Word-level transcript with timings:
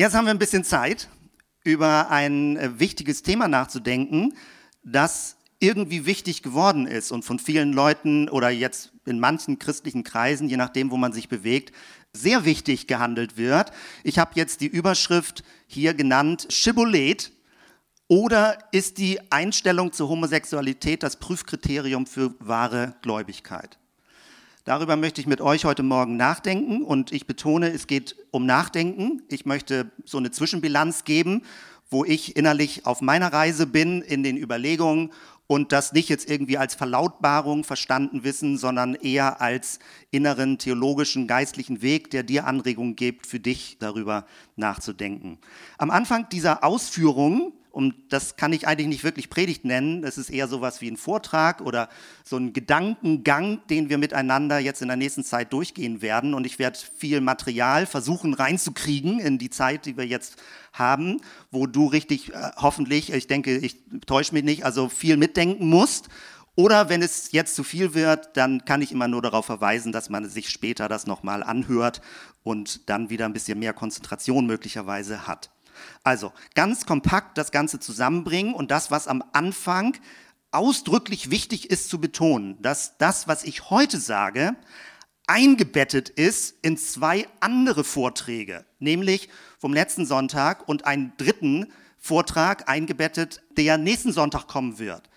Jetzt 0.00 0.14
haben 0.14 0.24
wir 0.24 0.30
ein 0.30 0.38
bisschen 0.38 0.64
Zeit, 0.64 1.08
über 1.62 2.08
ein 2.08 2.56
äh, 2.56 2.80
wichtiges 2.80 3.22
Thema 3.22 3.48
nachzudenken, 3.48 4.32
das 4.82 5.36
irgendwie 5.58 6.06
wichtig 6.06 6.42
geworden 6.42 6.86
ist 6.86 7.12
und 7.12 7.22
von 7.22 7.38
vielen 7.38 7.74
Leuten 7.74 8.30
oder 8.30 8.48
jetzt 8.48 8.94
in 9.04 9.20
manchen 9.20 9.58
christlichen 9.58 10.02
Kreisen, 10.02 10.48
je 10.48 10.56
nachdem, 10.56 10.90
wo 10.90 10.96
man 10.96 11.12
sich 11.12 11.28
bewegt, 11.28 11.74
sehr 12.14 12.46
wichtig 12.46 12.86
gehandelt 12.86 13.36
wird. 13.36 13.72
Ich 14.02 14.18
habe 14.18 14.30
jetzt 14.36 14.62
die 14.62 14.68
Überschrift 14.68 15.44
hier 15.66 15.92
genannt 15.92 16.46
Schibolet. 16.48 17.30
Oder 18.08 18.56
ist 18.72 18.96
die 18.96 19.20
Einstellung 19.30 19.92
zur 19.92 20.08
Homosexualität 20.08 21.02
das 21.02 21.16
Prüfkriterium 21.16 22.06
für 22.06 22.34
wahre 22.38 22.96
Gläubigkeit? 23.02 23.79
Darüber 24.64 24.96
möchte 24.96 25.20
ich 25.20 25.26
mit 25.26 25.40
euch 25.40 25.64
heute 25.64 25.82
Morgen 25.82 26.16
nachdenken 26.16 26.82
und 26.82 27.12
ich 27.12 27.26
betone, 27.26 27.70
es 27.70 27.86
geht 27.86 28.16
um 28.30 28.44
Nachdenken. 28.44 29.22
Ich 29.28 29.46
möchte 29.46 29.90
so 30.04 30.18
eine 30.18 30.30
Zwischenbilanz 30.30 31.04
geben, 31.04 31.42
wo 31.88 32.04
ich 32.04 32.36
innerlich 32.36 32.84
auf 32.84 33.00
meiner 33.00 33.32
Reise 33.32 33.66
bin 33.66 34.02
in 34.02 34.22
den 34.22 34.36
Überlegungen 34.36 35.12
und 35.46 35.72
das 35.72 35.92
nicht 35.92 36.08
jetzt 36.08 36.30
irgendwie 36.30 36.58
als 36.58 36.74
Verlautbarung 36.74 37.64
verstanden 37.64 38.22
wissen, 38.22 38.58
sondern 38.58 38.94
eher 38.94 39.40
als 39.40 39.80
inneren 40.10 40.58
theologischen, 40.58 41.26
geistlichen 41.26 41.82
Weg, 41.82 42.10
der 42.10 42.22
dir 42.22 42.46
Anregungen 42.46 42.96
gibt, 42.96 43.26
für 43.26 43.40
dich 43.40 43.78
darüber 43.80 44.26
nachzudenken. 44.56 45.38
Am 45.78 45.90
Anfang 45.90 46.28
dieser 46.28 46.62
Ausführungen 46.62 47.52
und 47.70 47.94
das 48.08 48.36
kann 48.36 48.52
ich 48.52 48.66
eigentlich 48.66 48.88
nicht 48.88 49.04
wirklich 49.04 49.30
Predigt 49.30 49.64
nennen. 49.64 50.02
Das 50.02 50.18
ist 50.18 50.28
eher 50.28 50.48
sowas 50.48 50.80
wie 50.80 50.90
ein 50.90 50.96
Vortrag 50.96 51.60
oder 51.60 51.88
so 52.24 52.36
ein 52.36 52.52
Gedankengang, 52.52 53.60
den 53.68 53.88
wir 53.88 53.98
miteinander 53.98 54.58
jetzt 54.58 54.82
in 54.82 54.88
der 54.88 54.96
nächsten 54.96 55.22
Zeit 55.22 55.52
durchgehen 55.52 56.02
werden. 56.02 56.34
Und 56.34 56.46
ich 56.46 56.58
werde 56.58 56.78
viel 56.96 57.20
Material 57.20 57.86
versuchen 57.86 58.34
reinzukriegen 58.34 59.20
in 59.20 59.38
die 59.38 59.50
Zeit, 59.50 59.86
die 59.86 59.96
wir 59.96 60.06
jetzt 60.06 60.36
haben, 60.72 61.20
wo 61.52 61.66
du 61.66 61.86
richtig, 61.86 62.34
äh, 62.34 62.50
hoffentlich, 62.56 63.12
ich 63.12 63.28
denke, 63.28 63.56
ich 63.56 63.76
täusche 64.06 64.34
mich 64.34 64.44
nicht, 64.44 64.64
also 64.64 64.88
viel 64.88 65.16
mitdenken 65.16 65.68
musst. 65.68 66.08
Oder 66.56 66.88
wenn 66.88 67.02
es 67.02 67.30
jetzt 67.30 67.54
zu 67.54 67.62
viel 67.62 67.94
wird, 67.94 68.36
dann 68.36 68.64
kann 68.64 68.82
ich 68.82 68.90
immer 68.90 69.06
nur 69.06 69.22
darauf 69.22 69.46
verweisen, 69.46 69.92
dass 69.92 70.10
man 70.10 70.28
sich 70.28 70.50
später 70.50 70.88
das 70.88 71.06
nochmal 71.06 71.44
anhört 71.44 72.02
und 72.42 72.88
dann 72.90 73.10
wieder 73.10 73.26
ein 73.26 73.32
bisschen 73.32 73.60
mehr 73.60 73.72
Konzentration 73.72 74.46
möglicherweise 74.46 75.28
hat. 75.28 75.50
Also 76.02 76.32
ganz 76.54 76.86
kompakt 76.86 77.38
das 77.38 77.50
Ganze 77.52 77.80
zusammenbringen 77.80 78.54
und 78.54 78.70
das, 78.70 78.90
was 78.90 79.08
am 79.08 79.22
Anfang 79.32 79.96
ausdrücklich 80.52 81.30
wichtig 81.30 81.70
ist 81.70 81.88
zu 81.88 82.00
betonen, 82.00 82.60
dass 82.60 82.98
das, 82.98 83.28
was 83.28 83.44
ich 83.44 83.70
heute 83.70 83.98
sage, 83.98 84.56
eingebettet 85.26 86.08
ist 86.08 86.56
in 86.62 86.76
zwei 86.76 87.28
andere 87.38 87.84
Vorträge, 87.84 88.64
nämlich 88.80 89.28
vom 89.58 89.72
letzten 89.72 90.04
Sonntag 90.04 90.68
und 90.68 90.86
einen 90.86 91.12
dritten 91.18 91.72
Vortrag 91.98 92.68
eingebettet, 92.68 93.42
der 93.56 93.78
nächsten 93.78 94.12
Sonntag 94.12 94.48
kommen 94.48 94.78
wird. 94.78 95.08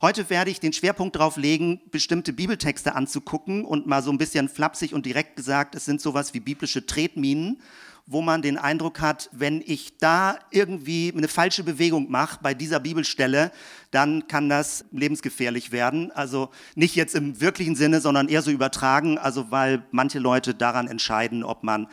Heute 0.00 0.28
werde 0.30 0.50
ich 0.50 0.58
den 0.58 0.72
Schwerpunkt 0.72 1.14
darauf 1.14 1.36
legen, 1.36 1.80
bestimmte 1.92 2.32
Bibeltexte 2.32 2.96
anzugucken 2.96 3.64
und 3.64 3.86
mal 3.86 4.02
so 4.02 4.10
ein 4.10 4.18
bisschen 4.18 4.48
flapsig 4.48 4.94
und 4.94 5.06
direkt 5.06 5.36
gesagt, 5.36 5.76
es 5.76 5.84
sind 5.84 6.00
sowas 6.00 6.34
wie 6.34 6.40
biblische 6.40 6.84
Tretminen 6.84 7.62
wo 8.06 8.20
man 8.20 8.42
den 8.42 8.58
Eindruck 8.58 9.00
hat, 9.00 9.30
wenn 9.32 9.62
ich 9.64 9.98
da 9.98 10.38
irgendwie 10.50 11.12
eine 11.16 11.28
falsche 11.28 11.62
Bewegung 11.62 12.10
mache 12.10 12.38
bei 12.42 12.54
dieser 12.54 12.80
Bibelstelle, 12.80 13.52
dann 13.90 14.26
kann 14.26 14.48
das 14.48 14.84
lebensgefährlich 14.90 15.72
werden. 15.72 16.10
Also 16.12 16.50
nicht 16.74 16.96
jetzt 16.96 17.14
im 17.14 17.40
wirklichen 17.40 17.76
Sinne, 17.76 18.00
sondern 18.00 18.28
eher 18.28 18.42
so 18.42 18.50
übertragen, 18.50 19.18
also 19.18 19.50
weil 19.50 19.84
manche 19.90 20.18
Leute 20.18 20.54
daran 20.54 20.88
entscheiden, 20.88 21.44
ob 21.44 21.62
man 21.62 21.86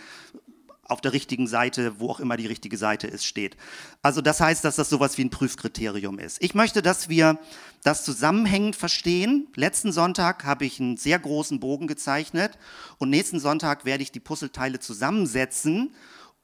auf 0.89 1.01
der 1.01 1.13
richtigen 1.13 1.47
Seite, 1.47 1.99
wo 1.99 2.09
auch 2.09 2.19
immer 2.19 2.37
die 2.37 2.47
richtige 2.47 2.77
Seite 2.77 3.07
ist, 3.07 3.25
steht. 3.25 3.55
Also 4.01 4.21
das 4.21 4.41
heißt, 4.41 4.63
dass 4.65 4.75
das 4.75 4.89
sowas 4.89 5.17
wie 5.17 5.23
ein 5.23 5.29
Prüfkriterium 5.29 6.19
ist. 6.19 6.41
Ich 6.41 6.55
möchte, 6.55 6.81
dass 6.81 7.09
wir 7.09 7.37
das 7.83 8.03
zusammenhängend 8.03 8.75
verstehen. 8.75 9.47
Letzten 9.55 9.91
Sonntag 9.91 10.43
habe 10.43 10.65
ich 10.65 10.79
einen 10.79 10.97
sehr 10.97 11.19
großen 11.19 11.59
Bogen 11.59 11.87
gezeichnet 11.87 12.57
und 12.97 13.09
nächsten 13.09 13.39
Sonntag 13.39 13.85
werde 13.85 14.03
ich 14.03 14.11
die 14.11 14.19
Puzzleteile 14.19 14.79
zusammensetzen 14.79 15.93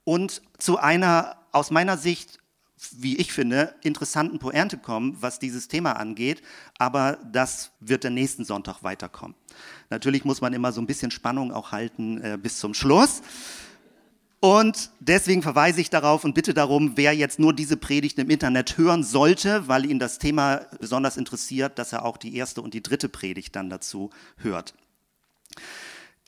und 0.03 0.41
zu 0.57 0.77
einer 0.77 1.37
aus 1.51 1.71
meiner 1.71 1.97
Sicht 1.97 2.39
wie 2.91 3.17
ich 3.17 3.31
finde, 3.31 3.73
interessanten 3.81 4.39
Pointe 4.39 4.77
kommen, 4.77 5.17
was 5.19 5.39
dieses 5.39 5.67
Thema 5.67 5.93
angeht, 5.93 6.41
aber 6.77 7.17
das 7.31 7.71
wird 7.79 8.03
der 8.03 8.11
nächsten 8.11 8.43
Sonntag 8.43 8.83
weiterkommen. 8.83 9.35
Natürlich 9.89 10.25
muss 10.25 10.41
man 10.41 10.53
immer 10.53 10.71
so 10.71 10.81
ein 10.81 10.87
bisschen 10.87 11.11
Spannung 11.11 11.51
auch 11.51 11.71
halten 11.71 12.21
äh, 12.21 12.37
bis 12.41 12.59
zum 12.59 12.73
Schluss. 12.73 13.21
Und 14.39 14.91
deswegen 14.99 15.41
verweise 15.41 15.81
ich 15.81 15.89
darauf 15.89 16.23
und 16.23 16.35
bitte 16.35 16.53
darum, 16.53 16.93
wer 16.95 17.13
jetzt 17.13 17.39
nur 17.39 17.53
diese 17.53 17.77
Predigt 17.77 18.19
im 18.19 18.29
Internet 18.29 18.77
hören 18.77 19.03
sollte, 19.03 19.67
weil 19.67 19.85
ihn 19.85 19.97
das 19.97 20.19
Thema 20.19 20.67
besonders 20.79 21.17
interessiert, 21.17 21.79
dass 21.79 21.93
er 21.93 22.05
auch 22.05 22.17
die 22.17 22.35
erste 22.35 22.61
und 22.61 22.73
die 22.73 22.83
dritte 22.83 23.09
Predigt 23.09 23.55
dann 23.55 23.69
dazu 23.69 24.11
hört. 24.37 24.75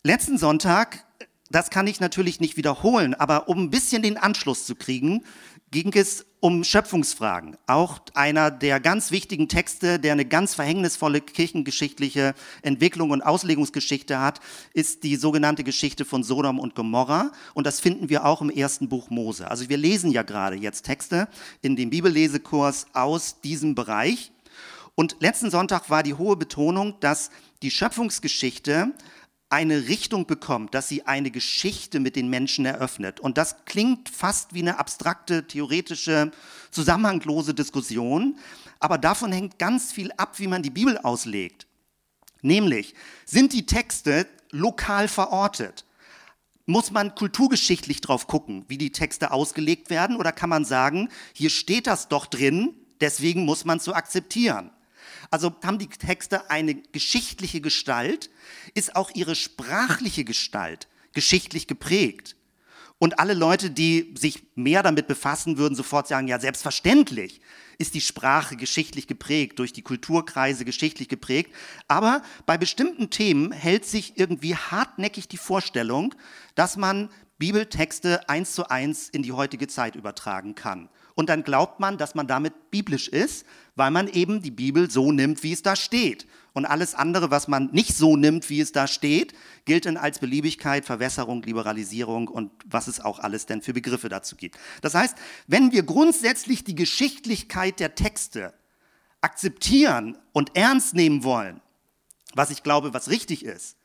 Letzten 0.03 0.37
Sonntag, 0.37 1.05
das 1.49 1.69
kann 1.69 1.87
ich 1.87 1.99
natürlich 1.99 2.39
nicht 2.39 2.57
wiederholen, 2.57 3.13
aber 3.13 3.49
um 3.49 3.63
ein 3.63 3.69
bisschen 3.69 4.01
den 4.01 4.17
Anschluss 4.17 4.65
zu 4.65 4.75
kriegen, 4.75 5.23
ging 5.71 5.91
es 5.93 6.25
um 6.39 6.63
Schöpfungsfragen. 6.63 7.57
Auch 7.65 7.99
einer 8.13 8.51
der 8.51 8.79
ganz 8.79 9.11
wichtigen 9.11 9.49
Texte, 9.49 9.99
der 9.99 10.13
eine 10.13 10.25
ganz 10.25 10.55
verhängnisvolle 10.55 11.19
kirchengeschichtliche 11.19 12.35
Entwicklung 12.61 13.09
und 13.09 13.21
Auslegungsgeschichte 13.21 14.19
hat, 14.19 14.39
ist 14.73 15.03
die 15.03 15.15
sogenannte 15.15 15.63
Geschichte 15.63 16.05
von 16.05 16.23
Sodom 16.23 16.59
und 16.59 16.75
Gomorra. 16.75 17.31
Und 17.53 17.67
das 17.67 17.79
finden 17.79 18.09
wir 18.09 18.25
auch 18.25 18.41
im 18.41 18.49
ersten 18.49 18.87
Buch 18.87 19.09
Mose. 19.09 19.49
Also 19.49 19.67
wir 19.67 19.77
lesen 19.77 20.11
ja 20.11 20.23
gerade 20.23 20.55
jetzt 20.55 20.83
Texte 20.83 21.27
in 21.61 21.75
dem 21.75 21.89
Bibellesekurs 21.89 22.87
aus 22.93 23.41
diesem 23.41 23.75
Bereich. 23.75 24.31
Und 24.95 25.17
letzten 25.19 25.51
Sonntag 25.51 25.89
war 25.89 26.01
die 26.01 26.13
hohe 26.13 26.37
Betonung, 26.37 26.95
dass 27.01 27.29
die 27.61 27.71
Schöpfungsgeschichte 27.71 28.93
eine 29.49 29.87
Richtung 29.87 30.25
bekommt, 30.25 30.73
dass 30.73 30.89
sie 30.89 31.05
eine 31.05 31.31
Geschichte 31.31 31.99
mit 31.99 32.15
den 32.15 32.29
Menschen 32.29 32.65
eröffnet. 32.65 33.19
Und 33.19 33.37
das 33.37 33.65
klingt 33.65 34.09
fast 34.09 34.53
wie 34.53 34.61
eine 34.61 34.77
abstrakte, 34.77 35.47
theoretische, 35.47 36.31
zusammenhanglose 36.71 37.53
Diskussion, 37.53 38.37
aber 38.79 38.97
davon 38.97 39.31
hängt 39.31 39.57
ganz 39.57 39.91
viel 39.91 40.11
ab, 40.17 40.37
wie 40.39 40.47
man 40.47 40.63
die 40.63 40.69
Bibel 40.69 40.97
auslegt. 40.97 41.65
Nämlich, 42.41 42.93
sind 43.25 43.53
die 43.53 43.65
Texte 43.65 44.27
lokal 44.51 45.07
verortet? 45.07 45.85
Muss 46.65 46.91
man 46.91 47.15
kulturgeschichtlich 47.15 48.01
drauf 48.01 48.27
gucken, 48.27 48.65
wie 48.67 48.77
die 48.77 48.91
Texte 48.91 49.31
ausgelegt 49.31 49.89
werden? 49.89 50.17
Oder 50.17 50.33
kann 50.33 50.49
man 50.49 50.65
sagen, 50.65 51.09
hier 51.33 51.49
steht 51.49 51.87
das 51.87 52.09
doch 52.09 52.25
drin, 52.25 52.75
deswegen 52.99 53.45
muss 53.45 53.63
man 53.63 53.77
es 53.77 53.85
so 53.85 53.93
akzeptieren? 53.93 54.71
Also 55.29 55.55
haben 55.63 55.79
die 55.79 55.87
Texte 55.87 56.49
eine 56.49 56.75
geschichtliche 56.75 57.61
Gestalt, 57.61 58.29
ist 58.73 58.95
auch 58.95 59.11
ihre 59.13 59.35
sprachliche 59.35 60.23
Gestalt 60.23 60.87
geschichtlich 61.13 61.67
geprägt. 61.67 62.35
Und 62.99 63.19
alle 63.19 63.35
Leute, 63.35 63.69
die 63.69 64.15
sich 64.17 64.43
mehr 64.55 64.81
damit 64.81 65.07
befassen, 65.07 65.57
würden 65.57 65.75
sofort 65.75 66.07
sagen, 66.07 66.27
ja, 66.27 66.39
selbstverständlich 66.39 67.41
ist 67.77 67.93
die 67.93 68.01
Sprache 68.01 68.55
geschichtlich 68.55 69.05
geprägt, 69.05 69.59
durch 69.59 69.71
die 69.71 69.83
Kulturkreise 69.83 70.65
geschichtlich 70.65 71.07
geprägt. 71.07 71.53
Aber 71.87 72.23
bei 72.47 72.57
bestimmten 72.57 73.11
Themen 73.11 73.51
hält 73.51 73.85
sich 73.85 74.17
irgendwie 74.17 74.55
hartnäckig 74.55 75.27
die 75.27 75.37
Vorstellung, 75.37 76.15
dass 76.55 76.75
man 76.75 77.09
Bibeltexte 77.37 78.27
eins 78.29 78.53
zu 78.53 78.69
eins 78.69 79.09
in 79.09 79.21
die 79.21 79.31
heutige 79.31 79.67
Zeit 79.67 79.95
übertragen 79.95 80.55
kann. 80.55 80.89
Und 81.17 81.29
dann 81.29 81.43
glaubt 81.43 81.79
man, 81.79 81.97
dass 81.97 82.13
man 82.13 82.27
damit 82.27 82.69
biblisch 82.69 83.07
ist, 83.07 83.43
weil 83.75 83.89
man 83.89 84.07
eben 84.07 84.43
die 84.43 84.51
Bibel 84.51 84.91
so 84.91 85.11
nimmt, 85.11 85.41
wie 85.41 85.51
es 85.51 85.63
da 85.63 85.75
steht. 85.75 86.27
Und 86.53 86.65
alles 86.65 86.93
andere, 86.93 87.31
was 87.31 87.47
man 87.47 87.71
nicht 87.71 87.97
so 87.97 88.15
nimmt, 88.15 88.51
wie 88.51 88.61
es 88.61 88.71
da 88.71 88.85
steht, 88.85 89.33
gilt 89.65 89.87
dann 89.87 89.97
als 89.97 90.19
Beliebigkeit, 90.19 90.85
Verwässerung, 90.85 91.41
Liberalisierung 91.41 92.27
und 92.27 92.51
was 92.67 92.85
es 92.85 92.99
auch 92.99 93.17
alles 93.17 93.47
denn 93.47 93.63
für 93.63 93.73
Begriffe 93.73 94.09
dazu 94.09 94.35
gibt. 94.35 94.59
Das 94.83 94.93
heißt, 94.93 95.17
wenn 95.47 95.71
wir 95.71 95.81
grundsätzlich 95.81 96.63
die 96.63 96.75
Geschichtlichkeit 96.75 97.79
der 97.79 97.95
Texte 97.95 98.53
akzeptieren 99.21 100.19
und 100.33 100.55
ernst 100.55 100.93
nehmen 100.93 101.23
wollen, 101.23 101.61
was 102.35 102.51
ich 102.51 102.61
glaube, 102.61 102.93
was 102.93 103.09
richtig 103.09 103.43
ist, 103.43 103.75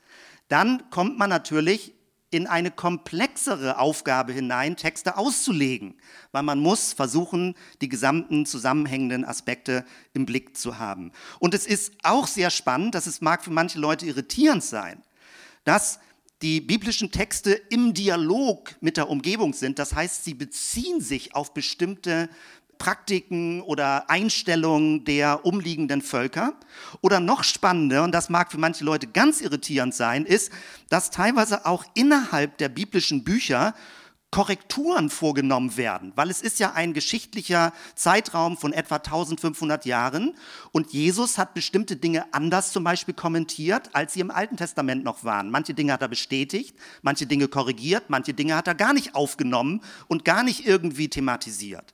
dann 0.48 0.90
kommt 0.90 1.16
man 1.16 1.30
natürlich 1.30 1.94
in 2.32 2.46
eine 2.46 2.70
komplexere 2.70 3.79
Aufgabe 3.79 4.32
hinein, 4.32 4.76
Texte 4.76 5.17
auszulegen, 5.19 5.94
weil 6.32 6.43
man 6.43 6.58
muss 6.58 6.94
versuchen, 6.94 7.55
die 7.82 7.90
gesamten 7.90 8.46
zusammenhängenden 8.46 9.25
Aspekte 9.25 9.84
im 10.14 10.25
Blick 10.25 10.56
zu 10.56 10.79
haben. 10.79 11.12
Und 11.38 11.52
es 11.55 11.67
ist 11.67 11.93
auch 12.02 12.26
sehr 12.26 12.50
spannend, 12.50 12.94
dass 12.94 13.06
es 13.06 13.20
mag 13.20 13.44
für 13.44 13.50
manche 13.50 13.79
Leute 13.79 14.06
irritierend 14.06 14.64
sein, 14.64 15.02
dass 15.64 16.00
die 16.40 16.61
biblischen 16.61 17.12
Texte 17.12 17.52
im 17.52 17.94
Dialog 17.94 18.75
mit 18.81 18.96
der 18.96 19.11
Umgebung 19.11 19.52
sind. 19.52 19.79
Das 19.79 19.94
heißt, 19.94 20.25
sie 20.25 20.34
beziehen 20.34 21.00
sich 21.00 21.34
auf 21.34 21.55
bestimmte 21.55 22.29
Praktiken 22.82 23.61
oder 23.62 24.11
Einstellungen 24.11 25.05
der 25.05 25.46
umliegenden 25.46 26.02
Völker. 26.02 26.55
Oder 27.00 27.20
noch 27.20 27.44
spannender, 27.44 28.02
und 28.02 28.11
das 28.11 28.29
mag 28.29 28.50
für 28.50 28.58
manche 28.58 28.82
Leute 28.82 29.06
ganz 29.06 29.40
irritierend 29.40 29.94
sein, 29.94 30.26
ist, 30.26 30.50
dass 30.88 31.12
teilweise 31.12 31.64
auch 31.64 31.84
innerhalb 31.94 32.58
der 32.58 32.69
biblischen 32.69 33.23
Bücher 33.23 33.75
Korrekturen 34.32 35.11
vorgenommen 35.11 35.76
werden, 35.76 36.12
weil 36.17 36.31
es 36.31 36.40
ist 36.40 36.58
ja 36.58 36.73
ein 36.73 36.94
geschichtlicher 36.94 37.73
Zeitraum 37.94 38.56
von 38.56 38.73
etwa 38.73 38.96
1500 38.96 39.84
Jahren 39.84 40.34
und 40.73 40.93
Jesus 40.93 41.37
hat 41.37 41.52
bestimmte 41.52 41.96
Dinge 41.96 42.32
anders 42.32 42.73
zum 42.73 42.82
Beispiel 42.82 43.12
kommentiert, 43.12 43.90
als 43.93 44.14
sie 44.14 44.20
im 44.20 44.31
Alten 44.31 44.56
Testament 44.56 45.05
noch 45.05 45.23
waren. 45.23 45.50
Manche 45.50 45.75
Dinge 45.75 45.93
hat 45.93 46.00
er 46.00 46.08
bestätigt, 46.08 46.75
manche 47.02 47.26
Dinge 47.26 47.46
korrigiert, 47.46 48.05
manche 48.08 48.32
Dinge 48.32 48.56
hat 48.56 48.67
er 48.67 48.75
gar 48.75 48.94
nicht 48.94 49.14
aufgenommen 49.14 49.82
und 50.08 50.25
gar 50.25 50.43
nicht 50.43 50.67
irgendwie 50.67 51.08
thematisiert. 51.08 51.93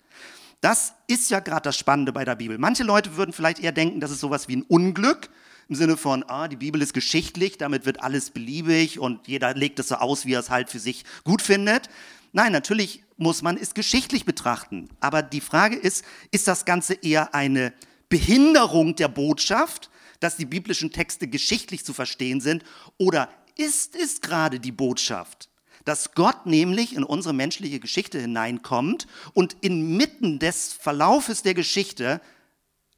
Das 0.61 0.95
ist 1.07 1.31
ja 1.31 1.41
gerade 1.41 1.63
das 1.63 1.77
Spannende 1.77 2.13
bei 2.13 2.25
der 2.25 2.35
Bibel. 2.35 2.59
Manche 2.59 2.83
Leute 2.83 3.17
würden 3.17 3.33
vielleicht 3.33 3.61
eher 3.61 3.73
denken, 3.73 4.01
das 4.01 4.11
ist 4.11 4.21
sowas 4.21 4.49
wie 4.49 4.57
ein 4.57 4.63
Unglück, 4.63 5.31
im 5.69 5.75
Sinne 5.75 5.97
von, 5.97 6.25
ah, 6.29 6.49
die 6.49 6.57
Bibel 6.57 6.81
ist 6.81 6.95
geschichtlich, 6.95 7.59
damit 7.59 7.85
wird 7.85 8.03
alles 8.03 8.31
beliebig 8.31 8.99
und 8.99 9.29
jeder 9.29 9.55
legt 9.55 9.79
es 9.79 9.89
so 9.89 9.97
aus, 9.97 10.25
wie 10.25 10.33
er 10.33 10.41
es 10.41 10.51
halt 10.51 10.71
für 10.71 10.79
sich 10.79 11.05
gut 11.25 11.43
findet. 11.43 11.91
Nein, 12.33 12.53
natürlich 12.53 13.05
muss 13.19 13.43
man 13.43 13.57
es 13.57 13.75
geschichtlich 13.75 14.25
betrachten. 14.25 14.89
Aber 15.01 15.23
die 15.23 15.41
Frage 15.41 15.77
ist, 15.77 16.05
ist 16.31 16.49
das 16.49 16.65
Ganze 16.65 16.95
eher 16.95 17.35
eine 17.35 17.75
Behinderung 18.09 18.97
der 18.97 19.09
Botschaft, 19.09 19.91
dass 20.21 20.37
die 20.37 20.47
biblischen 20.47 20.91
Texte 20.91 21.29
geschichtlich 21.29 21.85
zu 21.85 21.93
verstehen 21.93 22.41
sind? 22.41 22.65
Oder 22.97 23.29
ist 23.57 23.95
es 23.95 24.21
gerade 24.21 24.61
die 24.61 24.73
Botschaft, 24.73 25.51
dass 25.89 26.13
Gott 26.13 26.45
nämlich 26.45 26.95
in 26.95 27.03
unsere 27.03 27.33
menschliche 27.33 27.81
Geschichte 27.81 28.21
hineinkommt 28.21 29.07
und 29.33 29.57
inmitten 29.63 30.39
des 30.39 30.75
Verlaufes 30.75 31.43
der 31.43 31.55
Geschichte 31.55 32.21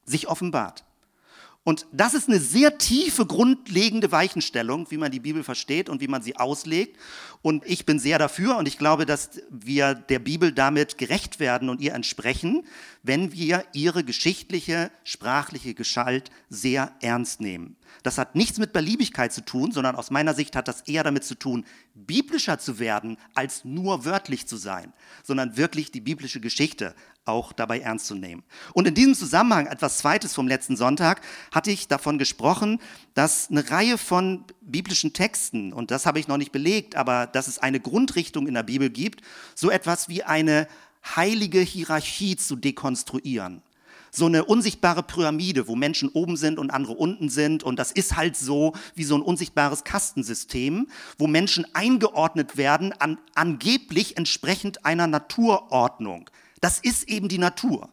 sich 0.05 0.27
offenbart? 0.27 0.85
Und 1.71 1.87
das 1.93 2.15
ist 2.15 2.29
eine 2.29 2.41
sehr 2.41 2.79
tiefe, 2.79 3.27
grundlegende 3.27 4.11
Weichenstellung, 4.11 4.91
wie 4.91 4.97
man 4.97 5.13
die 5.13 5.21
Bibel 5.21 5.45
versteht 5.45 5.89
und 5.89 6.01
wie 6.01 6.09
man 6.09 6.21
sie 6.21 6.37
auslegt. 6.37 6.99
Und 7.43 7.65
ich 7.65 7.87
bin 7.87 8.01
sehr 8.01 8.19
dafür 8.19 8.57
und 8.57 8.67
ich 8.67 8.77
glaube, 8.77 9.07
dass 9.07 9.41
wir 9.51 9.95
der 9.95 10.19
Bibel 10.19 10.51
damit 10.51 10.99
gerecht 10.99 11.39
werden 11.39 11.69
und 11.69 11.81
ihr 11.81 11.95
entsprechen, 11.95 12.67
wenn 13.05 13.33
wir 13.33 13.65
ihre 13.73 14.03
geschichtliche, 14.03 14.91
sprachliche 15.05 15.75
Geschalt 15.75 16.33
sehr 16.49 16.93
ernst 17.03 17.41
nehmen. 17.41 17.77
Das 18.03 18.19
hat 18.19 18.35
nichts 18.35 18.59
mit 18.59 18.73
Beliebigkeit 18.73 19.33
zu 19.33 19.45
tun, 19.45 19.71
sondern 19.71 19.95
aus 19.95 20.11
meiner 20.11 20.35
Sicht 20.35 20.57
hat 20.57 20.67
das 20.67 20.83
eher 20.83 21.05
damit 21.05 21.23
zu 21.23 21.37
tun, 21.37 21.65
biblischer 21.95 22.59
zu 22.59 22.81
werden, 22.81 23.17
als 23.35 23.65
nur 23.65 24.05
wörtlich 24.05 24.49
zu 24.49 24.57
sein, 24.57 24.93
sondern 25.23 25.57
wirklich 25.57 25.93
die 25.93 26.01
biblische 26.01 26.41
Geschichte 26.41 26.97
auch 27.25 27.53
dabei 27.53 27.81
ernst 27.81 28.07
zu 28.07 28.15
nehmen. 28.15 28.43
Und 28.73 28.89
in 28.89 28.95
diesem 28.95 29.15
Zusammenhang, 29.15 29.67
etwas 29.67 29.99
Zweites 29.99 30.35
vom 30.35 30.49
letzten 30.49 30.77
Sonntag, 30.77 31.21
hatte 31.53 31.71
ich 31.71 31.89
davon 31.89 32.19
gesprochen, 32.19 32.81
dass 33.15 33.51
eine 33.51 33.71
Reihe 33.71 33.99
von 33.99 34.45
biblischen 34.61 35.13
Texten, 35.13 35.73
und 35.73 35.91
das 35.91 36.07
habe 36.07 36.19
ich 36.19 36.29
noch 36.29 36.39
nicht 36.39 36.53
belegt, 36.53 36.97
aber 36.97 37.27
dass 37.27 37.49
es 37.49 37.59
eine 37.59 37.81
Grundrichtung 37.81 38.47
in 38.47 38.55
der 38.55 38.63
Bibel 38.63 38.91
gibt, 38.91 39.23
so 39.55 39.71
etwas 39.71 40.09
wie 40.09 40.23
eine 40.23 40.67
heilige 41.17 41.61
Hierarchie 41.61 42.37
zu 42.37 42.57
dekonstruieren 42.57 43.63
so 44.11 44.27
eine 44.27 44.45
unsichtbare 44.45 45.03
Pyramide, 45.03 45.69
wo 45.69 45.77
Menschen 45.77 46.09
oben 46.09 46.37
sind 46.37 46.59
und 46.59 46.71
andere 46.71 46.95
unten 46.95 47.29
sind. 47.29 47.63
Und 47.63 47.79
das 47.79 47.93
ist 47.93 48.17
halt 48.17 48.37
so 48.37 48.73
wie 48.95 49.05
so 49.05 49.15
ein 49.15 49.23
unsichtbares 49.23 49.85
Kastensystem, 49.85 50.89
wo 51.19 51.27
Menschen 51.27 51.67
eingeordnet 51.75 52.57
werden, 52.57 52.93
an, 52.93 53.19
angeblich 53.35 54.17
entsprechend 54.17 54.85
einer 54.85 55.07
Naturordnung. 55.07 56.29
Das 56.61 56.79
ist 56.79 57.09
eben 57.09 57.29
die 57.29 57.39
Natur. 57.39 57.91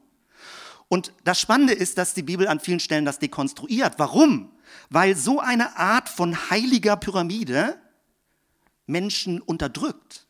Und 0.90 1.14
das 1.24 1.40
Spannende 1.40 1.74
ist, 1.74 1.98
dass 1.98 2.14
die 2.14 2.24
Bibel 2.24 2.48
an 2.48 2.60
vielen 2.60 2.80
Stellen 2.80 3.06
das 3.06 3.20
dekonstruiert. 3.20 3.96
Warum? 3.98 4.52
Weil 4.90 5.16
so 5.16 5.40
eine 5.40 5.78
Art 5.78 6.10
von 6.10 6.50
heiliger 6.50 6.96
Pyramide 6.96 7.80
Menschen 8.86 9.42
unterdrückt 9.42 10.27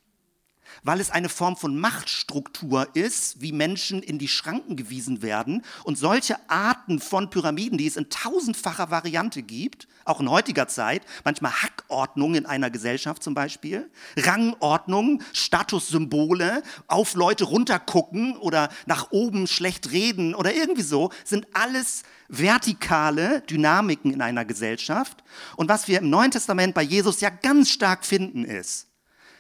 weil 0.84 1.00
es 1.00 1.12
eine 1.12 1.30
Form 1.30 1.58
von 1.58 1.78
Machtstruktur 1.78 2.88
ist, 2.96 3.42
wie 3.42 3.52
Menschen 3.52 4.02
in 4.02 4.20
die 4.20 4.28
Schranken 4.28 4.76
gewiesen 4.76 5.22
werden. 5.22 5.64
Und 5.84 5.98
solche 5.98 6.38
Arten 6.50 7.00
von 7.00 7.30
Pyramiden, 7.30 7.78
die 7.78 7.88
es 7.88 7.98
in 7.98 8.10
tausendfacher 8.10 8.92
Variante 8.92 9.44
gibt, 9.44 9.88
auch 10.06 10.20
in 10.22 10.30
heutiger 10.30 10.68
Zeit, 10.68 11.02
manchmal 11.24 11.52
Hackordnungen 11.52 12.44
in 12.44 12.46
einer 12.46 12.70
Gesellschaft 12.70 13.22
zum 13.24 13.34
Beispiel, 13.34 13.90
Rangordnungen, 14.16 15.24
Statussymbole, 15.34 16.64
auf 16.88 17.14
Leute 17.16 17.44
runtergucken 17.44 18.38
oder 18.38 18.70
nach 18.86 19.12
oben 19.12 19.48
schlecht 19.48 19.92
reden 19.92 20.34
oder 20.34 20.54
irgendwie 20.54 20.82
so, 20.82 21.12
sind 21.24 21.48
alles 21.54 22.04
vertikale 22.30 23.42
Dynamiken 23.42 24.14
in 24.14 24.22
einer 24.22 24.46
Gesellschaft. 24.46 25.24
Und 25.56 25.70
was 25.70 25.88
wir 25.88 26.00
im 26.00 26.10
Neuen 26.10 26.32
Testament 26.32 26.74
bei 26.74 26.84
Jesus 26.84 27.22
ja 27.22 27.30
ganz 27.30 27.70
stark 27.70 28.06
finden, 28.06 28.46
ist, 28.46 28.88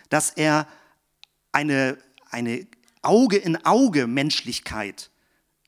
dass 0.09 0.31
er 0.31 0.67
eine, 1.57 1.97
eine 2.29 2.67
Auge 3.01 3.37
in 3.37 3.65
Auge 3.65 4.05
Menschlichkeit 4.05 5.09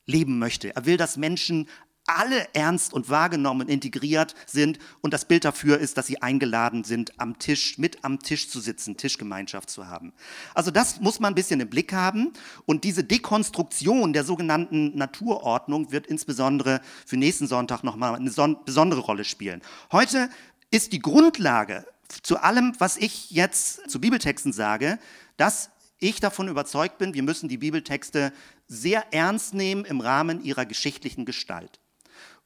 leben 0.06 0.38
möchte. 0.38 0.74
Er 0.76 0.86
will, 0.86 0.96
dass 0.96 1.16
Menschen 1.16 1.68
alle 2.06 2.48
ernst 2.54 2.92
und 2.92 3.08
wahrgenommen 3.08 3.62
und 3.62 3.68
integriert 3.68 4.34
sind. 4.46 4.78
Und 5.00 5.12
das 5.12 5.24
Bild 5.24 5.44
dafür 5.44 5.78
ist, 5.78 5.96
dass 5.96 6.06
sie 6.06 6.22
eingeladen 6.22 6.84
sind, 6.84 7.18
am 7.20 7.38
Tisch, 7.38 7.76
mit 7.78 8.04
am 8.04 8.20
Tisch 8.20 8.48
zu 8.48 8.60
sitzen, 8.60 8.96
Tischgemeinschaft 8.96 9.68
zu 9.68 9.88
haben. 9.88 10.12
Also 10.54 10.70
das 10.70 11.00
muss 11.00 11.18
man 11.18 11.32
ein 11.32 11.36
bisschen 11.36 11.60
im 11.60 11.68
Blick 11.68 11.92
haben. 11.92 12.32
Und 12.66 12.84
diese 12.84 13.02
Dekonstruktion 13.02 14.12
der 14.12 14.24
sogenannten 14.24 14.96
Naturordnung 14.96 15.90
wird 15.90 16.06
insbesondere 16.06 16.80
für 17.04 17.16
nächsten 17.16 17.48
Sonntag 17.48 17.82
nochmal 17.82 18.14
eine 18.14 18.30
besondere 18.64 19.00
Rolle 19.00 19.24
spielen. 19.24 19.60
Heute 19.90 20.30
ist 20.70 20.92
die 20.92 21.00
Grundlage 21.00 21.84
zu 22.22 22.38
allem, 22.38 22.74
was 22.78 22.96
ich 22.96 23.30
jetzt 23.30 23.88
zu 23.90 24.00
Bibeltexten 24.00 24.52
sage, 24.52 24.98
dass 25.36 25.70
ich 26.00 26.20
davon 26.20 26.48
überzeugt 26.48 26.98
bin, 26.98 27.14
wir 27.14 27.22
müssen 27.22 27.48
die 27.48 27.58
Bibeltexte 27.58 28.32
sehr 28.66 29.12
ernst 29.12 29.54
nehmen 29.54 29.84
im 29.84 30.00
Rahmen 30.00 30.42
ihrer 30.42 30.66
geschichtlichen 30.66 31.24
Gestalt. 31.24 31.78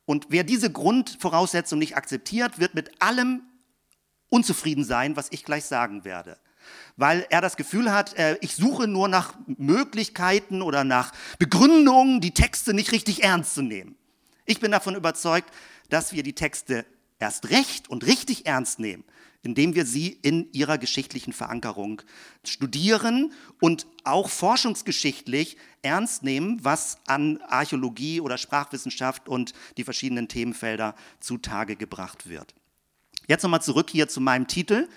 Und 0.06 0.26
wer 0.28 0.44
diese 0.44 0.70
Grundvoraussetzung 0.70 1.78
nicht 1.78 1.96
akzeptiert, 1.96 2.58
wird 2.58 2.74
mit 2.74 3.00
allem 3.00 3.42
unzufrieden 4.28 4.84
sein, 4.84 5.16
was 5.16 5.28
ich 5.30 5.44
gleich 5.44 5.64
sagen 5.64 6.04
werde. 6.04 6.36
Weil 6.96 7.26
er 7.30 7.40
das 7.40 7.56
Gefühl 7.56 7.92
hat, 7.92 8.14
äh, 8.14 8.36
ich 8.40 8.56
suche 8.56 8.88
nur 8.88 9.08
nach 9.08 9.34
Möglichkeiten 9.46 10.62
oder 10.62 10.84
nach 10.84 11.12
Begründungen, 11.38 12.20
die 12.20 12.32
Texte 12.32 12.74
nicht 12.74 12.92
richtig 12.92 13.22
ernst 13.22 13.54
zu 13.54 13.62
nehmen. 13.62 13.96
Ich 14.44 14.60
bin 14.60 14.72
davon 14.72 14.94
überzeugt, 14.94 15.50
dass 15.88 16.12
wir 16.12 16.22
die 16.22 16.34
Texte 16.34 16.84
erst 17.18 17.50
recht 17.50 17.88
und 17.88 18.06
richtig 18.06 18.46
ernst 18.46 18.78
nehmen, 18.78 19.04
indem 19.44 19.74
wir 19.74 19.86
sie 19.86 20.18
in 20.22 20.50
ihrer 20.52 20.78
geschichtlichen 20.78 21.32
Verankerung 21.32 22.02
studieren 22.44 23.32
und 23.60 23.86
auch 24.02 24.28
forschungsgeschichtlich 24.28 25.56
ernst 25.82 26.22
nehmen, 26.22 26.58
was 26.62 26.98
an 27.06 27.40
Archäologie 27.42 28.20
oder 28.20 28.38
Sprachwissenschaft 28.38 29.28
und 29.28 29.52
die 29.76 29.84
verschiedenen 29.84 30.28
Themenfelder 30.28 30.94
zutage 31.20 31.76
gebracht 31.76 32.28
wird. 32.28 32.54
Jetzt 33.28 33.42
nochmal 33.42 33.62
zurück 33.62 33.90
hier 33.90 34.08
zu 34.08 34.20
meinem 34.20 34.46
Titel. 34.46 34.88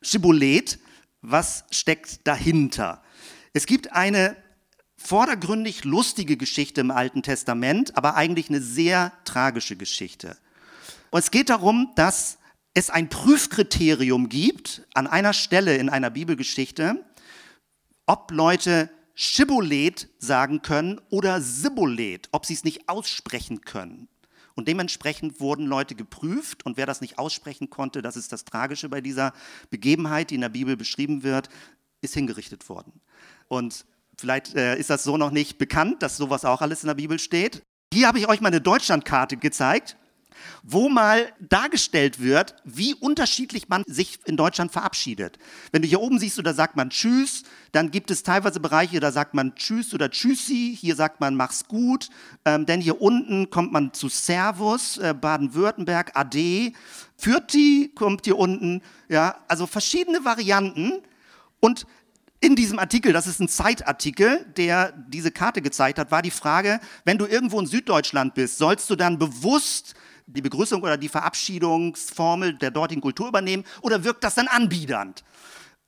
Schibolet, 0.00 0.78
was 1.20 1.64
steckt 1.70 2.26
dahinter? 2.26 3.02
Es 3.52 3.66
gibt 3.66 3.92
eine 3.92 4.36
vordergründig 4.96 5.84
lustige 5.84 6.36
Geschichte 6.36 6.80
im 6.80 6.90
Alten 6.90 7.22
Testament, 7.22 7.96
aber 7.96 8.14
eigentlich 8.16 8.48
eine 8.48 8.60
sehr 8.60 9.12
tragische 9.24 9.76
Geschichte. 9.76 10.36
Und 11.10 11.20
es 11.20 11.30
geht 11.30 11.48
darum, 11.48 11.92
dass 11.94 12.37
es 12.78 12.90
ein 12.90 13.08
Prüfkriterium 13.08 14.28
gibt 14.28 14.86
an 14.94 15.08
einer 15.08 15.32
Stelle 15.32 15.76
in 15.76 15.88
einer 15.88 16.10
Bibelgeschichte, 16.10 17.04
ob 18.06 18.30
Leute 18.30 18.88
Schibolet 19.14 20.08
sagen 20.20 20.62
können 20.62 21.00
oder 21.10 21.40
Sibolet, 21.40 22.28
ob 22.30 22.46
sie 22.46 22.54
es 22.54 22.62
nicht 22.62 22.88
aussprechen 22.88 23.62
können. 23.62 24.08
Und 24.54 24.68
dementsprechend 24.68 25.40
wurden 25.40 25.66
Leute 25.66 25.96
geprüft 25.96 26.64
und 26.64 26.76
wer 26.76 26.86
das 26.86 27.00
nicht 27.00 27.18
aussprechen 27.18 27.68
konnte, 27.68 28.00
das 28.00 28.16
ist 28.16 28.32
das 28.32 28.44
Tragische 28.44 28.88
bei 28.88 29.00
dieser 29.00 29.32
Begebenheit, 29.70 30.30
die 30.30 30.36
in 30.36 30.40
der 30.40 30.48
Bibel 30.48 30.76
beschrieben 30.76 31.24
wird, 31.24 31.48
ist 32.00 32.14
hingerichtet 32.14 32.68
worden. 32.68 33.00
Und 33.48 33.86
vielleicht 34.16 34.54
äh, 34.54 34.78
ist 34.78 34.90
das 34.90 35.02
so 35.02 35.16
noch 35.16 35.32
nicht 35.32 35.58
bekannt, 35.58 36.02
dass 36.02 36.16
sowas 36.16 36.44
auch 36.44 36.60
alles 36.60 36.84
in 36.84 36.88
der 36.88 36.94
Bibel 36.94 37.18
steht. 37.18 37.62
Hier 37.92 38.06
habe 38.06 38.20
ich 38.20 38.28
euch 38.28 38.40
mal 38.40 38.48
eine 38.48 38.60
Deutschlandkarte 38.60 39.36
gezeigt 39.36 39.96
wo 40.62 40.88
mal 40.88 41.32
dargestellt 41.40 42.20
wird, 42.20 42.54
wie 42.64 42.94
unterschiedlich 42.94 43.68
man 43.68 43.82
sich 43.86 44.18
in 44.26 44.36
Deutschland 44.36 44.72
verabschiedet. 44.72 45.38
Wenn 45.72 45.82
du 45.82 45.88
hier 45.88 46.00
oben 46.00 46.18
siehst, 46.18 46.40
da 46.44 46.54
sagt 46.54 46.76
man 46.76 46.90
Tschüss, 46.90 47.42
dann 47.72 47.90
gibt 47.90 48.10
es 48.10 48.22
teilweise 48.22 48.60
Bereiche, 48.60 49.00
da 49.00 49.12
sagt 49.12 49.34
man 49.34 49.54
Tschüss 49.54 49.94
oder 49.94 50.10
Tschüssi, 50.10 50.76
hier 50.78 50.96
sagt 50.96 51.20
man 51.20 51.34
Mach's 51.34 51.66
gut, 51.66 52.08
ähm, 52.44 52.66
denn 52.66 52.80
hier 52.80 53.00
unten 53.00 53.50
kommt 53.50 53.72
man 53.72 53.92
zu 53.92 54.08
Servus, 54.08 54.98
äh, 54.98 55.14
Baden-Württemberg, 55.18 56.12
Ade, 56.14 56.72
Fürti 57.16 57.92
kommt 57.94 58.24
hier 58.24 58.38
unten, 58.38 58.82
ja, 59.08 59.36
also 59.48 59.66
verschiedene 59.66 60.24
Varianten 60.24 61.02
und 61.60 61.86
in 62.40 62.54
diesem 62.54 62.78
Artikel, 62.78 63.12
das 63.12 63.26
ist 63.26 63.40
ein 63.40 63.48
Zeitartikel, 63.48 64.46
der 64.56 64.92
diese 64.92 65.32
Karte 65.32 65.60
gezeigt 65.60 65.98
hat, 65.98 66.12
war 66.12 66.22
die 66.22 66.30
Frage, 66.30 66.78
wenn 67.04 67.18
du 67.18 67.26
irgendwo 67.26 67.58
in 67.58 67.66
Süddeutschland 67.66 68.34
bist, 68.34 68.58
sollst 68.58 68.88
du 68.90 68.96
dann 68.96 69.18
bewusst 69.18 69.94
die 70.28 70.42
Begrüßung 70.42 70.82
oder 70.82 70.96
die 70.96 71.08
Verabschiedungsformel 71.08 72.54
der 72.54 72.70
dortigen 72.70 73.00
Kultur 73.00 73.28
übernehmen 73.28 73.64
oder 73.80 74.04
wirkt 74.04 74.22
das 74.24 74.34
dann 74.34 74.48
anbiedernd? 74.48 75.24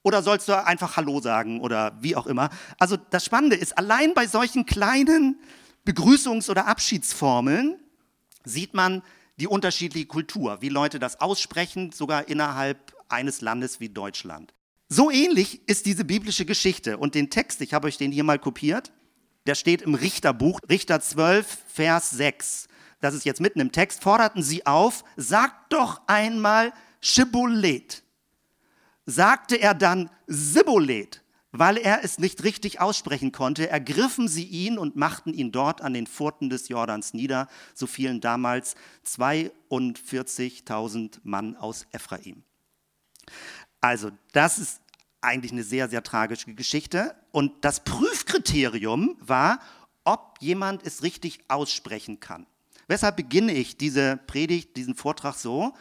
Oder 0.03 0.23
sollst 0.23 0.49
du 0.49 0.65
einfach 0.65 0.97
Hallo 0.97 1.21
sagen 1.21 1.61
oder 1.61 1.97
wie 2.01 2.17
auch 2.17 2.27
immer? 2.27 2.49
Also 2.79 2.97
das 2.97 3.25
Spannende 3.25 3.57
ist, 3.57 3.77
allein 3.77 4.15
bei 4.15 4.27
solchen 4.27 4.65
kleinen 4.65 5.39
Begrüßungs- 5.87 6.51
oder 6.51 6.67
Abschiedsformeln 6.67 7.79
sieht 8.45 8.73
man 8.73 9.03
die 9.39 9.47
unterschiedliche 9.47 10.07
Kultur, 10.07 10.63
wie 10.63 10.71
Leute 10.71 10.99
das 10.99 11.21
aussprechen, 11.21 11.93
sogar 11.93 12.29
innerhalb 12.29 12.95
eines 13.09 13.43
Landes 13.43 13.81
wie 13.81 13.91
Deutschland. 13.91 14.55
So 14.89 15.11
ähnlich 15.11 15.61
ist 15.69 15.87
diese 15.87 16.05
biblische 16.05 16.47
Geschichte 16.47 16.97
und 16.97 17.15
den 17.15 17.31
Text, 17.31 17.61
ich 17.61 17.75
habe 17.75 17.87
euch 17.87 17.97
den 17.97 18.13
hier 18.13 18.25
mal 18.25 18.39
kopiert, 18.39 18.93
der 19.47 19.55
steht 19.55 19.83
im 19.83 19.95
Richterbuch, 19.95 20.61
Richter 20.69 21.01
12, 21.01 21.65
Vers 21.67 22.11
6. 22.11 22.69
Das 23.01 23.15
ist 23.15 23.25
jetzt 23.25 23.41
mitten 23.41 23.61
im 23.61 23.73
Text, 23.73 24.03
forderten 24.03 24.43
sie 24.43 24.67
auf, 24.67 25.05
sagt 25.17 25.73
doch 25.73 26.03
einmal 26.07 26.75
Schibolet. 27.01 28.03
Sagte 29.07 29.57
er 29.57 29.75
dann 29.75 30.11
Sibolet, 30.27 31.23
weil 31.51 31.79
er 31.79 32.05
es 32.05 32.19
nicht 32.19 32.45
richtig 32.45 32.81
aussprechen 32.81 33.33
konnte, 33.33 33.69
ergriffen 33.69 34.29
sie 34.29 34.45
ihn 34.45 34.79
und 34.79 34.97
machten 34.97 35.33
ihn 35.33 35.51
dort 35.51 35.81
an 35.81 35.95
den 35.95 36.07
Furten 36.07 36.51
des 36.51 36.69
Jordans 36.69 37.15
nieder. 37.15 37.49
So 37.75 37.87
fielen 37.87 38.21
damals 38.21 38.75
42.000 39.07 41.21
Mann 41.23 41.57
aus 41.57 41.87
Ephraim. 41.93 42.43
Also, 43.81 44.11
das 44.33 44.59
ist 44.59 44.83
eigentlich 45.23 45.53
eine 45.53 45.65
sehr, 45.65 45.89
sehr 45.89 46.03
tragische 46.03 46.55
Geschichte. 46.55 47.15
Und 47.33 47.65
das 47.65 47.81
Prüfkriterium 47.81 49.17
war, 49.21 49.61
ob 50.05 50.37
jemand 50.41 50.87
es 50.87 51.03
richtig 51.03 51.41
aussprechen 51.49 52.21
kann. 52.21 52.47
Weshalb 52.91 53.15
beginne 53.15 53.53
ich 53.53 53.77
diese 53.77 54.19
Predigt, 54.27 54.77
diesen 54.77 54.97
Vortrag 54.97 55.37
so? 55.37 55.73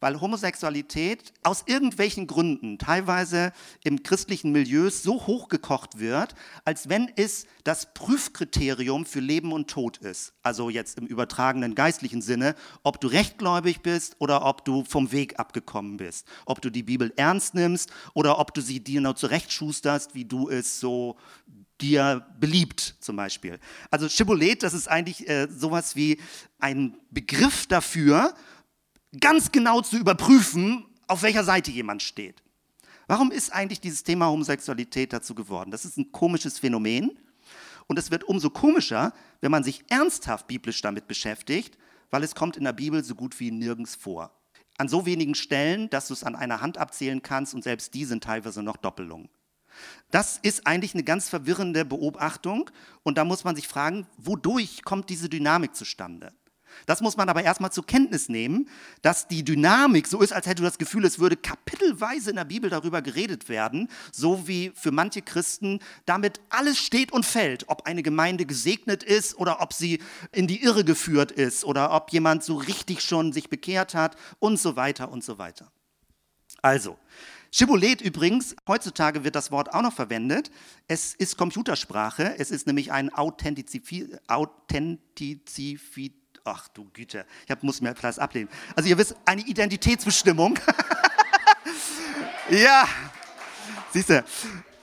weil 0.00 0.20
Homosexualität 0.20 1.32
aus 1.42 1.64
irgendwelchen 1.66 2.28
Gründen 2.28 2.78
teilweise 2.78 3.52
im 3.82 4.04
christlichen 4.04 4.52
Milieu 4.52 4.90
so 4.90 5.26
hochgekocht 5.26 5.98
wird, 5.98 6.36
als 6.64 6.88
wenn 6.88 7.10
es 7.16 7.46
das 7.64 7.94
Prüfkriterium 7.94 9.06
für 9.06 9.18
Leben 9.18 9.52
und 9.52 9.68
Tod 9.68 9.98
ist. 9.98 10.34
Also 10.44 10.70
jetzt 10.70 10.98
im 10.98 11.06
übertragenen 11.06 11.74
geistlichen 11.74 12.22
Sinne, 12.22 12.54
ob 12.84 13.00
du 13.00 13.08
rechtgläubig 13.08 13.80
bist 13.80 14.14
oder 14.20 14.44
ob 14.44 14.64
du 14.64 14.84
vom 14.84 15.10
Weg 15.10 15.40
abgekommen 15.40 15.96
bist. 15.96 16.28
Ob 16.46 16.62
du 16.62 16.70
die 16.70 16.84
Bibel 16.84 17.12
ernst 17.16 17.54
nimmst 17.54 17.90
oder 18.14 18.38
ob 18.38 18.54
du 18.54 18.60
sie 18.60 18.78
dir 18.78 19.00
noch 19.00 19.14
zurechtschusterst, 19.14 20.14
wie 20.14 20.26
du 20.26 20.48
es 20.48 20.78
so 20.78 21.16
dir 21.80 22.26
beliebt, 22.38 22.96
zum 23.00 23.16
Beispiel. 23.16 23.58
Also 23.90 24.08
Schibolet, 24.08 24.62
das 24.62 24.74
ist 24.74 24.88
eigentlich 24.88 25.28
äh, 25.28 25.48
sowas 25.50 25.96
wie 25.96 26.20
ein 26.58 26.96
Begriff 27.10 27.66
dafür, 27.66 28.34
ganz 29.20 29.52
genau 29.52 29.80
zu 29.80 29.96
überprüfen, 29.96 30.84
auf 31.06 31.22
welcher 31.22 31.44
Seite 31.44 31.70
jemand 31.70 32.02
steht. 32.02 32.42
Warum 33.06 33.30
ist 33.30 33.52
eigentlich 33.52 33.80
dieses 33.80 34.04
Thema 34.04 34.26
Homosexualität 34.26 35.12
dazu 35.12 35.34
geworden? 35.34 35.70
Das 35.70 35.84
ist 35.84 35.96
ein 35.96 36.12
komisches 36.12 36.58
Phänomen 36.58 37.18
und 37.86 37.98
es 37.98 38.10
wird 38.10 38.24
umso 38.24 38.50
komischer, 38.50 39.14
wenn 39.40 39.50
man 39.50 39.64
sich 39.64 39.84
ernsthaft 39.88 40.46
biblisch 40.46 40.82
damit 40.82 41.08
beschäftigt, 41.08 41.78
weil 42.10 42.22
es 42.22 42.34
kommt 42.34 42.56
in 42.56 42.64
der 42.64 42.72
Bibel 42.72 43.02
so 43.02 43.14
gut 43.14 43.40
wie 43.40 43.50
nirgends 43.50 43.94
vor. 43.94 44.30
An 44.76 44.88
so 44.88 45.06
wenigen 45.06 45.34
Stellen, 45.34 45.88
dass 45.90 46.08
du 46.08 46.14
es 46.14 46.22
an 46.22 46.36
einer 46.36 46.60
Hand 46.60 46.78
abzählen 46.78 47.22
kannst 47.22 47.54
und 47.54 47.64
selbst 47.64 47.94
die 47.94 48.04
sind 48.04 48.24
teilweise 48.24 48.62
noch 48.62 48.76
Doppelungen. 48.76 49.28
Das 50.10 50.38
ist 50.42 50.66
eigentlich 50.66 50.94
eine 50.94 51.04
ganz 51.04 51.28
verwirrende 51.28 51.84
Beobachtung 51.84 52.70
und 53.02 53.18
da 53.18 53.24
muss 53.24 53.44
man 53.44 53.56
sich 53.56 53.68
fragen, 53.68 54.06
wodurch 54.16 54.82
kommt 54.82 55.10
diese 55.10 55.28
Dynamik 55.28 55.76
zustande? 55.76 56.32
Das 56.86 57.00
muss 57.00 57.16
man 57.16 57.28
aber 57.28 57.42
erstmal 57.42 57.72
zur 57.72 57.86
Kenntnis 57.86 58.28
nehmen, 58.28 58.68
dass 59.02 59.28
die 59.28 59.44
Dynamik 59.44 60.06
so 60.06 60.20
ist, 60.20 60.32
als 60.32 60.46
hätte 60.46 60.62
du 60.62 60.62
das 60.62 60.78
Gefühl, 60.78 61.04
es 61.04 61.18
würde 61.18 61.36
kapitelweise 61.36 62.30
in 62.30 62.36
der 62.36 62.44
Bibel 62.44 62.70
darüber 62.70 63.02
geredet 63.02 63.48
werden, 63.48 63.88
so 64.12 64.46
wie 64.46 64.72
für 64.74 64.90
manche 64.90 65.22
Christen 65.22 65.80
damit 66.06 66.40
alles 66.50 66.78
steht 66.78 67.12
und 67.12 67.26
fällt, 67.26 67.68
ob 67.68 67.86
eine 67.86 68.02
Gemeinde 68.02 68.46
gesegnet 68.46 69.02
ist 69.02 69.36
oder 69.38 69.60
ob 69.60 69.72
sie 69.72 70.00
in 70.32 70.46
die 70.46 70.62
Irre 70.62 70.84
geführt 70.84 71.32
ist 71.32 71.64
oder 71.64 71.92
ob 71.92 72.10
jemand 72.10 72.44
so 72.44 72.56
richtig 72.56 73.02
schon 73.02 73.32
sich 73.32 73.50
bekehrt 73.50 73.94
hat 73.94 74.16
und 74.38 74.58
so 74.58 74.76
weiter 74.76 75.10
und 75.10 75.24
so 75.24 75.38
weiter. 75.38 75.70
Also, 76.62 76.98
Schibolet 77.50 78.02
übrigens, 78.02 78.54
heutzutage 78.66 79.24
wird 79.24 79.34
das 79.34 79.50
Wort 79.50 79.72
auch 79.72 79.82
noch 79.82 79.94
verwendet. 79.94 80.50
Es 80.86 81.14
ist 81.14 81.38
Computersprache, 81.38 82.34
es 82.38 82.50
ist 82.50 82.66
nämlich 82.66 82.92
ein 82.92 83.12
Authentizifi 83.12 84.18
Ach 86.44 86.68
du 86.68 86.88
Güte, 86.94 87.26
ich 87.44 87.50
hab, 87.50 87.62
muss 87.62 87.82
mir 87.82 87.90
etwas 87.90 88.18
ablehnen. 88.18 88.48
Also 88.74 88.88
ihr 88.88 88.96
wisst, 88.96 89.14
eine 89.26 89.42
Identitätsbestimmung. 89.42 90.58
ja, 92.50 92.88
siehst 93.92 94.08
du, 94.08 94.24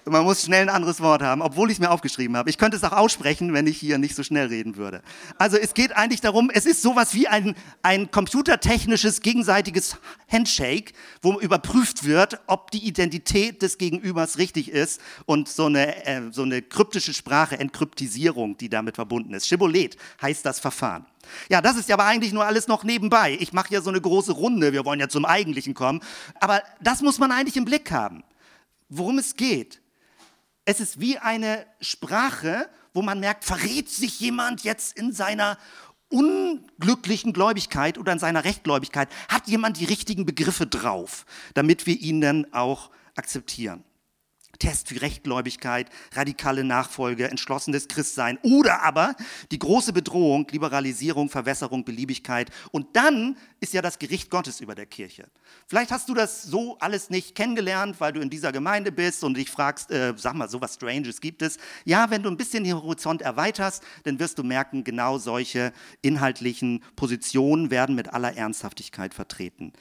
man 0.05 0.23
muss 0.23 0.43
schnell 0.43 0.63
ein 0.63 0.69
anderes 0.69 1.01
Wort 1.01 1.21
haben, 1.21 1.41
obwohl 1.41 1.69
ich 1.69 1.77
es 1.77 1.79
mir 1.79 1.89
aufgeschrieben 1.89 2.37
habe. 2.37 2.49
Ich 2.49 2.57
könnte 2.57 2.77
es 2.77 2.83
auch 2.83 2.91
aussprechen, 2.91 3.53
wenn 3.53 3.65
ich 3.67 3.77
hier 3.77 3.97
nicht 3.97 4.15
so 4.15 4.23
schnell 4.23 4.47
reden 4.47 4.77
würde. 4.77 5.01
Also 5.37 5.57
es 5.57 5.73
geht 5.73 5.95
eigentlich 5.95 6.21
darum, 6.21 6.51
es 6.53 6.65
ist 6.65 6.81
sowas 6.81 7.13
wie 7.13 7.27
ein, 7.27 7.55
ein 7.81 8.11
computertechnisches 8.11 9.21
gegenseitiges 9.21 9.97
Handshake, 10.29 10.93
wo 11.21 11.39
überprüft 11.39 12.05
wird, 12.05 12.39
ob 12.47 12.71
die 12.71 12.85
Identität 12.85 13.61
des 13.61 13.77
Gegenübers 13.77 14.37
richtig 14.37 14.71
ist 14.71 15.01
und 15.25 15.49
so 15.49 15.65
eine, 15.65 16.05
äh, 16.05 16.21
so 16.31 16.43
eine 16.43 16.61
kryptische 16.61 17.13
Sprache, 17.13 17.57
Entkryptisierung, 17.57 18.57
die 18.57 18.69
damit 18.69 18.95
verbunden 18.95 19.33
ist. 19.33 19.47
Schibolet 19.47 19.97
heißt 20.21 20.45
das 20.45 20.59
Verfahren. 20.59 21.05
Ja, 21.49 21.61
das 21.61 21.75
ist 21.75 21.89
ja 21.89 21.95
aber 21.95 22.05
eigentlich 22.05 22.33
nur 22.33 22.45
alles 22.45 22.67
noch 22.67 22.83
nebenbei. 22.83 23.35
Ich 23.39 23.53
mache 23.53 23.73
ja 23.73 23.81
so 23.81 23.89
eine 23.89 23.99
große 23.99 24.33
Runde, 24.33 24.73
wir 24.73 24.85
wollen 24.85 24.99
ja 24.99 25.09
zum 25.09 25.25
Eigentlichen 25.25 25.73
kommen. 25.73 26.01
Aber 26.39 26.61
das 26.81 27.01
muss 27.01 27.17
man 27.17 27.31
eigentlich 27.31 27.57
im 27.57 27.65
Blick 27.65 27.91
haben, 27.91 28.23
worum 28.89 29.17
es 29.17 29.35
geht. 29.35 29.81
Es 30.65 30.79
ist 30.79 30.99
wie 30.99 31.17
eine 31.19 31.65
Sprache, 31.79 32.69
wo 32.93 33.01
man 33.01 33.19
merkt, 33.19 33.45
verrät 33.45 33.89
sich 33.89 34.19
jemand 34.19 34.63
jetzt 34.63 34.97
in 34.97 35.11
seiner 35.13 35.57
unglücklichen 36.09 37.33
Gläubigkeit 37.33 37.97
oder 37.97 38.11
in 38.11 38.19
seiner 38.19 38.43
Rechtgläubigkeit? 38.43 39.09
Hat 39.29 39.47
jemand 39.47 39.79
die 39.79 39.85
richtigen 39.85 40.25
Begriffe 40.25 40.65
drauf, 40.65 41.25
damit 41.53 41.85
wir 41.85 41.99
ihn 41.99 42.21
dann 42.21 42.51
auch 42.53 42.89
akzeptieren? 43.15 43.83
Test 44.59 44.89
für 44.89 45.01
Rechtgläubigkeit, 45.01 45.89
radikale 46.13 46.63
Nachfolge, 46.63 47.29
entschlossenes 47.29 47.87
Christsein 47.87 48.37
oder 48.41 48.83
aber 48.83 49.15
die 49.51 49.59
große 49.59 49.93
Bedrohung, 49.93 50.47
Liberalisierung, 50.51 51.29
Verwässerung, 51.29 51.85
Beliebigkeit. 51.85 52.49
Und 52.71 52.95
dann 52.95 53.37
ist 53.59 53.73
ja 53.73 53.81
das 53.81 53.99
Gericht 53.99 54.29
Gottes 54.29 54.61
über 54.61 54.75
der 54.75 54.85
Kirche. 54.85 55.27
Vielleicht 55.67 55.91
hast 55.91 56.07
du 56.09 56.13
das 56.13 56.43
so 56.43 56.77
alles 56.79 57.09
nicht 57.09 57.35
kennengelernt, 57.35 57.99
weil 57.99 58.13
du 58.13 58.21
in 58.21 58.29
dieser 58.29 58.51
Gemeinde 58.51 58.91
bist 58.91 59.23
und 59.23 59.35
dich 59.35 59.49
fragst, 59.49 59.91
äh, 59.91 60.13
sag 60.17 60.35
mal, 60.35 60.49
sowas 60.49 60.75
Stranges 60.75 61.21
gibt 61.21 61.41
es. 61.41 61.57
Ja, 61.83 62.09
wenn 62.11 62.23
du 62.23 62.29
ein 62.29 62.37
bisschen 62.37 62.63
den 62.63 62.75
Horizont 62.75 63.21
erweiterst, 63.21 63.83
dann 64.03 64.19
wirst 64.19 64.37
du 64.37 64.43
merken, 64.43 64.83
genau 64.83 65.17
solche 65.17 65.73
inhaltlichen 66.01 66.83
Positionen 66.95 67.71
werden 67.71 67.95
mit 67.95 68.13
aller 68.13 68.35
Ernsthaftigkeit 68.35 69.13
vertreten. 69.13 69.73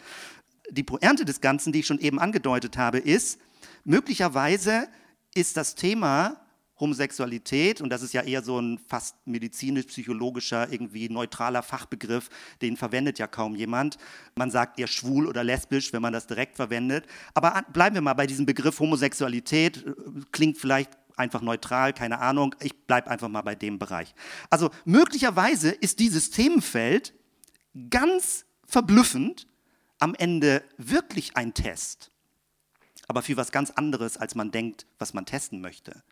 Die 0.71 0.83
Pointe 0.83 1.25
des 1.25 1.41
Ganzen, 1.41 1.73
die 1.73 1.81
ich 1.81 1.87
schon 1.87 1.99
eben 1.99 2.19
angedeutet 2.19 2.79
habe, 2.79 2.99
ist, 2.99 3.39
Möglicherweise 3.85 4.89
ist 5.35 5.57
das 5.57 5.75
Thema 5.75 6.41
Homosexualität, 6.81 7.81
und 7.81 7.91
das 7.91 8.03
ist 8.03 8.15
ja 8.15 8.23
eher 8.23 8.43
so 8.43 8.59
ein 8.59 8.79
fast 8.89 9.15
medizinisch-psychologischer, 9.27 10.73
irgendwie 10.73 11.09
neutraler 11.09 11.63
Fachbegriff, 11.63 12.31
den 12.63 12.77
verwendet 12.77 13.19
ja 13.19 13.27
kaum 13.27 13.55
jemand. 13.55 13.97
Man 14.35 14.51
sagt 14.51 14.81
eher 14.81 14.89
schwul 14.89 15.27
oder 15.27 15.45
lesbisch, 15.45 15.93
wenn 15.93 16.03
man 16.03 16.13
das 16.13 16.27
direkt 16.27 16.57
verwendet. 16.57 17.07
Aber 17.33 17.63
bleiben 17.73 17.95
wir 17.95 18.03
mal 18.03 18.15
bei 18.15 18.27
diesem 18.27 18.45
Begriff 18.45 18.81
Homosexualität, 18.81 19.85
klingt 20.33 20.59
vielleicht 20.59 20.91
einfach 21.17 21.43
neutral, 21.43 21.93
keine 21.93 22.19
Ahnung, 22.19 22.57
ich 22.61 22.87
bleibe 22.87 23.09
einfach 23.09 23.29
mal 23.29 23.43
bei 23.43 23.55
dem 23.55 23.79
Bereich. 23.79 24.13
Also 24.51 24.71
möglicherweise 24.85 25.71
ist 25.71 26.01
dieses 26.01 26.31
Themenfeld 26.31 27.15
ganz 27.89 28.47
verblüffend 28.67 29.47
am 30.01 30.15
Ende 30.17 30.65
wirklich 30.77 31.37
ein 31.37 31.55
Test 31.55 32.11
aber 33.09 33.23
für 33.23 33.37
was 33.37 33.53
ganz 33.53 33.71
anderes, 33.71 34.17
als 34.17 34.35
man 34.35 34.51
denkt, 34.51 34.87
was 34.99 35.15
man 35.15 35.27
testen 35.27 35.61
möchte. 35.61 36.03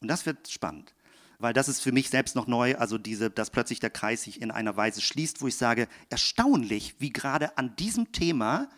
Und 0.00 0.08
das 0.08 0.26
wird 0.26 0.48
spannend, 0.48 0.94
weil 1.38 1.52
das 1.52 1.68
ist 1.68 1.80
für 1.80 1.92
mich 1.92 2.10
selbst 2.10 2.34
noch 2.34 2.46
neu, 2.46 2.76
also 2.76 2.98
diese, 2.98 3.30
dass 3.30 3.50
plötzlich 3.50 3.80
der 3.80 3.90
Kreis 3.90 4.22
sich 4.22 4.40
in 4.40 4.50
einer 4.50 4.76
Weise 4.76 5.00
schließt, 5.00 5.42
wo 5.42 5.48
ich 5.48 5.56
sage, 5.56 5.88
erstaunlich, 6.10 6.96
wie 6.98 7.12
gerade 7.12 7.56
an 7.58 7.76
diesem 7.76 8.12
Thema 8.12 8.68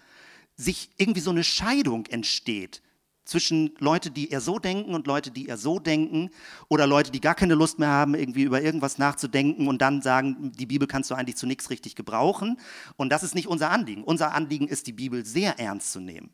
sich 0.57 0.91
irgendwie 0.97 1.21
so 1.21 1.31
eine 1.31 1.45
Scheidung 1.45 2.07
entsteht 2.07 2.83
zwischen 3.25 3.75
Leute, 3.79 4.11
die 4.11 4.31
eher 4.31 4.41
so 4.41 4.59
denken 4.59 4.95
und 4.95 5.07
Leute, 5.07 5.31
die 5.31 5.47
eher 5.47 5.57
so 5.57 5.79
denken 5.79 6.31
oder 6.69 6.87
Leute, 6.87 7.11
die 7.11 7.21
gar 7.21 7.35
keine 7.35 7.55
Lust 7.55 7.79
mehr 7.79 7.89
haben, 7.89 8.15
irgendwie 8.15 8.43
über 8.43 8.61
irgendwas 8.61 8.99
nachzudenken 8.99 9.67
und 9.67 9.81
dann 9.81 10.03
sagen, 10.03 10.53
die 10.53 10.67
Bibel 10.67 10.87
kannst 10.87 11.11
du 11.11 11.15
eigentlich 11.15 11.37
zu 11.37 11.47
nichts 11.47 11.71
richtig 11.71 11.97
gebrauchen. 11.97 12.59
Und 12.97 13.11
das 13.11 13.23
ist 13.23 13.35
nicht 13.35 13.49
unser 13.49 13.71
Anliegen. 13.71 14.05
Unser 14.05 14.35
Anliegen 14.35 14.69
ist, 14.69 14.87
die 14.87 14.93
Bibel 14.93 15.25
sehr 15.25 15.59
ernst 15.59 15.93
zu 15.93 16.01
nehmen. 16.01 16.31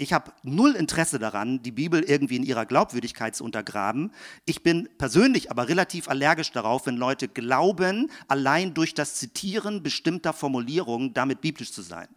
Ich 0.00 0.14
habe 0.14 0.32
null 0.42 0.76
Interesse 0.76 1.18
daran, 1.18 1.62
die 1.62 1.72
Bibel 1.72 2.02
irgendwie 2.02 2.36
in 2.36 2.42
ihrer 2.42 2.64
Glaubwürdigkeit 2.64 3.36
zu 3.36 3.44
untergraben. 3.44 4.12
Ich 4.46 4.62
bin 4.62 4.88
persönlich 4.96 5.50
aber 5.50 5.68
relativ 5.68 6.08
allergisch 6.08 6.52
darauf, 6.52 6.86
wenn 6.86 6.96
Leute 6.96 7.28
glauben, 7.28 8.10
allein 8.26 8.72
durch 8.72 8.94
das 8.94 9.16
Zitieren 9.16 9.82
bestimmter 9.82 10.32
Formulierungen 10.32 11.12
damit 11.12 11.42
biblisch 11.42 11.70
zu 11.72 11.82
sein. 11.82 12.08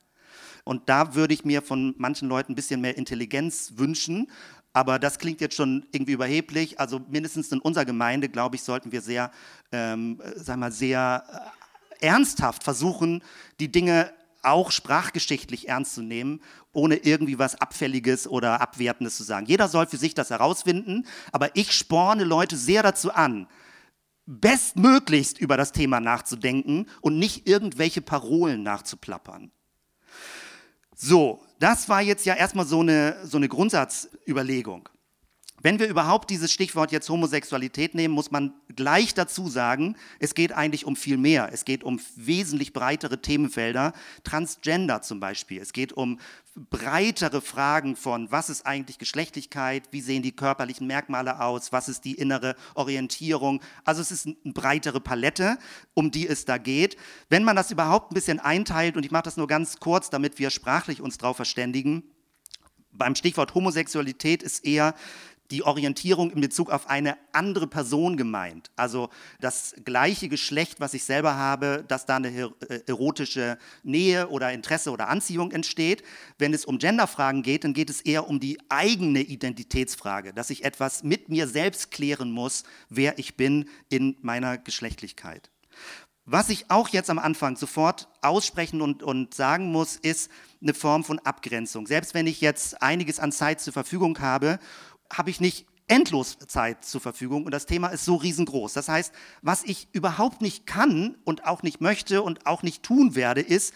Und 0.63 0.87
da 0.87 1.13
würde 1.13 1.33
ich 1.33 1.43
mir 1.43 1.61
von 1.61 1.93
manchen 1.97 2.29
Leuten 2.29 2.53
ein 2.53 2.55
bisschen 2.55 2.79
mehr 2.79 2.97
Intelligenz 2.97 3.73
wünschen. 3.75 4.31
Aber 4.71 4.97
das 4.97 5.19
klingt 5.19 5.41
jetzt 5.41 5.57
schon 5.57 5.85
irgendwie 5.91 6.13
überheblich. 6.13 6.79
Also 6.79 7.01
mindestens 7.09 7.51
in 7.51 7.59
unserer 7.59 7.83
Gemeinde, 7.83 8.29
glaube 8.29 8.55
ich, 8.55 8.63
sollten 8.63 8.93
wir 8.93 9.01
sehr, 9.01 9.29
ähm, 9.73 10.21
sag 10.37 10.55
mal, 10.55 10.71
sehr 10.71 11.51
äh, 11.99 12.05
ernsthaft 12.05 12.63
versuchen, 12.63 13.21
die 13.59 13.69
Dinge 13.69 14.13
auch 14.43 14.71
sprachgeschichtlich 14.71 15.69
ernst 15.69 15.95
zu 15.95 16.01
nehmen, 16.01 16.41
ohne 16.71 16.95
irgendwie 16.97 17.39
was 17.39 17.55
Abfälliges 17.55 18.27
oder 18.27 18.61
Abwertendes 18.61 19.17
zu 19.17 19.23
sagen. 19.23 19.45
Jeder 19.45 19.67
soll 19.67 19.87
für 19.87 19.97
sich 19.97 20.13
das 20.13 20.29
herausfinden, 20.29 21.05
aber 21.31 21.55
ich 21.55 21.71
sporne 21.71 22.23
Leute 22.23 22.57
sehr 22.57 22.83
dazu 22.83 23.13
an, 23.13 23.47
bestmöglichst 24.25 25.37
über 25.37 25.57
das 25.57 25.71
Thema 25.71 25.99
nachzudenken 25.99 26.87
und 27.01 27.19
nicht 27.19 27.47
irgendwelche 27.47 28.01
Parolen 28.01 28.63
nachzuplappern. 28.63 29.51
So, 30.95 31.43
das 31.59 31.89
war 31.89 32.01
jetzt 32.01 32.25
ja 32.25 32.35
erstmal 32.35 32.65
so 32.65 32.79
eine, 32.79 33.17
so 33.25 33.37
eine 33.37 33.49
Grundsatzüberlegung. 33.49 34.89
Wenn 35.63 35.79
wir 35.79 35.87
überhaupt 35.87 36.29
dieses 36.29 36.51
Stichwort 36.51 36.91
jetzt 36.91 37.09
Homosexualität 37.09 37.95
nehmen, 37.95 38.13
muss 38.13 38.31
man 38.31 38.53
gleich 38.75 39.13
dazu 39.13 39.47
sagen, 39.47 39.95
es 40.19 40.35
geht 40.35 40.51
eigentlich 40.51 40.85
um 40.85 40.97
viel 40.97 41.15
mehr. 41.15 41.51
Es 41.53 41.63
geht 41.63 41.85
um 41.85 42.01
wesentlich 42.17 42.73
breitere 42.73 43.21
Themenfelder, 43.21 43.93
Transgender 44.25 45.01
zum 45.01 45.21
Beispiel. 45.21 45.61
Es 45.61 45.71
geht 45.71 45.93
um 45.93 46.19
breitere 46.53 47.39
Fragen 47.39 47.95
von, 47.95 48.29
was 48.29 48.49
ist 48.49 48.65
eigentlich 48.65 48.97
Geschlechtlichkeit, 48.97 49.87
wie 49.91 50.01
sehen 50.01 50.21
die 50.21 50.35
körperlichen 50.35 50.85
Merkmale 50.85 51.39
aus, 51.39 51.71
was 51.71 51.87
ist 51.87 52.03
die 52.03 52.15
innere 52.15 52.57
Orientierung. 52.75 53.61
Also 53.85 54.01
es 54.01 54.11
ist 54.11 54.25
eine 54.25 54.35
breitere 54.43 54.99
Palette, 54.99 55.57
um 55.93 56.11
die 56.11 56.27
es 56.27 56.43
da 56.43 56.57
geht. 56.57 56.97
Wenn 57.29 57.45
man 57.45 57.55
das 57.55 57.71
überhaupt 57.71 58.11
ein 58.11 58.15
bisschen 58.15 58.41
einteilt, 58.41 58.97
und 58.97 59.05
ich 59.05 59.11
mache 59.11 59.23
das 59.23 59.37
nur 59.37 59.47
ganz 59.47 59.79
kurz, 59.79 60.09
damit 60.09 60.39
wir 60.39 60.49
sprachlich 60.49 60.99
uns 60.99 61.17
darauf 61.17 61.37
verständigen, 61.37 62.03
beim 62.93 63.15
Stichwort 63.15 63.55
Homosexualität 63.55 64.43
ist 64.43 64.63
eher 64.65 64.93
die 65.51 65.63
Orientierung 65.63 66.31
in 66.31 66.41
Bezug 66.41 66.69
auf 66.69 66.89
eine 66.89 67.17
andere 67.31 67.67
Person 67.67 68.17
gemeint. 68.17 68.71
Also 68.75 69.09
das 69.39 69.75
gleiche 69.83 70.29
Geschlecht, 70.29 70.79
was 70.79 70.93
ich 70.93 71.03
selber 71.03 71.35
habe, 71.35 71.83
dass 71.87 72.05
da 72.05 72.15
eine 72.15 72.29
äh, 72.29 72.79
erotische 72.87 73.57
Nähe 73.83 74.29
oder 74.29 74.51
Interesse 74.51 74.91
oder 74.91 75.09
Anziehung 75.09 75.51
entsteht. 75.51 76.03
Wenn 76.37 76.53
es 76.53 76.65
um 76.65 76.79
Genderfragen 76.79 77.43
geht, 77.43 77.63
dann 77.63 77.73
geht 77.73 77.89
es 77.89 78.01
eher 78.01 78.27
um 78.27 78.39
die 78.39 78.57
eigene 78.69 79.21
Identitätsfrage, 79.21 80.33
dass 80.33 80.49
ich 80.49 80.63
etwas 80.63 81.03
mit 81.03 81.29
mir 81.29 81.47
selbst 81.47 81.91
klären 81.91 82.31
muss, 82.31 82.63
wer 82.89 83.19
ich 83.19 83.35
bin 83.35 83.69
in 83.89 84.17
meiner 84.21 84.57
Geschlechtlichkeit. 84.57 85.49
Was 86.25 86.47
ich 86.47 86.71
auch 86.71 86.87
jetzt 86.87 87.09
am 87.09 87.19
Anfang 87.19 87.57
sofort 87.57 88.07
aussprechen 88.21 88.81
und, 88.81 89.03
und 89.03 89.33
sagen 89.33 89.73
muss, 89.73 89.97
ist 89.97 90.31
eine 90.61 90.73
Form 90.73 91.03
von 91.03 91.19
Abgrenzung. 91.19 91.85
Selbst 91.85 92.13
wenn 92.13 92.27
ich 92.27 92.39
jetzt 92.39 92.81
einiges 92.81 93.19
an 93.19 93.33
Zeit 93.33 93.59
zur 93.59 93.73
Verfügung 93.73 94.17
habe 94.19 94.57
habe 95.13 95.29
ich 95.29 95.39
nicht 95.39 95.65
endlos 95.87 96.37
Zeit 96.47 96.85
zur 96.85 97.01
Verfügung 97.01 97.45
und 97.45 97.51
das 97.51 97.65
Thema 97.65 97.89
ist 97.89 98.05
so 98.05 98.15
riesengroß. 98.15 98.73
Das 98.73 98.87
heißt, 98.87 99.13
was 99.41 99.63
ich 99.63 99.87
überhaupt 99.91 100.41
nicht 100.41 100.65
kann 100.65 101.17
und 101.23 101.45
auch 101.45 101.63
nicht 101.63 101.81
möchte 101.81 102.21
und 102.21 102.45
auch 102.45 102.63
nicht 102.63 102.83
tun 102.83 103.15
werde, 103.15 103.41
ist, 103.41 103.73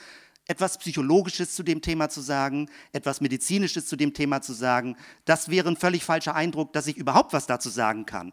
etwas 0.47 0.77
Psychologisches 0.77 1.53
zu 1.53 1.63
dem 1.63 1.81
Thema 1.81 2.09
zu 2.09 2.21
sagen, 2.21 2.69
etwas 2.93 3.19
Medizinisches 3.19 3.85
zu 3.85 3.97
dem 3.97 4.13
Thema 4.13 4.41
zu 4.41 4.53
sagen. 4.53 4.95
Das 5.25 5.49
wäre 5.49 5.67
ein 5.67 5.75
völlig 5.75 6.05
falscher 6.05 6.35
Eindruck, 6.35 6.71
dass 6.73 6.87
ich 6.87 6.95
überhaupt 6.95 7.33
was 7.33 7.47
dazu 7.47 7.69
sagen 7.69 8.05
kann. 8.05 8.31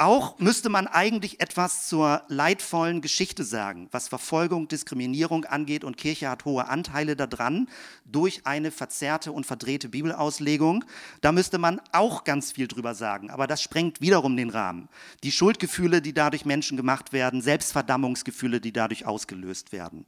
Auch 0.00 0.38
müsste 0.38 0.70
man 0.70 0.86
eigentlich 0.86 1.42
etwas 1.42 1.86
zur 1.86 2.22
leidvollen 2.28 3.02
Geschichte 3.02 3.44
sagen, 3.44 3.86
was 3.90 4.08
Verfolgung, 4.08 4.66
Diskriminierung 4.66 5.44
angeht 5.44 5.84
und 5.84 5.98
Kirche 5.98 6.30
hat 6.30 6.46
hohe 6.46 6.68
Anteile 6.68 7.16
daran 7.16 7.68
durch 8.06 8.46
eine 8.46 8.70
verzerrte 8.70 9.30
und 9.30 9.44
verdrehte 9.44 9.90
Bibelauslegung. 9.90 10.86
Da 11.20 11.32
müsste 11.32 11.58
man 11.58 11.82
auch 11.92 12.24
ganz 12.24 12.52
viel 12.52 12.66
drüber 12.66 12.94
sagen, 12.94 13.28
aber 13.28 13.46
das 13.46 13.60
sprengt 13.60 14.00
wiederum 14.00 14.38
den 14.38 14.48
Rahmen. 14.48 14.88
Die 15.22 15.32
Schuldgefühle, 15.32 16.00
die 16.00 16.14
dadurch 16.14 16.46
Menschen 16.46 16.78
gemacht 16.78 17.12
werden, 17.12 17.42
Selbstverdammungsgefühle, 17.42 18.62
die 18.62 18.72
dadurch 18.72 19.04
ausgelöst 19.04 19.70
werden. 19.70 20.06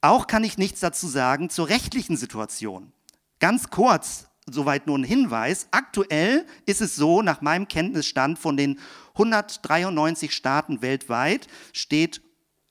Auch 0.00 0.26
kann 0.26 0.42
ich 0.42 0.56
nichts 0.56 0.80
dazu 0.80 1.06
sagen 1.06 1.50
zur 1.50 1.68
rechtlichen 1.68 2.16
Situation. 2.16 2.94
Ganz 3.40 3.68
kurz, 3.68 4.28
soweit 4.46 4.86
nur 4.86 4.98
ein 4.98 5.04
Hinweis. 5.04 5.68
Aktuell 5.70 6.46
ist 6.66 6.80
es 6.80 6.96
so, 6.96 7.22
nach 7.22 7.40
meinem 7.40 7.68
Kenntnisstand 7.68 8.38
von 8.38 8.56
den 8.56 8.78
193 9.14 10.32
Staaten 10.34 10.82
weltweit, 10.82 11.46
steht 11.72 12.22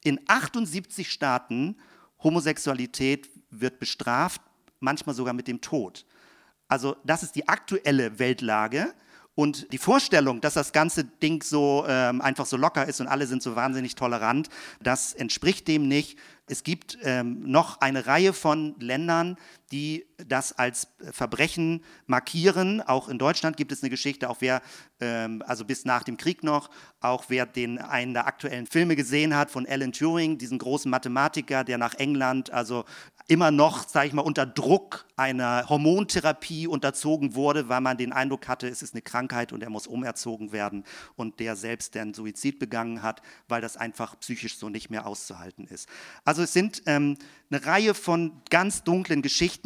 in 0.03 0.19
78 0.27 1.11
Staaten, 1.11 1.77
Homosexualität 2.23 3.29
wird 3.49 3.79
bestraft, 3.79 4.41
manchmal 4.79 5.15
sogar 5.15 5.33
mit 5.33 5.47
dem 5.47 5.61
Tod. 5.61 6.05
Also 6.67 6.95
das 7.03 7.23
ist 7.23 7.35
die 7.35 7.47
aktuelle 7.47 8.17
Weltlage. 8.19 8.93
Und 9.33 9.71
die 9.71 9.77
Vorstellung, 9.77 10.41
dass 10.41 10.55
das 10.55 10.73
ganze 10.73 11.05
Ding 11.05 11.41
so 11.41 11.85
ähm, 11.87 12.21
einfach 12.21 12.45
so 12.45 12.57
locker 12.57 12.85
ist 12.85 12.99
und 12.99 13.07
alle 13.07 13.27
sind 13.27 13.41
so 13.41 13.55
wahnsinnig 13.55 13.95
tolerant, 13.95 14.49
das 14.81 15.13
entspricht 15.13 15.69
dem 15.69 15.87
nicht. 15.87 16.19
Es 16.47 16.63
gibt 16.63 16.97
ähm, 17.03 17.49
noch 17.49 17.79
eine 17.79 18.07
Reihe 18.07 18.33
von 18.33 18.75
Ländern, 18.79 19.37
die 19.71 20.05
das 20.27 20.53
als 20.53 20.87
Verbrechen 21.11 21.83
markieren. 22.05 22.81
Auch 22.81 23.09
in 23.09 23.17
Deutschland 23.17 23.57
gibt 23.57 23.71
es 23.71 23.81
eine 23.81 23.89
Geschichte, 23.89 24.29
auch 24.29 24.37
wer, 24.39 24.61
ähm, 24.99 25.43
also 25.47 25.65
bis 25.65 25.85
nach 25.85 26.03
dem 26.03 26.17
Krieg 26.17 26.43
noch, 26.43 26.69
auch 26.99 27.25
wer 27.29 27.45
den 27.45 27.79
einen 27.79 28.13
der 28.13 28.27
aktuellen 28.27 28.67
Filme 28.67 28.95
gesehen 28.95 29.35
hat 29.35 29.49
von 29.49 29.65
Alan 29.65 29.91
Turing, 29.91 30.37
diesen 30.37 30.59
großen 30.59 30.89
Mathematiker, 30.91 31.63
der 31.63 31.77
nach 31.77 31.95
England, 31.95 32.51
also 32.51 32.85
immer 33.27 33.51
noch, 33.51 33.87
sage 33.87 34.07
ich 34.07 34.13
mal, 34.13 34.21
unter 34.21 34.45
Druck 34.45 35.05
einer 35.15 35.69
Hormontherapie 35.69 36.67
unterzogen 36.67 37.35
wurde, 37.35 37.69
weil 37.69 37.79
man 37.79 37.97
den 37.97 38.11
Eindruck 38.11 38.47
hatte, 38.47 38.67
es 38.67 38.81
ist 38.81 38.93
eine 38.93 39.01
Krankheit 39.01 39.53
und 39.53 39.63
er 39.63 39.69
muss 39.69 39.87
umerzogen 39.87 40.51
werden 40.51 40.83
und 41.15 41.39
der 41.39 41.55
selbst 41.55 41.95
dann 41.95 42.13
Suizid 42.13 42.59
begangen 42.59 43.01
hat, 43.01 43.21
weil 43.47 43.61
das 43.61 43.77
einfach 43.77 44.19
psychisch 44.19 44.57
so 44.57 44.69
nicht 44.69 44.89
mehr 44.89 45.05
auszuhalten 45.05 45.65
ist. 45.67 45.87
Also 46.25 46.41
es 46.43 46.53
sind 46.53 46.83
ähm, 46.87 47.17
eine 47.51 47.65
Reihe 47.65 47.93
von 47.93 48.41
ganz 48.49 48.83
dunklen 48.83 49.21
Geschichten, 49.21 49.60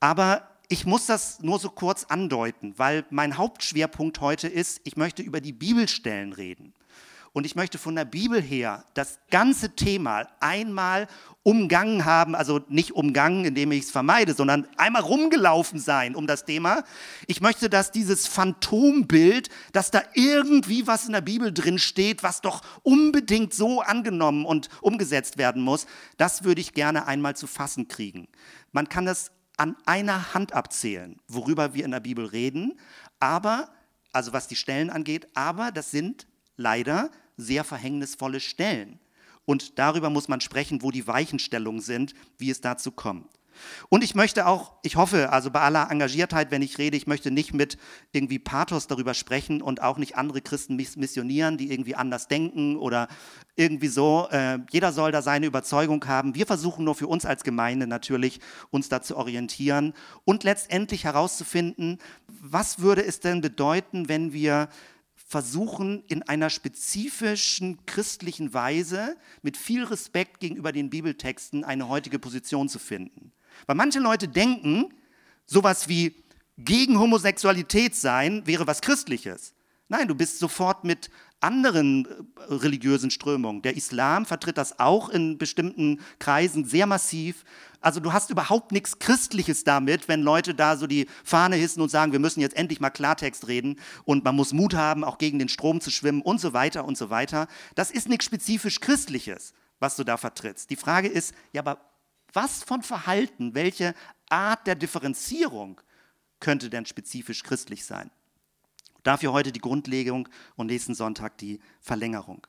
aber 0.00 0.48
ich 0.68 0.86
muss 0.86 1.06
das 1.06 1.40
nur 1.40 1.58
so 1.58 1.68
kurz 1.68 2.04
andeuten, 2.04 2.74
weil 2.76 3.04
mein 3.10 3.36
Hauptschwerpunkt 3.36 4.20
heute 4.20 4.46
ist, 4.46 4.80
ich 4.84 4.96
möchte 4.96 5.22
über 5.22 5.40
die 5.40 5.52
Bibelstellen 5.52 6.32
reden. 6.32 6.72
Und 7.32 7.46
ich 7.46 7.54
möchte 7.54 7.78
von 7.78 7.94
der 7.94 8.04
Bibel 8.04 8.42
her 8.42 8.84
das 8.94 9.20
ganze 9.30 9.76
Thema 9.76 10.26
einmal 10.40 11.06
umgangen 11.44 12.04
haben, 12.04 12.34
also 12.34 12.60
nicht 12.68 12.92
umgangen, 12.92 13.44
indem 13.44 13.70
ich 13.70 13.84
es 13.84 13.90
vermeide, 13.92 14.34
sondern 14.34 14.66
einmal 14.76 15.02
rumgelaufen 15.02 15.78
sein 15.78 16.16
um 16.16 16.26
das 16.26 16.44
Thema. 16.44 16.82
Ich 17.28 17.40
möchte, 17.40 17.70
dass 17.70 17.92
dieses 17.92 18.26
Phantombild, 18.26 19.48
dass 19.72 19.92
da 19.92 20.02
irgendwie 20.14 20.88
was 20.88 21.06
in 21.06 21.12
der 21.12 21.20
Bibel 21.20 21.52
drin 21.52 21.78
steht, 21.78 22.24
was 22.24 22.40
doch 22.40 22.62
unbedingt 22.82 23.54
so 23.54 23.80
angenommen 23.80 24.44
und 24.44 24.68
umgesetzt 24.80 25.38
werden 25.38 25.62
muss, 25.62 25.86
das 26.16 26.42
würde 26.42 26.60
ich 26.60 26.74
gerne 26.74 27.06
einmal 27.06 27.36
zu 27.36 27.46
fassen 27.46 27.86
kriegen. 27.86 28.26
Man 28.72 28.88
kann 28.88 29.06
das 29.06 29.30
an 29.56 29.76
einer 29.86 30.34
Hand 30.34 30.52
abzählen, 30.52 31.20
worüber 31.28 31.74
wir 31.74 31.84
in 31.84 31.92
der 31.92 32.00
Bibel 32.00 32.24
reden, 32.24 32.78
aber 33.20 33.68
also 34.12 34.32
was 34.32 34.48
die 34.48 34.56
Stellen 34.56 34.90
angeht, 34.90 35.28
aber 35.34 35.70
das 35.70 35.90
sind 35.92 36.26
leider 36.60 37.10
sehr 37.36 37.64
verhängnisvolle 37.64 38.40
Stellen. 38.40 39.00
Und 39.46 39.78
darüber 39.78 40.10
muss 40.10 40.28
man 40.28 40.40
sprechen, 40.40 40.82
wo 40.82 40.90
die 40.90 41.06
Weichenstellungen 41.06 41.80
sind, 41.80 42.14
wie 42.38 42.50
es 42.50 42.60
dazu 42.60 42.92
kommt. 42.92 43.26
Und 43.88 44.04
ich 44.04 44.14
möchte 44.14 44.46
auch, 44.46 44.72
ich 44.82 44.96
hoffe, 44.96 45.32
also 45.32 45.50
bei 45.50 45.60
aller 45.60 45.90
Engagiertheit, 45.90 46.50
wenn 46.50 46.62
ich 46.62 46.78
rede, 46.78 46.96
ich 46.96 47.06
möchte 47.06 47.30
nicht 47.30 47.52
mit 47.52 47.78
irgendwie 48.12 48.38
Pathos 48.38 48.86
darüber 48.86 49.14
sprechen 49.14 49.60
und 49.60 49.82
auch 49.82 49.98
nicht 49.98 50.16
andere 50.16 50.40
Christen 50.40 50.76
missionieren, 50.76 51.58
die 51.58 51.70
irgendwie 51.70 51.94
anders 51.94 52.28
denken 52.28 52.76
oder 52.76 53.08
irgendwie 53.56 53.88
so. 53.88 54.28
Äh, 54.30 54.60
jeder 54.70 54.92
soll 54.92 55.12
da 55.12 55.22
seine 55.22 55.46
Überzeugung 55.46 56.06
haben. 56.06 56.34
Wir 56.34 56.46
versuchen 56.46 56.84
nur 56.84 56.94
für 56.94 57.06
uns 57.06 57.26
als 57.26 57.44
Gemeinde 57.44 57.86
natürlich, 57.86 58.40
uns 58.70 58.88
da 58.88 59.02
zu 59.02 59.16
orientieren 59.16 59.94
und 60.24 60.44
letztendlich 60.44 61.04
herauszufinden, 61.04 61.98
was 62.28 62.80
würde 62.80 63.04
es 63.04 63.20
denn 63.20 63.40
bedeuten, 63.40 64.08
wenn 64.08 64.32
wir 64.32 64.68
versuchen 65.30 66.02
in 66.08 66.24
einer 66.24 66.50
spezifischen 66.50 67.78
christlichen 67.86 68.52
Weise 68.52 69.16
mit 69.42 69.56
viel 69.56 69.84
Respekt 69.84 70.40
gegenüber 70.40 70.72
den 70.72 70.90
Bibeltexten 70.90 71.62
eine 71.62 71.88
heutige 71.88 72.18
Position 72.18 72.68
zu 72.68 72.80
finden. 72.80 73.30
Weil 73.66 73.76
manche 73.76 74.00
Leute 74.00 74.26
denken, 74.26 74.92
sowas 75.46 75.88
wie 75.88 76.16
gegen 76.58 76.98
Homosexualität 76.98 77.94
sein 77.94 78.44
wäre 78.44 78.66
was 78.66 78.80
Christliches. 78.80 79.54
Nein, 79.88 80.08
du 80.08 80.16
bist 80.16 80.40
sofort 80.40 80.82
mit 80.82 81.10
anderen 81.38 82.06
äh, 82.06 82.52
religiösen 82.52 83.12
Strömungen. 83.12 83.62
Der 83.62 83.76
Islam 83.76 84.26
vertritt 84.26 84.58
das 84.58 84.80
auch 84.80 85.10
in 85.10 85.38
bestimmten 85.38 86.00
Kreisen 86.18 86.64
sehr 86.64 86.86
massiv. 86.86 87.44
Also 87.80 88.00
du 88.00 88.12
hast 88.12 88.30
überhaupt 88.30 88.72
nichts 88.72 88.98
Christliches 88.98 89.64
damit, 89.64 90.06
wenn 90.08 90.22
Leute 90.22 90.54
da 90.54 90.76
so 90.76 90.86
die 90.86 91.06
Fahne 91.24 91.56
hissen 91.56 91.82
und 91.82 91.88
sagen, 91.88 92.12
wir 92.12 92.18
müssen 92.18 92.40
jetzt 92.40 92.56
endlich 92.56 92.80
mal 92.80 92.90
Klartext 92.90 93.48
reden 93.48 93.78
und 94.04 94.22
man 94.24 94.36
muss 94.36 94.52
Mut 94.52 94.74
haben, 94.74 95.02
auch 95.02 95.18
gegen 95.18 95.38
den 95.38 95.48
Strom 95.48 95.80
zu 95.80 95.90
schwimmen 95.90 96.20
und 96.20 96.40
so 96.40 96.52
weiter 96.52 96.84
und 96.84 96.98
so 96.98 97.08
weiter. 97.08 97.48
Das 97.74 97.90
ist 97.90 98.08
nichts 98.08 98.26
spezifisch 98.26 98.80
Christliches, 98.80 99.54
was 99.78 99.96
du 99.96 100.04
da 100.04 100.16
vertrittst. 100.18 100.68
Die 100.68 100.76
Frage 100.76 101.08
ist, 101.08 101.34
ja, 101.52 101.62
aber 101.62 101.78
Was 102.32 102.62
von 102.62 102.82
Verhalten, 102.82 103.54
welche 103.54 103.94
Art 104.28 104.66
der 104.66 104.76
Differenzierung 104.76 105.80
könnte 106.38 106.70
denn 106.70 106.86
spezifisch 106.86 107.42
christlich 107.42 107.84
sein? 107.84 108.10
Dafür 109.02 109.32
heute 109.32 109.50
die 109.52 109.60
Grundlegung 109.60 110.28
und 110.56 110.66
nächsten 110.66 110.94
Sonntag 110.94 111.38
die 111.38 111.60
Verlängerung. 111.80 112.46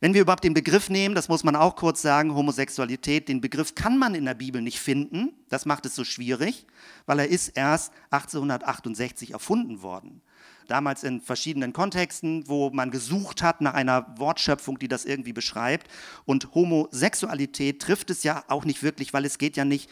Wenn 0.00 0.14
wir 0.14 0.22
überhaupt 0.22 0.44
den 0.44 0.54
Begriff 0.54 0.88
nehmen, 0.88 1.14
das 1.14 1.28
muss 1.28 1.44
man 1.44 1.56
auch 1.56 1.76
kurz 1.76 2.00
sagen, 2.02 2.34
Homosexualität, 2.34 3.28
den 3.28 3.40
Begriff 3.40 3.74
kann 3.74 3.98
man 3.98 4.14
in 4.14 4.24
der 4.24 4.34
Bibel 4.34 4.62
nicht 4.62 4.80
finden. 4.80 5.32
Das 5.48 5.66
macht 5.66 5.84
es 5.86 5.94
so 5.94 6.04
schwierig, 6.04 6.66
weil 7.06 7.18
er 7.18 7.28
ist 7.28 7.48
erst 7.48 7.92
1868 8.10 9.32
erfunden 9.32 9.82
worden. 9.82 10.22
Damals 10.68 11.02
in 11.02 11.20
verschiedenen 11.20 11.72
Kontexten, 11.72 12.48
wo 12.48 12.70
man 12.70 12.92
gesucht 12.92 13.42
hat 13.42 13.60
nach 13.60 13.74
einer 13.74 14.06
Wortschöpfung, 14.16 14.78
die 14.78 14.86
das 14.86 15.04
irgendwie 15.04 15.32
beschreibt. 15.32 15.88
Und 16.24 16.54
Homosexualität 16.54 17.82
trifft 17.82 18.10
es 18.10 18.22
ja 18.22 18.44
auch 18.46 18.64
nicht 18.64 18.82
wirklich, 18.82 19.12
weil 19.12 19.24
es 19.24 19.38
geht 19.38 19.56
ja 19.56 19.64
nicht 19.64 19.90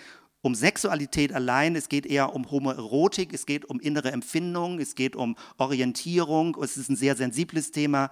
um 0.49 0.55
Sexualität 0.55 1.35
allein, 1.35 1.77
es 1.77 1.91
geht 1.91 2.07
eher 2.07 2.35
um 2.35 2.51
Homoerotik, 2.51 3.35
es 3.35 3.45
geht 3.45 3.67
um 3.67 3.81
innere 3.81 4.13
Empfindungen, 4.13 4.81
es 4.81 4.95
geht 4.95 5.15
um 5.15 5.37
Orientierung, 5.59 6.57
es 6.63 6.79
ist 6.79 6.89
ein 6.89 6.97
sehr 6.97 7.17
sensibles 7.17 7.71
Thema. 7.71 8.11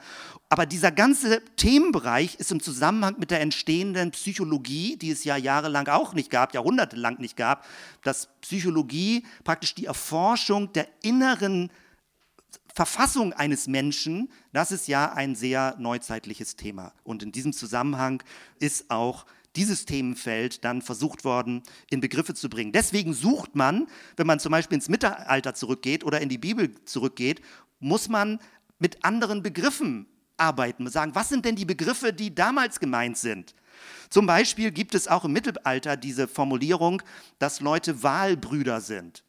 Aber 0.51 0.67
dieser 0.67 0.93
ganze 0.93 1.43
Themenbereich 1.57 2.35
ist 2.35 2.53
im 2.53 2.61
Zusammenhang 2.61 3.17
mit 3.19 3.31
der 3.31 3.41
entstehenden 3.41 4.11
Psychologie, 4.11 4.99
die 4.99 5.11
es 5.11 5.25
ja 5.25 5.39
jahrelang 5.39 5.89
auch 5.89 6.13
nicht 6.13 6.31
gab, 6.31 6.53
jahrhundertelang 6.53 7.19
nicht 7.21 7.39
gab, 7.39 7.65
dass 8.03 8.29
Psychologie 8.43 9.25
praktisch 9.43 9.75
die 9.75 9.87
Erforschung 9.87 10.71
der 10.75 10.89
inneren 11.01 11.71
Verfassung 12.75 13.33
eines 13.33 13.67
Menschen, 13.67 14.31
das 14.53 14.73
ist 14.73 14.89
ja 14.89 15.11
ein 15.11 15.35
sehr 15.35 15.75
neuzeitliches 15.79 16.57
Thema. 16.57 16.93
Und 17.03 17.23
in 17.23 17.33
diesem 17.33 17.55
Zusammenhang 17.55 18.23
ist 18.59 18.91
auch 18.91 19.25
dieses 19.57 19.87
Themenfeld 19.87 20.65
dann 20.65 20.83
versucht 20.83 21.25
worden, 21.25 21.63
in 21.91 22.01
Begriffe 22.01 22.35
zu 22.35 22.49
bringen. 22.49 22.73
Deswegen 22.73 23.15
sucht 23.15 23.57
man, 23.57 23.87
wenn 24.17 24.27
man 24.27 24.41
zum 24.41 24.53
Beispiel 24.53 24.77
ins 24.77 24.89
Mittelalter 24.89 25.55
zurückgeht 25.55 26.05
oder 26.05 26.21
in 26.21 26.29
die 26.29 26.39
Bibel 26.39 26.75
zurückgeht, 26.85 27.41
muss 27.81 28.09
man 28.09 28.39
mit 28.79 29.05
anderen 29.05 29.43
Begriffen 29.43 30.07
arbeiten. 30.37 30.89
Sagen, 30.89 31.15
was 31.15 31.29
sind 31.29 31.45
denn 31.45 31.57
die 31.57 31.65
Begriffe, 31.65 32.13
die 32.13 32.35
damals 32.35 32.81
gemeint 32.81 33.17
sind? 33.17 33.55
Zum 34.11 34.27
Beispiel 34.27 34.71
gibt 34.71 34.95
es 34.95 35.09
auch 35.09 35.25
im 35.25 35.33
Mittelalter 35.33 35.97
diese 35.97 36.29
Formulierung, 36.29 37.03
dass 37.39 37.61
Leute 37.61 38.03
Wahlbrüder 38.03 38.81
sind. 38.81 39.26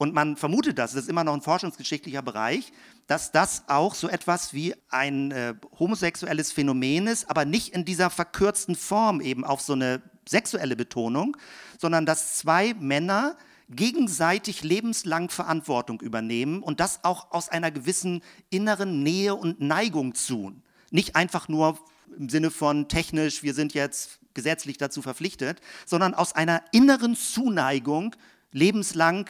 Und 0.00 0.14
man 0.14 0.34
vermutet 0.34 0.78
das, 0.78 0.92
das 0.92 1.02
ist 1.02 1.08
immer 1.10 1.24
noch 1.24 1.34
ein 1.34 1.42
forschungsgeschichtlicher 1.42 2.22
Bereich, 2.22 2.72
dass 3.06 3.32
das 3.32 3.64
auch 3.66 3.94
so 3.94 4.08
etwas 4.08 4.54
wie 4.54 4.74
ein 4.88 5.30
äh, 5.30 5.52
homosexuelles 5.78 6.52
Phänomen 6.52 7.06
ist, 7.06 7.28
aber 7.28 7.44
nicht 7.44 7.74
in 7.74 7.84
dieser 7.84 8.08
verkürzten 8.08 8.76
Form 8.76 9.20
eben 9.20 9.44
auf 9.44 9.60
so 9.60 9.74
eine 9.74 10.00
sexuelle 10.26 10.74
Betonung, 10.74 11.36
sondern 11.78 12.06
dass 12.06 12.38
zwei 12.38 12.72
Männer 12.80 13.36
gegenseitig 13.68 14.62
lebenslang 14.64 15.28
Verantwortung 15.28 16.00
übernehmen 16.00 16.62
und 16.62 16.80
das 16.80 17.04
auch 17.04 17.30
aus 17.30 17.50
einer 17.50 17.70
gewissen 17.70 18.22
inneren 18.48 19.02
Nähe 19.02 19.34
und 19.34 19.60
Neigung 19.60 20.14
tun. 20.14 20.62
Nicht 20.90 21.14
einfach 21.14 21.46
nur 21.46 21.78
im 22.16 22.30
Sinne 22.30 22.50
von 22.50 22.88
technisch, 22.88 23.42
wir 23.42 23.52
sind 23.52 23.74
jetzt 23.74 24.18
gesetzlich 24.32 24.78
dazu 24.78 25.02
verpflichtet, 25.02 25.60
sondern 25.84 26.14
aus 26.14 26.34
einer 26.34 26.62
inneren 26.72 27.16
Zuneigung 27.16 28.16
lebenslang 28.50 29.28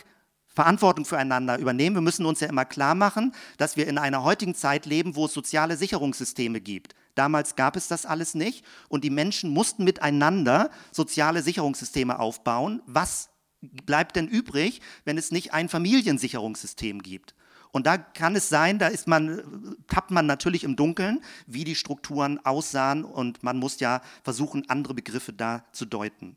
Verantwortung 0.61 1.07
füreinander 1.07 1.59
übernehmen. 1.59 1.97
Wir 1.97 2.03
müssen 2.03 2.27
uns 2.27 2.41
ja 2.41 2.47
immer 2.47 2.67
klar 2.67 2.95
machen, 2.95 3.33
dass 3.57 3.79
wir 3.79 3.87
in 3.87 3.97
einer 3.97 4.25
heutigen 4.25 4.55
Zeit 4.55 4.85
leben, 4.85 5.17
wo 5.17 5.25
es 5.25 5.33
soziale 5.33 5.75
Sicherungssysteme 5.75 6.61
gibt. 6.61 6.95
Damals 7.15 7.57
gab 7.57 7.77
es 7.77 7.89
das 7.89 8.05
alles 8.05 8.35
nicht 8.35 8.63
und 8.91 9.03
die 9.03 9.09
Menschen 9.09 9.55
mussten 9.55 9.85
miteinander 9.85 10.69
soziale 10.93 11.43
Sicherungssysteme 11.43 12.19
aufbauen. 12.19 12.83
Was 12.85 13.31
bleibt 13.63 14.17
denn 14.17 14.29
übrig, 14.29 14.83
wenn 15.07 15.17
es 15.17 15.31
nicht 15.31 15.55
ein 15.55 15.71
Familiensicherungssystem 15.71 17.03
gibt? 17.03 17.35
Und 17.73 17.87
da 17.87 17.97
kann 17.97 18.37
es 18.37 18.51
sein, 18.51 18.79
da 18.79 18.89
ist 18.89 19.09
man, 19.09 19.77
tappt 19.87 20.11
man 20.11 20.27
natürlich 20.27 20.65
im 20.65 20.77
Dunkeln, 20.77 21.23
wie 21.47 21.65
die 21.65 21.75
Strukturen 21.75 22.39
aussahen 22.45 23.07
und 23.07 23.43
man 23.43 23.57
muss 23.57 23.81
ja 23.81 24.03
versuchen, 24.25 24.69
andere 24.69 24.93
Begriffe 24.93 25.33
da 25.33 25.65
zu 25.73 25.87
deuten. 25.87 26.37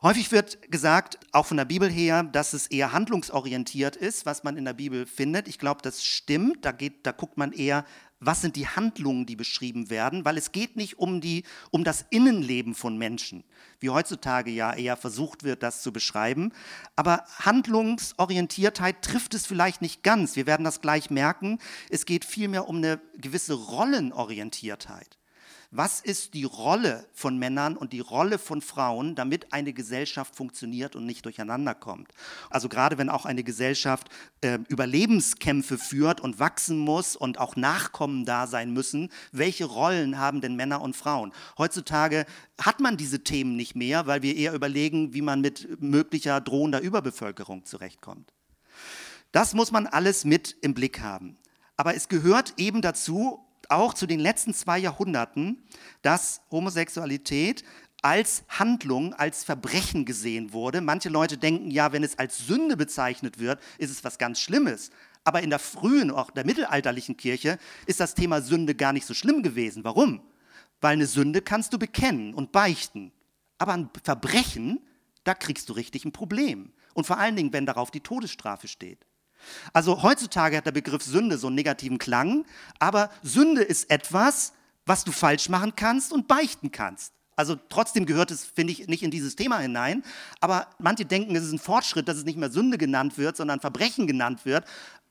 Häufig 0.00 0.30
wird 0.30 0.70
gesagt, 0.70 1.18
auch 1.32 1.46
von 1.46 1.56
der 1.56 1.64
Bibel 1.64 1.90
her, 1.90 2.22
dass 2.22 2.52
es 2.52 2.68
eher 2.68 2.92
handlungsorientiert 2.92 3.96
ist, 3.96 4.26
was 4.26 4.44
man 4.44 4.56
in 4.56 4.64
der 4.64 4.72
Bibel 4.72 5.06
findet. 5.06 5.48
Ich 5.48 5.58
glaube, 5.58 5.82
das 5.82 6.04
stimmt. 6.04 6.64
Da, 6.64 6.70
geht, 6.70 7.04
da 7.04 7.10
guckt 7.10 7.36
man 7.36 7.52
eher, 7.52 7.84
was 8.20 8.40
sind 8.40 8.54
die 8.54 8.68
Handlungen, 8.68 9.26
die 9.26 9.34
beschrieben 9.34 9.90
werden, 9.90 10.24
weil 10.24 10.38
es 10.38 10.52
geht 10.52 10.76
nicht 10.76 10.98
um, 10.98 11.20
die, 11.20 11.44
um 11.70 11.82
das 11.82 12.04
Innenleben 12.10 12.76
von 12.76 12.96
Menschen, 12.96 13.42
wie 13.80 13.90
heutzutage 13.90 14.52
ja 14.52 14.72
eher 14.72 14.96
versucht 14.96 15.42
wird, 15.42 15.64
das 15.64 15.82
zu 15.82 15.92
beschreiben. 15.92 16.52
Aber 16.94 17.24
Handlungsorientiertheit 17.40 19.02
trifft 19.02 19.34
es 19.34 19.46
vielleicht 19.46 19.82
nicht 19.82 20.04
ganz. 20.04 20.36
Wir 20.36 20.46
werden 20.46 20.64
das 20.64 20.80
gleich 20.80 21.10
merken. 21.10 21.58
Es 21.90 22.06
geht 22.06 22.24
vielmehr 22.24 22.68
um 22.68 22.76
eine 22.76 23.00
gewisse 23.16 23.54
Rollenorientiertheit. 23.54 25.17
Was 25.70 26.00
ist 26.00 26.32
die 26.32 26.44
Rolle 26.44 27.06
von 27.12 27.38
Männern 27.38 27.76
und 27.76 27.92
die 27.92 28.00
Rolle 28.00 28.38
von 28.38 28.62
Frauen, 28.62 29.14
damit 29.14 29.52
eine 29.52 29.74
Gesellschaft 29.74 30.34
funktioniert 30.34 30.96
und 30.96 31.04
nicht 31.04 31.26
durcheinander 31.26 31.74
kommt? 31.74 32.10
Also 32.48 32.70
gerade 32.70 32.96
wenn 32.96 33.10
auch 33.10 33.26
eine 33.26 33.44
Gesellschaft 33.44 34.08
äh, 34.40 34.60
Überlebenskämpfe 34.68 35.76
führt 35.76 36.22
und 36.22 36.40
wachsen 36.40 36.78
muss 36.78 37.16
und 37.16 37.38
auch 37.38 37.54
Nachkommen 37.54 38.24
da 38.24 38.46
sein 38.46 38.72
müssen, 38.72 39.10
welche 39.30 39.66
Rollen 39.66 40.16
haben 40.16 40.40
denn 40.40 40.56
Männer 40.56 40.80
und 40.80 40.96
Frauen? 40.96 41.34
Heutzutage 41.58 42.24
hat 42.58 42.80
man 42.80 42.96
diese 42.96 43.22
Themen 43.22 43.54
nicht 43.54 43.76
mehr, 43.76 44.06
weil 44.06 44.22
wir 44.22 44.36
eher 44.36 44.54
überlegen, 44.54 45.12
wie 45.12 45.22
man 45.22 45.42
mit 45.42 45.82
möglicher 45.82 46.40
drohender 46.40 46.80
Überbevölkerung 46.80 47.66
zurechtkommt. 47.66 48.32
Das 49.32 49.52
muss 49.52 49.70
man 49.70 49.86
alles 49.86 50.24
mit 50.24 50.56
im 50.62 50.72
Blick 50.72 51.00
haben. 51.00 51.36
Aber 51.76 51.94
es 51.94 52.08
gehört 52.08 52.54
eben 52.56 52.80
dazu, 52.80 53.44
auch 53.68 53.94
zu 53.94 54.06
den 54.06 54.20
letzten 54.20 54.54
zwei 54.54 54.78
Jahrhunderten, 54.78 55.62
dass 56.02 56.40
Homosexualität 56.50 57.64
als 58.02 58.44
Handlung, 58.48 59.12
als 59.14 59.44
Verbrechen 59.44 60.04
gesehen 60.04 60.52
wurde. 60.52 60.80
Manche 60.80 61.08
Leute 61.08 61.36
denken, 61.36 61.70
ja, 61.70 61.92
wenn 61.92 62.04
es 62.04 62.18
als 62.18 62.38
Sünde 62.46 62.76
bezeichnet 62.76 63.38
wird, 63.38 63.60
ist 63.78 63.90
es 63.90 64.04
was 64.04 64.18
ganz 64.18 64.40
Schlimmes. 64.40 64.90
Aber 65.24 65.42
in 65.42 65.50
der 65.50 65.58
frühen, 65.58 66.10
auch 66.10 66.30
der 66.30 66.46
mittelalterlichen 66.46 67.16
Kirche, 67.16 67.58
ist 67.86 68.00
das 68.00 68.14
Thema 68.14 68.40
Sünde 68.40 68.74
gar 68.74 68.92
nicht 68.92 69.06
so 69.06 69.14
schlimm 69.14 69.42
gewesen. 69.42 69.84
Warum? 69.84 70.20
Weil 70.80 70.92
eine 70.92 71.06
Sünde 71.06 71.42
kannst 71.42 71.72
du 71.72 71.78
bekennen 71.78 72.34
und 72.34 72.52
beichten. 72.52 73.12
Aber 73.58 73.72
ein 73.72 73.90
Verbrechen, 74.04 74.80
da 75.24 75.34
kriegst 75.34 75.68
du 75.68 75.72
richtig 75.72 76.04
ein 76.04 76.12
Problem. 76.12 76.72
Und 76.94 77.06
vor 77.06 77.18
allen 77.18 77.36
Dingen, 77.36 77.52
wenn 77.52 77.66
darauf 77.66 77.90
die 77.90 78.00
Todesstrafe 78.00 78.68
steht. 78.68 79.04
Also 79.72 80.02
heutzutage 80.02 80.56
hat 80.56 80.66
der 80.66 80.72
Begriff 80.72 81.02
Sünde 81.02 81.38
so 81.38 81.46
einen 81.46 81.56
negativen 81.56 81.98
Klang, 81.98 82.44
aber 82.78 83.10
Sünde 83.22 83.62
ist 83.62 83.90
etwas, 83.90 84.52
was 84.86 85.04
du 85.04 85.12
falsch 85.12 85.48
machen 85.48 85.74
kannst 85.76 86.12
und 86.12 86.28
beichten 86.28 86.70
kannst. 86.72 87.12
Also 87.36 87.56
trotzdem 87.68 88.04
gehört 88.04 88.32
es, 88.32 88.44
finde 88.44 88.72
ich, 88.72 88.88
nicht 88.88 89.04
in 89.04 89.12
dieses 89.12 89.36
Thema 89.36 89.58
hinein. 89.58 90.02
Aber 90.40 90.66
manche 90.78 91.04
denken, 91.04 91.36
es 91.36 91.44
ist 91.44 91.52
ein 91.52 91.60
Fortschritt, 91.60 92.08
dass 92.08 92.16
es 92.16 92.24
nicht 92.24 92.36
mehr 92.36 92.50
Sünde 92.50 92.78
genannt 92.78 93.16
wird, 93.16 93.36
sondern 93.36 93.60
Verbrechen 93.60 94.08
genannt 94.08 94.44
wird. 94.44 94.64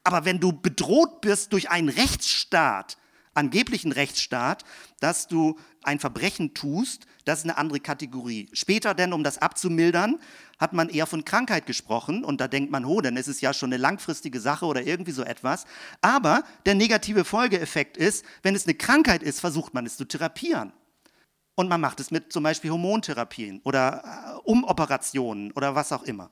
Aber 0.03 0.25
wenn 0.25 0.41
du 0.41 0.51
bedroht 0.51 1.21
bist 1.21 1.53
durch 1.53 1.69
einen 1.69 1.87
Rechtsstaat, 1.87 2.97
angeblichen 3.37 3.91
Rechtsstaat, 3.91 4.65
dass 4.99 5.27
du 5.27 5.57
ein 5.83 5.99
Verbrechen 5.99 6.53
tust, 6.53 7.05
das 7.23 7.39
ist 7.39 7.45
eine 7.45 7.57
andere 7.57 7.79
Kategorie. 7.79 8.49
Später 8.53 8.93
denn, 8.93 9.13
um 9.13 9.23
das 9.23 9.37
abzumildern, 9.37 10.19
hat 10.59 10.73
man 10.73 10.89
eher 10.89 11.05
von 11.05 11.23
Krankheit 11.23 11.65
gesprochen 11.65 12.23
und 12.23 12.41
da 12.41 12.47
denkt 12.47 12.71
man, 12.71 12.83
oh, 12.83 12.99
dann 12.99 13.15
ist 13.15 13.27
es 13.27 13.41
ja 13.41 13.53
schon 13.53 13.69
eine 13.71 13.81
langfristige 13.81 14.39
Sache 14.39 14.65
oder 14.65 14.81
irgendwie 14.81 15.11
so 15.11 15.23
etwas. 15.23 15.65
Aber 16.01 16.43
der 16.65 16.75
negative 16.75 17.23
Folgeeffekt 17.23 17.95
ist, 17.95 18.25
wenn 18.43 18.55
es 18.55 18.65
eine 18.65 18.75
Krankheit 18.75 19.23
ist, 19.23 19.39
versucht 19.39 19.73
man 19.73 19.85
es 19.85 19.97
zu 19.97 20.05
therapieren. 20.05 20.73
Und 21.55 21.69
man 21.69 21.81
macht 21.81 21.99
es 21.99 22.11
mit 22.11 22.31
zum 22.31 22.43
Beispiel 22.43 22.71
Hormontherapien 22.71 23.61
oder 23.63 24.03
äh, 24.03 24.49
Umoperationen 24.49 25.51
oder 25.53 25.73
was 25.73 25.91
auch 25.91 26.03
immer. 26.03 26.29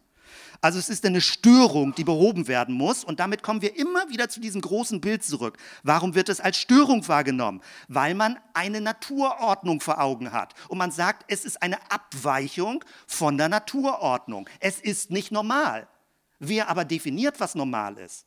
Also 0.62 0.80
es 0.80 0.90
ist 0.90 1.06
eine 1.06 1.22
Störung, 1.22 1.94
die 1.96 2.04
behoben 2.04 2.48
werden 2.48 2.76
muss. 2.76 3.04
Und 3.04 3.20
damit 3.20 3.44
kommen 3.44 3.62
wir 3.62 3.78
immer 3.78 4.10
wieder 4.10 4.30
zu 4.30 4.40
diesem 4.40 4.62
großen 4.62 5.02
Bild 5.02 5.24
zurück. 5.24 5.58
Warum 5.84 6.16
wird 6.16 6.30
es 6.30 6.40
als 6.40 6.58
Störung 6.58 7.08
wahrgenommen? 7.08 7.62
Weil 7.88 8.16
man 8.16 8.38
eine 8.54 8.82
Naturordnung 8.82 9.82
vor 9.82 10.00
Augen 10.00 10.32
hat. 10.32 10.54
Und 10.68 10.78
man 10.78 10.92
sagt, 10.92 11.26
es 11.28 11.46
ist 11.46 11.62
eine 11.62 11.78
Abweichung 11.92 12.84
von 13.08 13.38
der 13.38 13.50
Naturordnung. 13.50 14.50
Es 14.60 14.80
ist 14.80 15.12
nicht 15.12 15.32
normal. 15.32 15.88
Wer 16.40 16.70
aber 16.70 16.86
definiert, 16.86 17.40
was 17.40 17.56
normal 17.56 17.98
ist? 17.98 18.26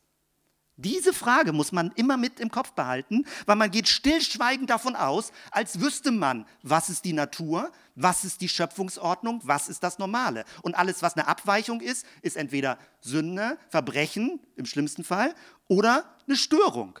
Diese 0.81 1.11
Frage 1.11 1.51
muss 1.51 1.73
man 1.73 1.91
immer 1.95 2.15
mit 2.15 2.39
im 2.39 2.49
Kopf 2.49 2.71
behalten, 2.71 3.25
weil 3.45 3.57
man 3.57 3.69
geht 3.69 3.89
stillschweigend 3.89 4.69
davon 4.69 4.95
aus, 4.95 5.33
als 5.51 5.81
wüsste 5.81 6.09
man, 6.09 6.45
was 6.63 6.89
ist 6.89 7.03
die 7.03 7.11
Natur, 7.11 7.73
was 7.95 8.23
ist 8.23 8.39
die 8.39 8.47
Schöpfungsordnung, 8.47 9.41
was 9.43 9.67
ist 9.67 9.83
das 9.83 9.99
Normale. 9.99 10.45
Und 10.61 10.75
alles, 10.75 11.01
was 11.01 11.17
eine 11.17 11.27
Abweichung 11.27 11.81
ist, 11.81 12.05
ist 12.21 12.37
entweder 12.37 12.77
Sünde, 13.01 13.57
Verbrechen 13.67 14.39
im 14.55 14.65
schlimmsten 14.65 15.03
Fall 15.03 15.35
oder 15.67 16.05
eine 16.25 16.37
Störung. 16.37 16.97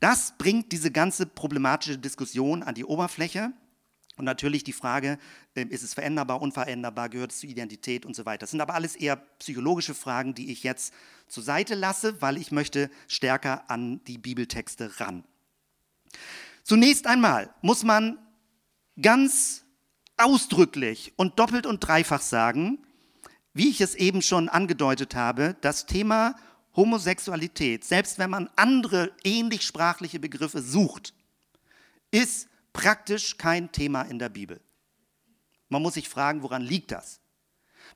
Das 0.00 0.32
bringt 0.38 0.72
diese 0.72 0.90
ganze 0.90 1.26
problematische 1.26 1.98
Diskussion 1.98 2.62
an 2.62 2.74
die 2.74 2.86
Oberfläche. 2.86 3.52
Und 4.16 4.24
natürlich 4.24 4.64
die 4.64 4.72
Frage, 4.72 5.18
ist 5.54 5.82
es 5.82 5.94
veränderbar, 5.94 6.40
unveränderbar, 6.40 7.08
gehört 7.08 7.32
es 7.32 7.40
zur 7.40 7.50
Identität 7.50 8.06
und 8.06 8.14
so 8.14 8.24
weiter. 8.24 8.40
Das 8.40 8.50
sind 8.50 8.60
aber 8.60 8.74
alles 8.74 8.96
eher 8.96 9.16
psychologische 9.38 9.94
Fragen, 9.94 10.34
die 10.34 10.52
ich 10.52 10.62
jetzt 10.62 10.94
zur 11.28 11.42
Seite 11.42 11.74
lasse, 11.74 12.20
weil 12.22 12.36
ich 12.36 12.52
möchte 12.52 12.90
stärker 13.08 13.68
an 13.68 14.02
die 14.04 14.18
Bibeltexte 14.18 15.00
ran. 15.00 15.24
Zunächst 16.62 17.06
einmal 17.06 17.52
muss 17.62 17.82
man 17.82 18.18
ganz 19.00 19.64
ausdrücklich 20.16 21.12
und 21.16 21.38
doppelt 21.38 21.66
und 21.66 21.80
dreifach 21.80 22.20
sagen, 22.20 22.78
wie 23.52 23.70
ich 23.70 23.80
es 23.80 23.94
eben 23.94 24.22
schon 24.22 24.48
angedeutet 24.48 25.14
habe, 25.14 25.56
das 25.60 25.86
Thema 25.86 26.36
Homosexualität, 26.76 27.84
selbst 27.84 28.18
wenn 28.18 28.30
man 28.30 28.48
andere 28.54 29.12
ähnlich 29.24 29.62
sprachliche 29.62 30.20
Begriffe 30.20 30.62
sucht, 30.62 31.14
ist 32.10 32.48
praktisch 32.72 33.36
kein 33.38 33.72
Thema 33.72 34.02
in 34.02 34.18
der 34.18 34.28
Bibel. 34.28 34.60
Man 35.70 35.80
muss 35.80 35.94
sich 35.94 36.08
fragen, 36.08 36.42
woran 36.42 36.62
liegt 36.62 36.90
das? 36.90 37.20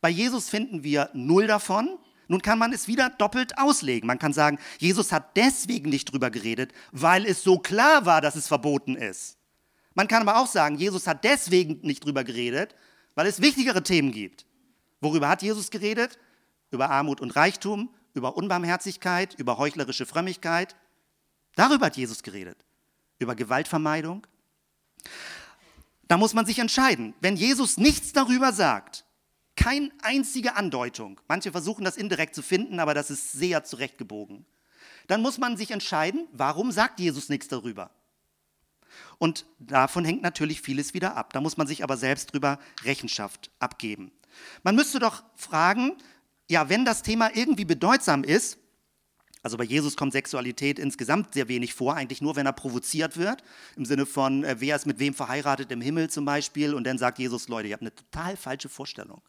Bei 0.00 0.08
Jesus 0.08 0.48
finden 0.48 0.82
wir 0.82 1.10
null 1.12 1.46
davon. 1.46 1.98
Nun 2.26 2.40
kann 2.40 2.58
man 2.58 2.72
es 2.72 2.88
wieder 2.88 3.10
doppelt 3.10 3.58
auslegen. 3.58 4.06
Man 4.06 4.18
kann 4.18 4.32
sagen, 4.32 4.58
Jesus 4.78 5.12
hat 5.12 5.36
deswegen 5.36 5.90
nicht 5.90 6.06
drüber 6.06 6.30
geredet, 6.30 6.72
weil 6.90 7.26
es 7.26 7.42
so 7.42 7.58
klar 7.58 8.06
war, 8.06 8.22
dass 8.22 8.34
es 8.34 8.48
verboten 8.48 8.96
ist. 8.96 9.36
Man 9.92 10.08
kann 10.08 10.26
aber 10.26 10.40
auch 10.40 10.46
sagen, 10.46 10.76
Jesus 10.76 11.06
hat 11.06 11.24
deswegen 11.24 11.80
nicht 11.82 12.04
drüber 12.04 12.24
geredet, 12.24 12.74
weil 13.14 13.26
es 13.26 13.42
wichtigere 13.42 13.82
Themen 13.82 14.10
gibt. 14.10 14.46
Worüber 15.00 15.28
hat 15.28 15.42
Jesus 15.42 15.70
geredet? 15.70 16.18
Über 16.70 16.90
Armut 16.90 17.20
und 17.20 17.36
Reichtum, 17.36 17.90
über 18.14 18.36
Unbarmherzigkeit, 18.36 19.34
über 19.34 19.58
heuchlerische 19.58 20.06
Frömmigkeit. 20.06 20.74
Darüber 21.56 21.86
hat 21.86 21.96
Jesus 21.96 22.22
geredet. 22.22 22.64
Über 23.18 23.34
Gewaltvermeidung. 23.34 24.26
Da 26.08 26.16
muss 26.16 26.34
man 26.34 26.46
sich 26.46 26.58
entscheiden. 26.58 27.14
Wenn 27.20 27.36
Jesus 27.36 27.76
nichts 27.76 28.12
darüber 28.12 28.52
sagt, 28.52 29.04
keine 29.56 29.90
einzige 30.02 30.56
Andeutung, 30.56 31.20
manche 31.28 31.52
versuchen 31.52 31.84
das 31.84 31.96
indirekt 31.96 32.34
zu 32.34 32.42
finden, 32.42 32.80
aber 32.80 32.94
das 32.94 33.10
ist 33.10 33.32
sehr 33.32 33.64
zurechtgebogen, 33.64 34.44
dann 35.06 35.22
muss 35.22 35.38
man 35.38 35.56
sich 35.56 35.70
entscheiden, 35.70 36.26
warum 36.32 36.72
sagt 36.72 37.00
Jesus 37.00 37.28
nichts 37.28 37.48
darüber? 37.48 37.90
Und 39.18 39.46
davon 39.58 40.04
hängt 40.04 40.22
natürlich 40.22 40.60
vieles 40.60 40.94
wieder 40.94 41.16
ab. 41.16 41.32
Da 41.32 41.40
muss 41.40 41.56
man 41.56 41.66
sich 41.66 41.82
aber 41.82 41.96
selbst 41.96 42.32
drüber 42.32 42.58
Rechenschaft 42.82 43.50
abgeben. 43.58 44.12
Man 44.62 44.74
müsste 44.74 44.98
doch 44.98 45.22
fragen, 45.34 45.96
ja, 46.48 46.68
wenn 46.68 46.84
das 46.84 47.02
Thema 47.02 47.34
irgendwie 47.34 47.64
bedeutsam 47.64 48.24
ist, 48.24 48.58
also 49.44 49.58
bei 49.58 49.64
Jesus 49.64 49.94
kommt 49.94 50.14
Sexualität 50.14 50.78
insgesamt 50.78 51.34
sehr 51.34 51.48
wenig 51.48 51.74
vor, 51.74 51.94
eigentlich 51.94 52.22
nur, 52.22 52.34
wenn 52.34 52.46
er 52.46 52.54
provoziert 52.54 53.18
wird, 53.18 53.44
im 53.76 53.84
Sinne 53.84 54.06
von, 54.06 54.42
äh, 54.42 54.56
wer 54.58 54.74
ist 54.74 54.86
mit 54.86 54.98
wem 54.98 55.12
verheiratet 55.12 55.70
im 55.70 55.82
Himmel 55.82 56.08
zum 56.08 56.24
Beispiel, 56.24 56.72
und 56.72 56.84
dann 56.84 56.96
sagt 56.96 57.18
Jesus, 57.18 57.46
Leute, 57.48 57.68
ihr 57.68 57.74
habt 57.74 57.82
eine 57.82 57.94
total 57.94 58.38
falsche 58.38 58.70
Vorstellung. 58.70 59.20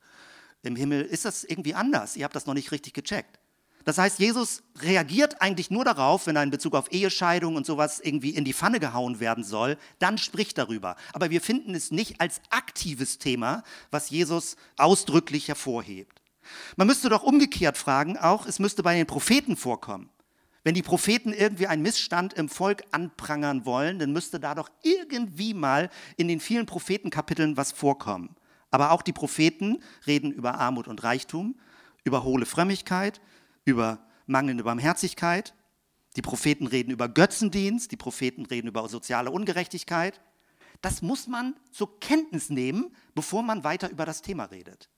Im 0.64 0.78
Himmel 0.78 1.02
ist 1.02 1.26
das 1.26 1.44
irgendwie 1.44 1.76
anders, 1.76 2.16
ihr 2.16 2.24
habt 2.24 2.36
das 2.36 2.46
noch 2.46 2.54
nicht 2.54 2.72
richtig 2.72 2.94
gecheckt. 2.94 3.40
Das 3.84 3.98
heißt, 3.98 4.18
Jesus 4.18 4.64
reagiert 4.80 5.42
eigentlich 5.42 5.70
nur 5.70 5.84
darauf, 5.84 6.28
wenn 6.28 6.38
er 6.38 6.44
in 6.44 6.50
Bezug 6.50 6.76
auf 6.76 6.92
Ehescheidung 6.94 7.58
und 7.58 7.66
sowas 7.66 8.00
irgendwie 8.00 8.32
in 8.32 8.46
die 8.46 8.54
Pfanne 8.54 8.80
gehauen 8.80 9.20
werden 9.20 9.44
soll, 9.44 9.78
dann 10.00 10.18
spricht 10.18 10.58
darüber. 10.58 10.96
Aber 11.12 11.30
wir 11.30 11.42
finden 11.42 11.76
es 11.76 11.92
nicht 11.92 12.22
als 12.22 12.40
aktives 12.50 13.20
Thema, 13.20 13.64
was 13.92 14.10
Jesus 14.10 14.56
ausdrücklich 14.78 15.50
hervorhebt. 15.50 16.22
Man 16.76 16.88
müsste 16.88 17.10
doch 17.10 17.24
umgekehrt 17.24 17.78
fragen, 17.78 18.18
auch 18.18 18.46
es 18.46 18.60
müsste 18.60 18.84
bei 18.84 18.96
den 18.96 19.08
Propheten 19.08 19.56
vorkommen. 19.58 20.10
Wenn 20.66 20.74
die 20.74 20.82
Propheten 20.82 21.32
irgendwie 21.32 21.68
einen 21.68 21.84
Missstand 21.84 22.34
im 22.34 22.50
Volk 22.50 22.84
anprangern 22.92 23.66
wollen, 23.66 24.00
dann 24.00 24.12
müsste 24.12 24.40
da 24.40 24.56
doch 24.56 24.70
irgendwie 24.82 25.54
mal 25.54 25.92
in 26.18 26.28
den 26.28 26.40
vielen 26.40 26.66
Prophetenkapiteln 26.66 27.56
was 27.56 27.72
vorkommen. 27.72 28.36
Aber 28.72 28.92
auch 28.92 29.04
die 29.04 29.14
Propheten 29.14 29.84
reden 30.08 30.32
über 30.32 30.56
Armut 30.56 30.88
und 30.88 31.04
Reichtum, 31.04 31.56
über 32.04 32.24
hohle 32.24 32.48
Frömmigkeit, 32.48 33.22
über 33.64 34.08
mangelnde 34.26 34.64
Barmherzigkeit. 34.64 35.54
Die 36.16 36.24
Propheten 36.24 36.66
reden 36.66 36.92
über 36.92 37.10
Götzendienst, 37.10 37.92
die 37.92 37.98
Propheten 37.98 38.48
reden 38.48 38.68
über 38.68 38.90
soziale 38.90 39.30
Ungerechtigkeit. 39.30 40.20
Das 40.82 41.04
muss 41.04 41.28
man 41.28 41.56
zur 41.72 42.00
Kenntnis 42.00 42.50
nehmen, 42.50 42.96
bevor 43.14 43.44
man 43.44 43.64
weiter 43.64 43.92
über 43.92 44.06
das 44.06 44.24
Thema 44.24 44.46
redet. 44.46 44.90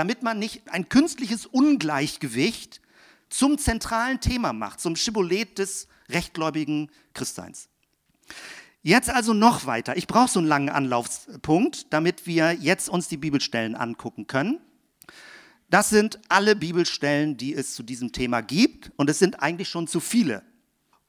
Damit 0.00 0.22
man 0.22 0.38
nicht 0.38 0.62
ein 0.70 0.88
künstliches 0.88 1.44
Ungleichgewicht 1.44 2.80
zum 3.28 3.58
zentralen 3.58 4.18
Thema 4.18 4.54
macht, 4.54 4.80
zum 4.80 4.96
Schibolet 4.96 5.58
des 5.58 5.88
rechtgläubigen 6.08 6.90
Christseins. 7.12 7.68
Jetzt 8.80 9.10
also 9.10 9.34
noch 9.34 9.66
weiter. 9.66 9.98
Ich 9.98 10.06
brauche 10.06 10.30
so 10.30 10.38
einen 10.38 10.48
langen 10.48 10.70
Anlaufpunkt, 10.70 11.92
damit 11.92 12.26
wir 12.26 12.54
jetzt 12.54 12.88
uns 12.88 13.08
die 13.08 13.18
Bibelstellen 13.18 13.74
angucken 13.74 14.26
können. 14.26 14.62
Das 15.68 15.90
sind 15.90 16.18
alle 16.30 16.56
Bibelstellen, 16.56 17.36
die 17.36 17.52
es 17.52 17.74
zu 17.74 17.82
diesem 17.82 18.10
Thema 18.10 18.40
gibt 18.40 18.92
und 18.96 19.10
es 19.10 19.18
sind 19.18 19.42
eigentlich 19.42 19.68
schon 19.68 19.86
zu 19.86 20.00
viele. 20.00 20.42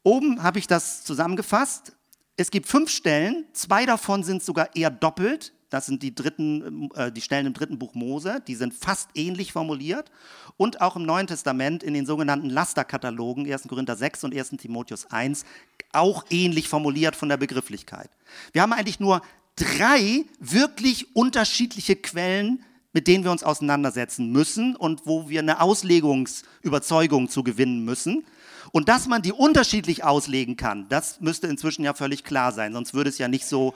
Oben 0.04 0.44
habe 0.44 0.60
ich 0.60 0.68
das 0.68 1.06
zusammengefasst. 1.06 1.96
Es 2.36 2.52
gibt 2.52 2.68
fünf 2.68 2.90
Stellen, 2.90 3.46
zwei 3.54 3.86
davon 3.86 4.24
sind 4.24 4.44
sogar 4.44 4.76
eher 4.76 4.92
doppelt. 4.92 5.54
Das 5.72 5.88
sind 5.88 6.04
die, 6.04 6.14
dritten, 6.14 6.92
äh, 6.96 7.12
die 7.12 7.22
Stellen 7.22 7.48
im 7.48 7.54
dritten 7.54 7.80
Buch 7.80 7.96
Mose, 7.96 8.44
die 8.46 8.56
sind 8.56 8.74
fast 8.74 9.10
ähnlich 9.16 9.54
formuliert. 9.54 10.12
Und 10.58 10.82
auch 10.82 10.96
im 10.96 11.04
Neuen 11.04 11.26
Testament 11.26 11.82
in 11.82 11.96
den 11.96 12.06
sogenannten 12.06 12.50
Lasterkatalogen, 12.50 13.52
1. 13.52 13.68
Korinther 13.68 13.96
6 13.96 14.26
und 14.26 14.36
1. 14.36 14.50
Timotheus 14.52 15.10
1, 15.10 15.46
auch 15.94 16.26
ähnlich 16.30 16.68
formuliert 16.68 17.16
von 17.16 17.30
der 17.30 17.38
Begrifflichkeit. 17.38 18.12
Wir 18.52 18.62
haben 18.62 18.74
eigentlich 18.74 19.00
nur 19.00 19.22
drei 19.56 20.26
wirklich 20.40 21.16
unterschiedliche 21.16 21.96
Quellen 21.96 22.64
mit 22.94 23.08
denen 23.08 23.24
wir 23.24 23.32
uns 23.32 23.44
auseinandersetzen 23.44 24.32
müssen 24.32 24.76
und 24.76 25.06
wo 25.06 25.30
wir 25.30 25.40
eine 25.40 25.62
Auslegungsüberzeugung 25.62 27.30
zu 27.30 27.44
gewinnen 27.44 27.86
müssen. 27.86 28.26
Und 28.72 28.90
dass 28.90 29.08
man 29.08 29.22
die 29.22 29.34
unterschiedlich 29.34 30.04
auslegen 30.04 30.56
kann, 30.56 30.88
das 30.90 31.20
müsste 31.20 31.48
inzwischen 31.48 31.84
ja 31.84 31.94
völlig 31.94 32.24
klar 32.24 32.52
sein, 32.52 32.74
sonst 32.74 32.94
würde 32.94 33.10
es 33.10 33.18
ja 33.18 33.28
nicht 33.28 33.46
so 33.46 33.74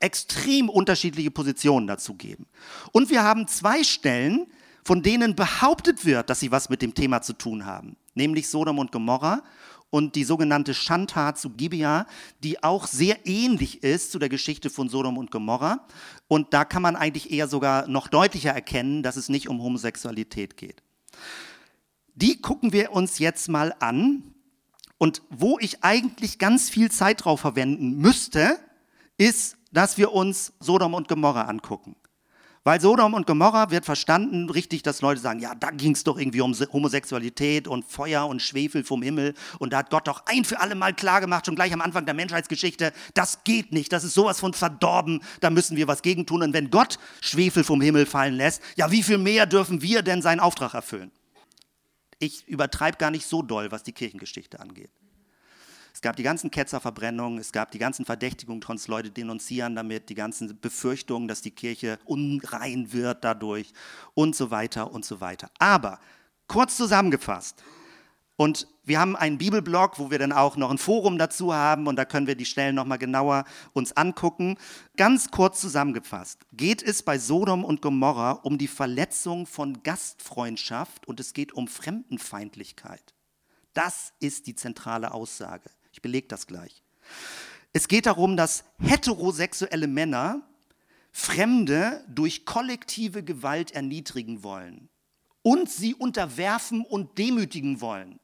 extrem 0.00 0.68
unterschiedliche 0.68 1.30
Positionen 1.30 1.86
dazu 1.86 2.14
geben. 2.14 2.46
Und 2.92 3.10
wir 3.10 3.22
haben 3.22 3.46
zwei 3.48 3.82
Stellen, 3.82 4.46
von 4.84 5.02
denen 5.02 5.34
behauptet 5.34 6.04
wird, 6.04 6.30
dass 6.30 6.40
sie 6.40 6.50
was 6.50 6.68
mit 6.70 6.82
dem 6.82 6.94
Thema 6.94 7.20
zu 7.20 7.32
tun 7.32 7.66
haben, 7.66 7.96
nämlich 8.14 8.48
Sodom 8.48 8.78
und 8.78 8.92
Gomorra 8.92 9.42
und 9.90 10.16
die 10.16 10.24
sogenannte 10.24 10.74
Schandtat 10.74 11.38
zu 11.38 11.50
Gibea, 11.50 12.06
die 12.42 12.62
auch 12.62 12.86
sehr 12.86 13.26
ähnlich 13.26 13.82
ist 13.82 14.12
zu 14.12 14.18
der 14.18 14.28
Geschichte 14.28 14.70
von 14.70 14.88
Sodom 14.88 15.16
und 15.16 15.30
Gomorra. 15.30 15.86
Und 16.26 16.52
da 16.52 16.64
kann 16.64 16.82
man 16.82 16.96
eigentlich 16.96 17.30
eher 17.30 17.48
sogar 17.48 17.88
noch 17.88 18.08
deutlicher 18.08 18.50
erkennen, 18.52 19.02
dass 19.02 19.16
es 19.16 19.28
nicht 19.28 19.48
um 19.48 19.62
Homosexualität 19.62 20.56
geht. 20.56 20.82
Die 22.14 22.40
gucken 22.40 22.72
wir 22.72 22.92
uns 22.92 23.18
jetzt 23.18 23.48
mal 23.48 23.74
an. 23.78 24.34
Und 24.98 25.22
wo 25.30 25.58
ich 25.60 25.84
eigentlich 25.84 26.38
ganz 26.38 26.68
viel 26.68 26.90
Zeit 26.90 27.24
drauf 27.24 27.40
verwenden 27.40 27.96
müsste, 27.98 28.58
ist, 29.16 29.57
dass 29.70 29.98
wir 29.98 30.12
uns 30.12 30.52
Sodom 30.60 30.94
und 30.94 31.08
Gomorra 31.08 31.42
angucken. 31.42 31.96
Weil 32.64 32.80
Sodom 32.80 33.14
und 33.14 33.26
Gomorra 33.26 33.70
wird 33.70 33.86
verstanden, 33.86 34.50
richtig, 34.50 34.82
dass 34.82 35.00
Leute 35.00 35.20
sagen, 35.20 35.40
ja, 35.40 35.54
da 35.54 35.70
ging 35.70 35.92
es 35.92 36.04
doch 36.04 36.18
irgendwie 36.18 36.42
um 36.42 36.52
Homosexualität 36.52 37.66
und 37.66 37.86
Feuer 37.86 38.26
und 38.26 38.42
Schwefel 38.42 38.84
vom 38.84 39.00
Himmel. 39.00 39.32
Und 39.58 39.72
da 39.72 39.78
hat 39.78 39.88
Gott 39.88 40.06
doch 40.06 40.24
ein 40.26 40.44
für 40.44 40.60
alle 40.60 40.74
Mal 40.74 40.92
klar 40.92 41.22
gemacht, 41.22 41.46
schon 41.46 41.54
gleich 41.54 41.72
am 41.72 41.80
Anfang 41.80 42.04
der 42.04 42.14
Menschheitsgeschichte, 42.14 42.92
das 43.14 43.44
geht 43.44 43.72
nicht, 43.72 43.90
das 43.92 44.04
ist 44.04 44.12
sowas 44.12 44.40
von 44.40 44.52
verdorben, 44.52 45.22
da 45.40 45.48
müssen 45.48 45.78
wir 45.78 45.88
was 45.88 46.02
gegen 46.02 46.26
tun. 46.26 46.42
Und 46.42 46.52
wenn 46.52 46.70
Gott 46.70 46.98
Schwefel 47.22 47.64
vom 47.64 47.80
Himmel 47.80 48.04
fallen 48.04 48.34
lässt, 48.34 48.60
ja, 48.76 48.90
wie 48.90 49.02
viel 49.02 49.18
mehr 49.18 49.46
dürfen 49.46 49.80
wir 49.80 50.02
denn 50.02 50.20
seinen 50.20 50.40
Auftrag 50.40 50.74
erfüllen? 50.74 51.10
Ich 52.18 52.46
übertreibe 52.48 52.98
gar 52.98 53.10
nicht 53.10 53.26
so 53.26 53.42
doll, 53.42 53.70
was 53.70 53.82
die 53.82 53.92
Kirchengeschichte 53.92 54.60
angeht. 54.60 54.90
Es 55.98 56.02
gab 56.02 56.14
die 56.14 56.22
ganzen 56.22 56.52
Ketzerverbrennungen, 56.52 57.40
es 57.40 57.50
gab 57.50 57.72
die 57.72 57.78
ganzen 57.80 58.04
Verdächtigungen, 58.04 58.60
trotz 58.60 58.86
Leute 58.86 59.10
denunzieren 59.10 59.74
damit, 59.74 60.10
die 60.10 60.14
ganzen 60.14 60.60
Befürchtungen, 60.60 61.26
dass 61.26 61.42
die 61.42 61.50
Kirche 61.50 61.98
unrein 62.04 62.92
wird 62.92 63.24
dadurch 63.24 63.72
und 64.14 64.36
so 64.36 64.52
weiter 64.52 64.92
und 64.92 65.04
so 65.04 65.20
weiter. 65.20 65.50
Aber 65.58 65.98
kurz 66.46 66.76
zusammengefasst, 66.76 67.64
und 68.36 68.68
wir 68.84 69.00
haben 69.00 69.16
einen 69.16 69.38
Bibelblog, 69.38 69.98
wo 69.98 70.12
wir 70.12 70.20
dann 70.20 70.30
auch 70.30 70.56
noch 70.56 70.70
ein 70.70 70.78
Forum 70.78 71.18
dazu 71.18 71.52
haben 71.52 71.88
und 71.88 71.96
da 71.96 72.04
können 72.04 72.28
wir 72.28 72.36
die 72.36 72.44
Stellen 72.44 72.76
nochmal 72.76 72.98
genauer 72.98 73.42
uns 73.72 73.90
angucken. 73.96 74.56
Ganz 74.96 75.32
kurz 75.32 75.60
zusammengefasst, 75.60 76.38
geht 76.52 76.80
es 76.80 77.02
bei 77.02 77.18
Sodom 77.18 77.64
und 77.64 77.82
Gomorra 77.82 78.30
um 78.44 78.56
die 78.56 78.68
Verletzung 78.68 79.46
von 79.46 79.82
Gastfreundschaft 79.82 81.08
und 81.08 81.18
es 81.18 81.32
geht 81.32 81.52
um 81.54 81.66
Fremdenfeindlichkeit. 81.66 83.16
Das 83.74 84.12
ist 84.20 84.46
die 84.46 84.54
zentrale 84.54 85.12
Aussage. 85.12 85.70
Ich 85.98 86.02
belege 86.02 86.28
das 86.28 86.46
gleich. 86.46 86.80
Es 87.72 87.88
geht 87.88 88.06
darum, 88.06 88.36
dass 88.36 88.62
heterosexuelle 88.78 89.88
Männer 89.88 90.42
Fremde 91.10 92.04
durch 92.06 92.46
kollektive 92.46 93.24
Gewalt 93.24 93.72
erniedrigen 93.72 94.44
wollen 94.44 94.90
und 95.42 95.68
sie 95.68 95.96
unterwerfen 95.96 96.82
und 96.82 97.18
demütigen 97.18 97.80
wollen. 97.80 98.20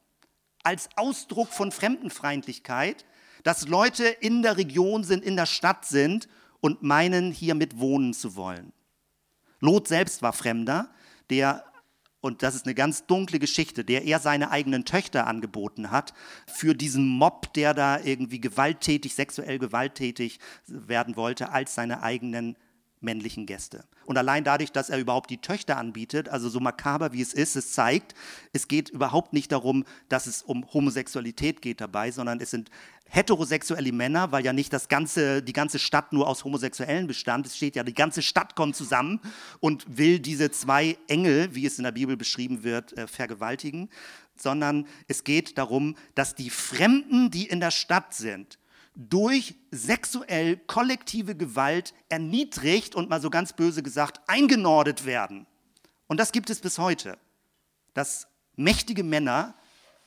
Als 0.63 0.87
Ausdruck 0.95 1.49
von 1.49 1.73
Fremdenfeindlichkeit, 1.73 3.03
dass 3.43 3.67
Leute 3.67 4.05
in 4.05 4.41
der 4.41 4.55
Region 4.55 5.03
sind, 5.03 5.25
in 5.25 5.35
der 5.35 5.45
Stadt 5.45 5.83
sind 5.83 6.29
und 6.61 6.81
meinen, 6.81 7.29
hiermit 7.29 7.77
wohnen 7.77 8.13
zu 8.13 8.37
wollen. 8.37 8.71
Lot 9.59 9.89
selbst 9.89 10.21
war 10.21 10.31
Fremder, 10.31 10.89
der, 11.29 11.65
und 12.25 12.41
das 12.41 12.55
ist 12.55 12.65
eine 12.65 12.73
ganz 12.73 13.05
dunkle 13.05 13.37
Geschichte, 13.37 13.85
der 13.85 14.03
eher 14.03 14.17
seine 14.17 14.49
eigenen 14.49 14.83
Töchter 14.83 15.27
angeboten 15.27 15.91
hat 15.91 16.15
für 16.47 16.73
diesen 16.73 17.07
Mob, 17.07 17.53
der 17.53 17.75
da 17.75 17.99
irgendwie 17.99 18.41
gewalttätig, 18.41 19.13
sexuell 19.13 19.59
gewalttätig 19.59 20.39
werden 20.65 21.17
wollte, 21.17 21.51
als 21.51 21.75
seine 21.75 22.01
eigenen 22.01 22.57
männlichen 23.05 23.45
Gäste. 23.45 23.85
Und 24.05 24.17
allein 24.17 24.43
dadurch, 24.43 24.71
dass 24.71 24.89
er 24.89 24.99
überhaupt 24.99 25.29
die 25.29 25.37
Töchter 25.37 25.77
anbietet, 25.77 26.27
also 26.27 26.49
so 26.49 26.59
makaber 26.59 27.13
wie 27.13 27.21
es 27.21 27.33
ist, 27.33 27.55
es 27.55 27.71
zeigt, 27.71 28.13
es 28.51 28.67
geht 28.67 28.89
überhaupt 28.89 29.31
nicht 29.31 29.51
darum, 29.51 29.85
dass 30.09 30.27
es 30.27 30.43
um 30.43 30.65
Homosexualität 30.73 31.61
geht 31.61 31.79
dabei, 31.79 32.11
sondern 32.11 32.41
es 32.41 32.51
sind 32.51 32.69
heterosexuelle 33.07 33.91
Männer, 33.91 34.31
weil 34.31 34.43
ja 34.43 34.51
nicht 34.51 34.73
das 34.73 34.87
ganze, 34.87 35.41
die 35.41 35.53
ganze 35.53 35.79
Stadt 35.79 36.11
nur 36.11 36.27
aus 36.27 36.43
Homosexuellen 36.43 37.07
bestand. 37.07 37.45
Es 37.45 37.55
steht 37.55 37.75
ja, 37.75 37.83
die 37.83 37.93
ganze 37.93 38.21
Stadt 38.21 38.55
kommt 38.55 38.75
zusammen 38.75 39.21
und 39.59 39.85
will 39.87 40.19
diese 40.19 40.51
zwei 40.51 40.97
Engel, 41.07 41.53
wie 41.55 41.65
es 41.65 41.77
in 41.77 41.83
der 41.83 41.91
Bibel 41.91 42.17
beschrieben 42.17 42.63
wird, 42.63 42.97
äh, 42.97 43.07
vergewaltigen, 43.07 43.89
sondern 44.35 44.87
es 45.07 45.23
geht 45.23 45.57
darum, 45.57 45.95
dass 46.13 46.35
die 46.35 46.49
Fremden, 46.49 47.31
die 47.31 47.45
in 47.45 47.59
der 47.59 47.71
Stadt 47.71 48.13
sind, 48.13 48.59
durch 48.95 49.55
sexuell 49.71 50.57
kollektive 50.57 51.35
Gewalt 51.35 51.93
erniedrigt 52.09 52.95
und 52.95 53.09
mal 53.09 53.21
so 53.21 53.29
ganz 53.29 53.53
böse 53.53 53.83
gesagt 53.83 54.21
eingenordet 54.27 55.05
werden. 55.05 55.45
Und 56.07 56.19
das 56.19 56.31
gibt 56.31 56.49
es 56.49 56.61
bis 56.61 56.77
heute, 56.77 57.17
dass 57.93 58.27
mächtige 58.55 59.03
Männer 59.03 59.55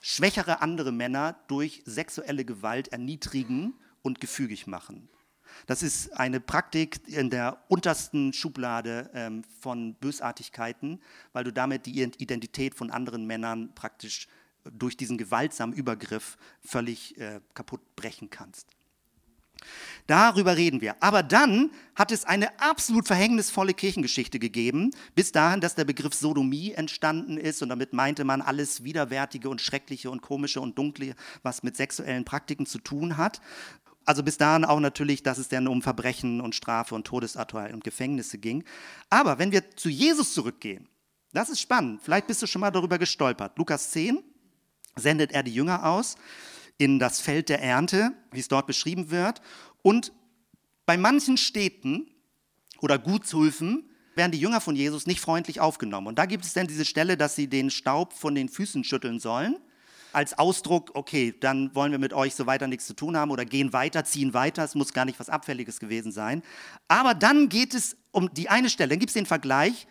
schwächere 0.01 0.63
andere 0.63 0.93
Männer 0.93 1.37
durch 1.49 1.83
sexuelle 1.85 2.45
Gewalt 2.45 2.89
erniedrigen 2.89 3.75
und 4.03 4.21
gefügig 4.21 4.67
machen. 4.67 5.09
Das 5.67 5.83
ist 5.83 6.13
eine 6.13 6.41
Praktik 6.41 7.01
in 7.09 7.31
der 7.31 7.65
untersten 7.69 8.33
Schublade 8.33 9.11
ähm, 9.13 9.43
von 9.61 9.95
Bösartigkeiten, 9.95 11.03
weil 11.33 11.45
du 11.45 11.53
damit 11.53 11.87
die 11.87 12.01
Identität 12.03 12.75
von 12.75 12.91
anderen 12.91 13.27
Männern 13.27 13.75
praktisch 13.75 14.29
durch 14.71 14.97
diesen 14.97 15.19
gewaltsamen 15.19 15.75
Übergriff 15.75 16.37
völlig 16.61 17.19
äh, 17.19 17.41
kaputt 17.55 17.81
brechen 17.97 18.31
kannst. 18.31 18.78
Darüber 20.07 20.57
reden 20.57 20.81
wir. 20.81 21.03
Aber 21.03 21.23
dann 21.23 21.71
hat 21.95 22.13
es 22.13 22.25
eine 22.25 22.59
absolut 22.61 23.07
verhängnisvolle 23.07 23.75
Kirchengeschichte 23.75 24.39
gegeben, 24.39 24.91
bis 25.15 25.33
dahin, 25.33 25.61
dass 25.61 25.75
der 25.75 25.85
Begriff 25.85 26.15
Sodomie 26.15 26.73
entstanden 26.73 27.37
ist 27.37 27.63
und 27.63 27.69
damit 27.69 27.93
meinte 27.93 28.25
man 28.25 28.41
alles 28.41 28.85
Widerwärtige 28.85 29.49
und 29.51 29.61
Schreckliche 29.61 30.11
und 30.11 30.23
Komische 30.23 30.61
und 30.61 30.79
Dunkle, 30.79 31.15
was 31.43 31.63
mit 31.63 31.77
sexuellen 31.77 32.25
Praktiken 32.25 32.65
zu 32.65 32.79
tun 32.79 33.17
hat. 33.17 33.41
Also 34.07 34.23
bis 34.23 34.39
dahin 34.39 34.65
auch 34.65 34.81
natürlich, 34.81 35.23
dass 35.23 35.37
es 35.37 35.49
dann 35.49 35.69
um 35.69 35.83
Verbrechen 35.83 36.41
und 36.41 36.55
Strafe 36.55 36.95
und 36.95 37.07
Todesurteil 37.07 37.75
und 37.75 37.85
Gefängnisse 37.85 38.39
ging. 38.39 38.65
Aber 39.11 39.39
wenn 39.39 39.53
wir 39.53 39.71
zu 39.77 39.91
Jesus 39.91 40.33
zurückgehen, 40.33 40.89
das 41.33 41.51
ist 41.51 41.61
spannend. 41.61 42.01
Vielleicht 42.03 42.27
bist 42.27 42.41
du 42.41 42.47
schon 42.47 42.61
mal 42.61 42.71
darüber 42.71 42.99
gestolpert. 42.99 43.59
Lukas 43.59 43.91
10 43.91 44.23
sendet 44.97 45.33
er 45.33 45.43
die 45.43 45.53
Jünger 45.53 45.85
aus 45.85 46.17
in 46.79 46.99
das 46.99 47.21
Feld 47.21 47.49
der 47.49 47.61
Ernte, 47.61 48.13
wie 48.31 48.41
es 48.41 48.49
dort 48.49 48.67
beschrieben 48.67 49.11
wird. 49.11 49.43
Und 49.83 50.13
bei 50.87 50.97
manchen 50.97 51.37
Städten 51.37 52.09
oder 52.81 52.99
Gutshulfen 52.99 53.91
werden 54.15 54.33
die 54.33 54.41
Jünger 54.41 54.61
von 54.61 54.77
Jesus 54.77 55.07
nicht 55.07 55.21
freundlich 55.21 55.61
aufgenommen. 55.61 56.07
Und 56.07 56.19
da 56.19 56.27
gibt 56.27 56.45
es 56.45 56.53
dann 56.53 56.67
diese 56.67 56.85
Stelle, 56.85 57.17
dass 57.17 57.37
sie 57.37 57.49
den 57.49 57.71
Staub 57.71 58.13
von 58.13 58.35
den 58.35 58.49
Füßen 58.49 58.85
schütteln 58.85 59.19
sollen. 59.21 59.57
Als 60.13 60.39
Ausdruck, 60.39 60.93
okay, 60.95 61.35
dann 61.39 61.75
wollen 61.75 61.93
wir 61.93 61.99
mit 61.99 62.13
euch 62.13 62.35
so 62.35 62.47
weiter 62.47 62.67
nichts 62.67 62.87
zu 62.87 62.95
tun 62.95 63.17
haben 63.17 63.31
oder 63.31 63.45
gehen 63.45 63.73
weiter, 63.73 64.05
ziehen 64.05 64.33
weiter. 64.33 64.65
Es 64.65 64.75
muss 64.75 64.93
gar 64.93 65.05
nicht 65.05 65.21
was 65.21 65.29
Abfälliges 65.29 65.81
gewesen 65.81 66.13
sein. 66.13 66.43
Aber 66.89 67.15
dann 67.15 67.49
geht 67.49 67.75
es 67.75 67.97
um 68.11 68.33
die 68.33 68.49
eine 68.49 68.71
Stelle, 68.71 68.91
dann 68.91 68.99
gibt 68.99 69.11
es 69.11 69.15
den 69.15 69.27
Vergleich. 69.27 69.87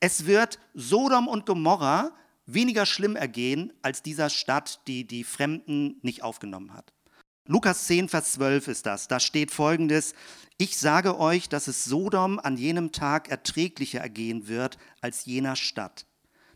Es 0.00 0.26
wird 0.26 0.58
Sodom 0.74 1.28
und 1.28 1.44
Gomorra 1.44 2.12
weniger 2.46 2.86
schlimm 2.86 3.16
ergehen 3.16 3.72
als 3.82 4.02
dieser 4.02 4.30
Stadt, 4.30 4.80
die 4.86 5.06
die 5.06 5.24
Fremden 5.24 5.98
nicht 6.02 6.22
aufgenommen 6.22 6.74
hat. 6.74 6.92
Lukas 7.46 7.86
10, 7.86 8.08
Vers 8.08 8.32
12 8.32 8.68
ist 8.68 8.86
das. 8.86 9.08
Da 9.08 9.18
steht 9.18 9.50
folgendes, 9.50 10.14
ich 10.56 10.78
sage 10.78 11.18
euch, 11.18 11.48
dass 11.48 11.68
es 11.68 11.84
Sodom 11.84 12.38
an 12.38 12.56
jenem 12.56 12.92
Tag 12.92 13.28
erträglicher 13.28 14.00
ergehen 14.00 14.46
wird 14.46 14.78
als 15.00 15.24
jener 15.24 15.56
Stadt. 15.56 16.06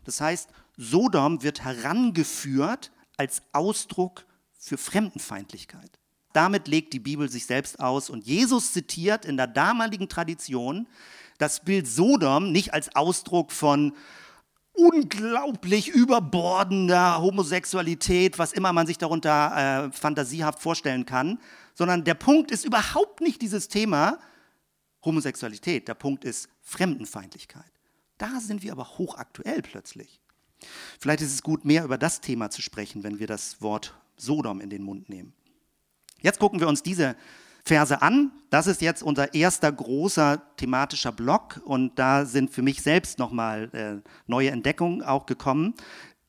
Das 0.05 0.21
heißt, 0.21 0.49
Sodom 0.77 1.43
wird 1.43 1.63
herangeführt 1.63 2.91
als 3.17 3.41
Ausdruck 3.51 4.25
für 4.57 4.77
Fremdenfeindlichkeit. 4.77 5.99
Damit 6.33 6.67
legt 6.67 6.93
die 6.93 6.99
Bibel 6.99 7.29
sich 7.29 7.45
selbst 7.45 7.79
aus 7.79 8.09
und 8.09 8.25
Jesus 8.25 8.73
zitiert 8.73 9.25
in 9.25 9.37
der 9.37 9.47
damaligen 9.47 10.09
Tradition 10.09 10.87
das 11.37 11.63
Bild 11.63 11.87
Sodom 11.87 12.51
nicht 12.51 12.73
als 12.73 12.95
Ausdruck 12.95 13.51
von 13.51 13.93
unglaublich 14.75 15.87
überbordender 15.87 17.21
Homosexualität, 17.21 18.39
was 18.39 18.53
immer 18.53 18.73
man 18.73 18.87
sich 18.87 18.97
darunter 18.97 19.87
äh, 19.87 19.91
fantasiehaft 19.91 20.59
vorstellen 20.59 21.05
kann, 21.05 21.39
sondern 21.73 22.03
der 22.03 22.13
Punkt 22.13 22.51
ist 22.51 22.65
überhaupt 22.65 23.21
nicht 23.21 23.41
dieses 23.41 23.67
Thema 23.67 24.19
Homosexualität, 25.03 25.87
der 25.87 25.93
Punkt 25.93 26.25
ist 26.25 26.49
Fremdenfeindlichkeit. 26.61 27.71
Da 28.17 28.39
sind 28.39 28.63
wir 28.63 28.71
aber 28.71 28.97
hochaktuell 28.97 29.61
plötzlich. 29.61 30.19
Vielleicht 30.99 31.21
ist 31.21 31.33
es 31.33 31.43
gut, 31.43 31.65
mehr 31.65 31.83
über 31.83 31.97
das 31.97 32.21
Thema 32.21 32.49
zu 32.49 32.61
sprechen, 32.61 33.03
wenn 33.03 33.19
wir 33.19 33.27
das 33.27 33.61
Wort 33.61 33.93
Sodom 34.17 34.61
in 34.61 34.69
den 34.69 34.83
Mund 34.83 35.09
nehmen. 35.09 35.33
Jetzt 36.21 36.39
gucken 36.39 36.59
wir 36.59 36.67
uns 36.67 36.81
diese 36.81 37.15
Verse 37.65 38.01
an. 38.01 38.31
Das 38.49 38.67
ist 38.67 38.81
jetzt 38.81 39.01
unser 39.01 39.33
erster 39.33 39.71
großer 39.71 40.41
thematischer 40.57 41.11
Block 41.11 41.61
und 41.65 41.97
da 41.97 42.25
sind 42.25 42.51
für 42.51 42.61
mich 42.61 42.81
selbst 42.81 43.19
nochmal 43.19 43.69
äh, 43.73 44.09
neue 44.27 44.51
Entdeckungen 44.51 45.01
auch 45.01 45.25
gekommen 45.25 45.73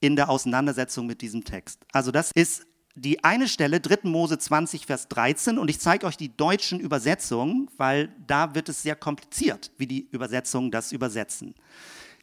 in 0.01 0.16
der 0.16 0.29
Auseinandersetzung 0.31 1.07
mit 1.07 1.20
diesem 1.20 1.44
Text. 1.44 1.81
Also 1.92 2.11
das 2.11 2.31
ist 2.33 2.66
die 2.94 3.22
eine 3.22 3.46
Stelle, 3.46 3.81
3. 3.81 4.09
Mose 4.09 4.38
20, 4.38 4.87
Vers 4.87 5.09
13, 5.09 5.59
und 5.59 5.68
ich 5.68 5.79
zeige 5.79 6.07
euch 6.07 6.16
die 6.16 6.35
deutschen 6.35 6.81
Übersetzungen, 6.81 7.68
weil 7.77 8.09
da 8.27 8.55
wird 8.55 8.70
es 8.70 8.83
sehr 8.83 8.96
kompliziert, 8.96 9.70
wie 9.77 9.87
die 9.87 10.09
Übersetzungen 10.11 10.70
das 10.70 10.92
übersetzen. 10.92 11.55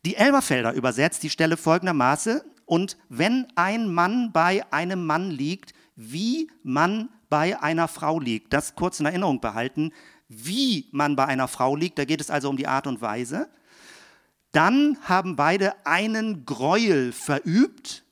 Die 0.03 0.15
Elberfelder 0.15 0.73
übersetzt 0.73 1.21
die 1.21 1.29
Stelle 1.29 1.57
folgendermaßen, 1.57 2.41
und 2.65 2.97
wenn 3.09 3.45
ein 3.55 3.93
Mann 3.93 4.31
bei 4.31 4.63
einem 4.71 5.05
Mann 5.05 5.29
liegt, 5.29 5.73
wie 5.95 6.49
man 6.63 7.09
bei 7.29 7.61
einer 7.61 7.87
Frau 7.87 8.19
liegt. 8.19 8.53
Das 8.53 8.75
kurz 8.75 8.99
in 8.99 9.05
Erinnerung 9.05 9.41
behalten, 9.41 9.91
wie 10.27 10.87
man 10.91 11.15
bei 11.15 11.25
einer 11.25 11.47
Frau 11.47 11.75
liegt. 11.75 11.97
Da 11.97 12.05
geht 12.05 12.21
es 12.21 12.29
also 12.29 12.49
um 12.49 12.57
die 12.57 12.67
Art 12.67 12.87
und 12.87 13.01
Weise. 13.01 13.49
Dann 14.51 14.97
haben 15.01 15.35
beide 15.35 15.85
einen 15.85 16.45
Gräuel 16.45 17.11
verübt. 17.11 18.03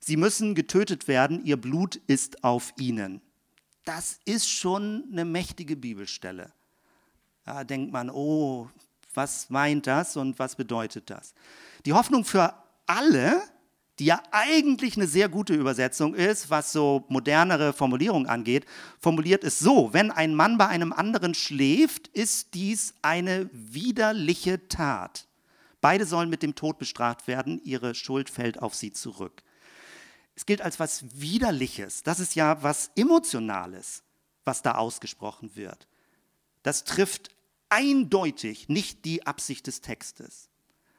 Sie 0.00 0.16
müssen 0.16 0.54
getötet 0.54 1.08
werden. 1.08 1.44
Ihr 1.44 1.56
Blut 1.56 1.96
ist 2.06 2.44
auf 2.44 2.72
ihnen. 2.78 3.20
Das 3.84 4.18
ist 4.24 4.48
schon 4.48 5.04
eine 5.12 5.24
mächtige 5.24 5.76
Bibelstelle. 5.76 6.52
Da 7.44 7.64
denkt 7.64 7.92
man, 7.92 8.10
oh, 8.10 8.68
was 9.12 9.50
meint 9.50 9.86
das 9.86 10.16
und 10.16 10.38
was 10.38 10.56
bedeutet 10.56 11.10
das? 11.10 11.34
Die 11.84 11.92
Hoffnung 11.92 12.24
für 12.24 12.54
alle 12.86 13.42
die 13.98 14.06
ja 14.06 14.20
eigentlich 14.32 14.96
eine 14.96 15.06
sehr 15.06 15.28
gute 15.28 15.54
Übersetzung 15.54 16.14
ist, 16.14 16.50
was 16.50 16.72
so 16.72 17.04
modernere 17.08 17.72
Formulierungen 17.72 18.28
angeht, 18.28 18.66
formuliert 18.98 19.44
es 19.44 19.58
so, 19.58 19.92
wenn 19.92 20.10
ein 20.10 20.34
Mann 20.34 20.58
bei 20.58 20.66
einem 20.66 20.92
anderen 20.92 21.34
schläft, 21.34 22.08
ist 22.08 22.54
dies 22.54 22.94
eine 23.02 23.48
widerliche 23.52 24.68
Tat. 24.68 25.28
Beide 25.80 26.06
sollen 26.06 26.30
mit 26.30 26.42
dem 26.42 26.54
Tod 26.54 26.78
bestraft 26.78 27.28
werden, 27.28 27.60
ihre 27.62 27.94
Schuld 27.94 28.30
fällt 28.30 28.60
auf 28.60 28.74
sie 28.74 28.92
zurück. 28.92 29.42
Es 30.34 30.46
gilt 30.46 30.62
als 30.62 30.80
was 30.80 31.04
Widerliches, 31.20 32.02
das 32.02 32.18
ist 32.18 32.34
ja 32.34 32.62
was 32.62 32.90
Emotionales, 32.96 34.02
was 34.44 34.62
da 34.62 34.72
ausgesprochen 34.72 35.54
wird. 35.54 35.86
Das 36.64 36.82
trifft 36.82 37.30
eindeutig 37.68 38.68
nicht 38.68 39.04
die 39.04 39.26
Absicht 39.26 39.66
des 39.68 39.80
Textes. 39.80 40.48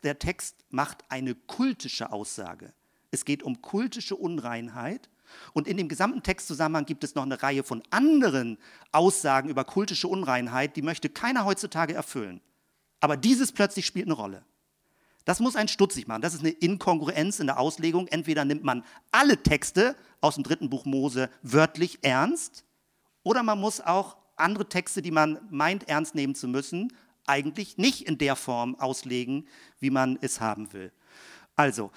Der 0.03 0.19
Text 0.19 0.55
macht 0.69 1.03
eine 1.09 1.35
kultische 1.35 2.11
Aussage. 2.11 2.73
Es 3.15 3.25
geht 3.25 3.43
um 3.43 3.61
kultische 3.61 4.15
Unreinheit. 4.15 5.09
Und 5.53 5.67
in 5.67 5.77
dem 5.77 5.87
gesamten 5.87 6.21
Textzusammenhang 6.21 6.85
gibt 6.85 7.03
es 7.03 7.15
noch 7.15 7.23
eine 7.23 7.41
Reihe 7.41 7.63
von 7.63 7.81
anderen 7.89 8.57
Aussagen 8.91 9.49
über 9.49 9.63
kultische 9.63 10.07
Unreinheit, 10.07 10.75
die 10.75 10.83
möchte 10.83 11.09
keiner 11.09 11.45
heutzutage 11.45 11.93
erfüllen. 11.93 12.41
Aber 12.99 13.17
dieses 13.17 13.51
plötzlich 13.51 13.85
spielt 13.85 14.05
eine 14.05 14.13
Rolle. 14.13 14.43
Das 15.25 15.39
muss 15.39 15.55
einen 15.55 15.67
stutzig 15.67 16.07
machen. 16.07 16.21
Das 16.21 16.35
ist 16.35 16.41
eine 16.41 16.51
Inkongruenz 16.51 17.39
in 17.39 17.47
der 17.47 17.59
Auslegung. 17.59 18.07
Entweder 18.07 18.45
nimmt 18.45 18.63
man 18.63 18.83
alle 19.11 19.41
Texte 19.41 19.95
aus 20.21 20.35
dem 20.35 20.43
dritten 20.43 20.69
Buch 20.69 20.85
Mose 20.85 21.29
wörtlich 21.41 21.99
ernst, 22.03 22.63
oder 23.23 23.41
man 23.41 23.59
muss 23.59 23.81
auch 23.81 24.17
andere 24.35 24.69
Texte, 24.69 25.01
die 25.01 25.09
man 25.09 25.39
meint 25.49 25.89
ernst 25.89 26.13
nehmen 26.13 26.35
zu 26.35 26.47
müssen, 26.47 26.93
eigentlich 27.25 27.77
nicht 27.77 28.07
in 28.07 28.19
der 28.19 28.35
Form 28.35 28.75
auslegen, 28.75 29.47
wie 29.79 29.89
man 29.89 30.19
es 30.21 30.39
haben 30.39 30.71
will. 30.73 30.91
Also, 31.55 31.91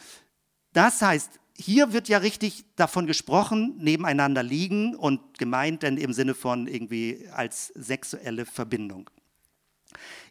das 0.73 1.03
heißt, 1.03 1.41
hier 1.57 1.93
wird 1.93 2.09
ja 2.09 2.19
richtig 2.19 2.65
davon 2.77 3.07
gesprochen, 3.07 3.75
nebeneinander 3.79 4.43
liegen 4.43 4.95
und 4.95 5.39
gemeint 5.39 5.83
dann 5.83 5.97
im 5.97 6.13
Sinne 6.13 6.35
von 6.35 6.69
irgendwie 6.69 7.29
als 7.35 7.69
sexuelle 7.75 8.47
Verbindung. 8.47 9.11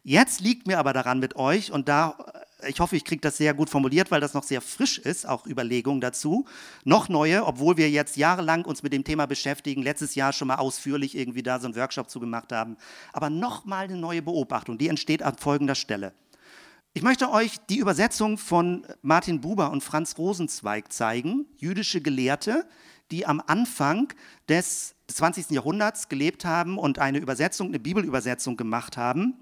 Jetzt 0.02 0.40
liegt 0.40 0.66
mir 0.66 0.78
aber 0.78 0.94
daran 0.94 1.18
mit 1.18 1.36
euch, 1.36 1.70
und 1.70 1.88
da, 1.88 2.16
äh, 2.62 2.70
ich 2.70 2.80
hoffe, 2.80 2.96
ich 2.96 3.04
kriege 3.04 3.20
das 3.20 3.36
sehr 3.36 3.52
gut 3.52 3.68
formuliert, 3.68 4.10
weil 4.10 4.20
das 4.20 4.32
noch 4.32 4.42
sehr 4.42 4.62
frisch 4.62 4.98
ist, 4.98 5.28
auch 5.28 5.46
Überlegungen 5.46 6.00
dazu, 6.00 6.46
noch 6.84 7.10
neue, 7.10 7.44
obwohl 7.44 7.76
wir 7.76 7.90
jetzt 7.90 8.16
jahrelang 8.16 8.64
uns 8.64 8.82
mit 8.82 8.92
dem 8.92 9.04
Thema 9.04 9.26
beschäftigen, 9.26 9.82
letztes 9.82 10.14
Jahr 10.14 10.32
schon 10.32 10.48
mal 10.48 10.56
ausführlich 10.56 11.16
irgendwie 11.16 11.42
da 11.42 11.60
so 11.60 11.66
einen 11.66 11.76
Workshop 11.76 12.08
zu 12.08 12.20
gemacht 12.20 12.52
haben, 12.52 12.76
aber 13.12 13.28
nochmal 13.28 13.84
eine 13.84 13.96
neue 13.96 14.22
Beobachtung, 14.22 14.78
die 14.78 14.88
entsteht 14.88 15.22
an 15.22 15.36
folgender 15.36 15.74
Stelle. 15.74 16.14
Ich 16.94 17.02
möchte 17.02 17.30
euch 17.30 17.58
die 17.68 17.78
Übersetzung 17.78 18.38
von 18.38 18.86
Martin 19.02 19.40
Buber 19.40 19.70
und 19.70 19.82
Franz 19.82 20.18
Rosenzweig 20.18 20.92
zeigen, 20.92 21.46
jüdische 21.56 22.00
Gelehrte, 22.00 22.66
die 23.10 23.26
am 23.26 23.42
Anfang 23.46 24.12
des 24.48 24.94
20. 25.08 25.50
Jahrhunderts 25.50 26.08
gelebt 26.08 26.44
haben 26.44 26.78
und 26.78 26.98
eine 26.98 27.18
Übersetzung, 27.18 27.68
eine 27.68 27.78
Bibelübersetzung 27.78 28.56
gemacht 28.56 28.96
haben 28.96 29.38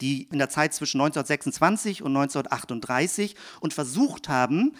die 0.00 0.28
in 0.30 0.38
der 0.38 0.48
Zeit 0.48 0.74
zwischen 0.74 1.00
1926 1.00 2.02
und 2.02 2.16
1938 2.16 3.34
und 3.60 3.74
versucht 3.74 4.28
haben, 4.28 4.76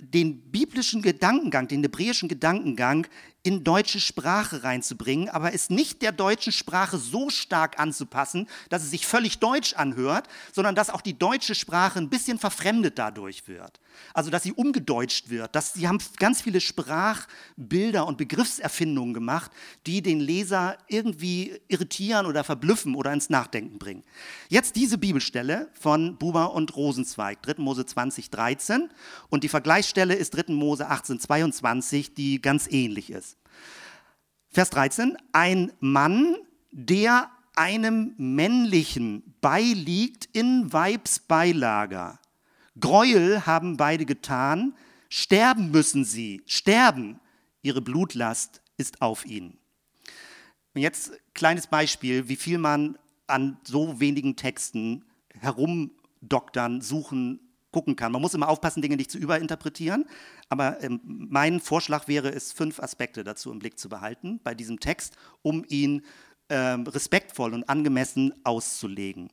den 0.00 0.50
biblischen 0.50 1.02
Gedankengang, 1.02 1.68
den 1.68 1.82
hebräischen 1.82 2.28
Gedankengang 2.28 3.06
in 3.44 3.62
deutsche 3.62 4.00
Sprache 4.00 4.64
reinzubringen, 4.64 5.28
aber 5.28 5.52
es 5.52 5.68
nicht 5.68 6.00
der 6.00 6.12
deutschen 6.12 6.50
Sprache 6.52 6.96
so 6.96 7.28
stark 7.28 7.78
anzupassen, 7.78 8.48
dass 8.70 8.82
es 8.82 8.90
sich 8.90 9.06
völlig 9.06 9.38
deutsch 9.38 9.74
anhört, 9.74 10.28
sondern 10.50 10.74
dass 10.74 10.88
auch 10.88 11.02
die 11.02 11.18
deutsche 11.18 11.54
Sprache 11.54 11.98
ein 11.98 12.08
bisschen 12.08 12.38
verfremdet 12.38 12.98
dadurch 12.98 13.46
wird. 13.46 13.80
Also 14.14 14.30
dass 14.30 14.42
sie 14.42 14.52
umgedeutscht 14.52 15.28
wird. 15.28 15.54
Dass 15.54 15.74
sie 15.74 15.86
haben 15.86 15.98
ganz 16.18 16.40
viele 16.40 16.60
Sprachbilder 16.60 18.06
und 18.06 18.16
Begriffserfindungen 18.16 19.12
gemacht, 19.12 19.50
die 19.86 20.00
den 20.00 20.20
Leser 20.20 20.78
irgendwie 20.88 21.60
irritieren 21.68 22.24
oder 22.24 22.44
verblüffen 22.44 22.94
oder 22.94 23.12
ins 23.12 23.28
Nachdenken 23.28 23.78
bringen. 23.78 24.04
Jetzt 24.48 24.74
diese 24.76 24.96
Bibelstelle 24.96 25.68
von 25.78 26.16
Buber 26.16 26.54
und 26.54 26.74
Rosenzweig, 26.74 27.42
3. 27.42 27.54
Mose 27.58 27.84
20, 27.84 28.30
13 28.30 28.88
und 29.28 29.44
die 29.44 29.48
Vergleichsstelle 29.48 30.14
ist 30.14 30.30
3. 30.30 30.54
Mose 30.54 30.88
18, 30.88 31.20
22, 31.20 32.14
die 32.14 32.40
ganz 32.40 32.66
ähnlich 32.70 33.10
ist. 33.10 33.33
Vers 34.54 34.70
13, 34.70 35.18
ein 35.32 35.72
Mann, 35.80 36.36
der 36.70 37.28
einem 37.56 38.14
männlichen 38.18 39.34
beiliegt 39.40 40.28
in 40.32 40.72
Weibsbeilager. 40.72 42.20
Gräuel 42.78 43.46
haben 43.46 43.76
beide 43.76 44.06
getan, 44.06 44.76
sterben 45.08 45.72
müssen 45.72 46.04
sie, 46.04 46.40
sterben. 46.46 47.18
Ihre 47.62 47.82
Blutlast 47.82 48.62
ist 48.76 49.02
auf 49.02 49.26
ihnen. 49.26 49.58
Und 50.72 50.82
jetzt 50.82 51.10
kleines 51.34 51.66
Beispiel, 51.66 52.28
wie 52.28 52.36
viel 52.36 52.58
man 52.58 52.96
an 53.26 53.58
so 53.64 53.98
wenigen 53.98 54.36
Texten 54.36 55.04
herumdoktern, 55.30 56.80
suchen, 56.80 57.40
gucken 57.74 57.96
kann. 57.96 58.12
Man 58.12 58.22
muss 58.22 58.34
immer 58.34 58.48
aufpassen, 58.48 58.82
Dinge 58.82 58.96
nicht 58.96 59.10
zu 59.10 59.18
überinterpretieren, 59.18 60.04
aber 60.48 60.80
ähm, 60.80 61.00
mein 61.04 61.58
Vorschlag 61.58 62.06
wäre 62.06 62.32
es, 62.32 62.52
fünf 62.52 62.78
Aspekte 62.78 63.24
dazu 63.24 63.50
im 63.50 63.58
Blick 63.58 63.80
zu 63.80 63.88
behalten 63.88 64.38
bei 64.44 64.54
diesem 64.54 64.78
Text, 64.78 65.16
um 65.42 65.64
ihn 65.66 66.02
ähm, 66.50 66.86
respektvoll 66.86 67.52
und 67.52 67.68
angemessen 67.68 68.32
auszulegen. 68.44 69.28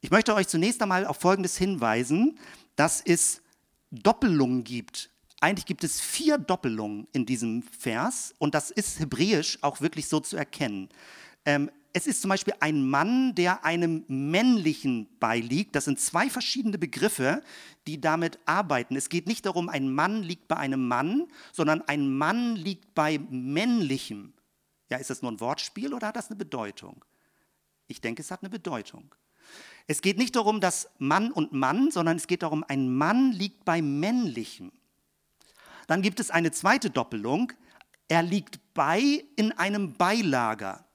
Ich 0.00 0.10
möchte 0.10 0.34
euch 0.34 0.48
zunächst 0.48 0.82
einmal 0.82 1.06
auf 1.06 1.18
Folgendes 1.18 1.56
hinweisen, 1.56 2.36
dass 2.74 3.00
es 3.00 3.42
Doppelungen 3.92 4.64
gibt. 4.64 5.10
Eigentlich 5.40 5.66
gibt 5.66 5.84
es 5.84 6.00
vier 6.00 6.38
Doppelungen 6.38 7.06
in 7.12 7.26
diesem 7.26 7.62
Vers 7.62 8.34
und 8.38 8.56
das 8.56 8.72
ist 8.72 8.98
hebräisch 8.98 9.58
auch 9.62 9.80
wirklich 9.80 10.08
so 10.08 10.18
zu 10.18 10.36
erkennen. 10.36 10.88
Ähm, 11.44 11.70
es 11.94 12.06
ist 12.06 12.22
zum 12.22 12.30
Beispiel 12.30 12.54
ein 12.60 12.88
Mann, 12.88 13.34
der 13.34 13.64
einem 13.64 14.04
männlichen 14.08 15.08
beiliegt. 15.20 15.76
Das 15.76 15.84
sind 15.84 16.00
zwei 16.00 16.30
verschiedene 16.30 16.78
Begriffe, 16.78 17.42
die 17.86 18.00
damit 18.00 18.38
arbeiten. 18.46 18.96
Es 18.96 19.10
geht 19.10 19.26
nicht 19.26 19.44
darum, 19.44 19.68
ein 19.68 19.92
Mann 19.92 20.22
liegt 20.22 20.48
bei 20.48 20.56
einem 20.56 20.88
Mann, 20.88 21.28
sondern 21.52 21.82
ein 21.82 22.16
Mann 22.16 22.56
liegt 22.56 22.94
bei 22.94 23.18
männlichem. 23.30 24.32
Ja, 24.88 24.98
ist 24.98 25.10
das 25.10 25.22
nur 25.22 25.32
ein 25.32 25.40
Wortspiel 25.40 25.92
oder 25.92 26.08
hat 26.08 26.16
das 26.16 26.28
eine 26.28 26.36
Bedeutung? 26.36 27.04
Ich 27.88 28.00
denke, 28.00 28.22
es 28.22 28.30
hat 28.30 28.42
eine 28.42 28.50
Bedeutung. 28.50 29.14
Es 29.86 30.00
geht 30.00 30.16
nicht 30.16 30.36
darum, 30.36 30.60
dass 30.60 30.88
Mann 30.98 31.30
und 31.30 31.52
Mann, 31.52 31.90
sondern 31.90 32.16
es 32.16 32.26
geht 32.26 32.42
darum, 32.42 32.64
ein 32.66 32.94
Mann 32.94 33.32
liegt 33.32 33.64
bei 33.64 33.82
männlichem. 33.82 34.72
Dann 35.88 36.00
gibt 36.00 36.20
es 36.20 36.30
eine 36.30 36.52
zweite 36.52 36.88
Doppelung. 36.88 37.52
Er 38.08 38.22
liegt 38.22 38.60
bei 38.72 39.24
in 39.36 39.52
einem 39.52 39.92
Beilager. 39.94 40.86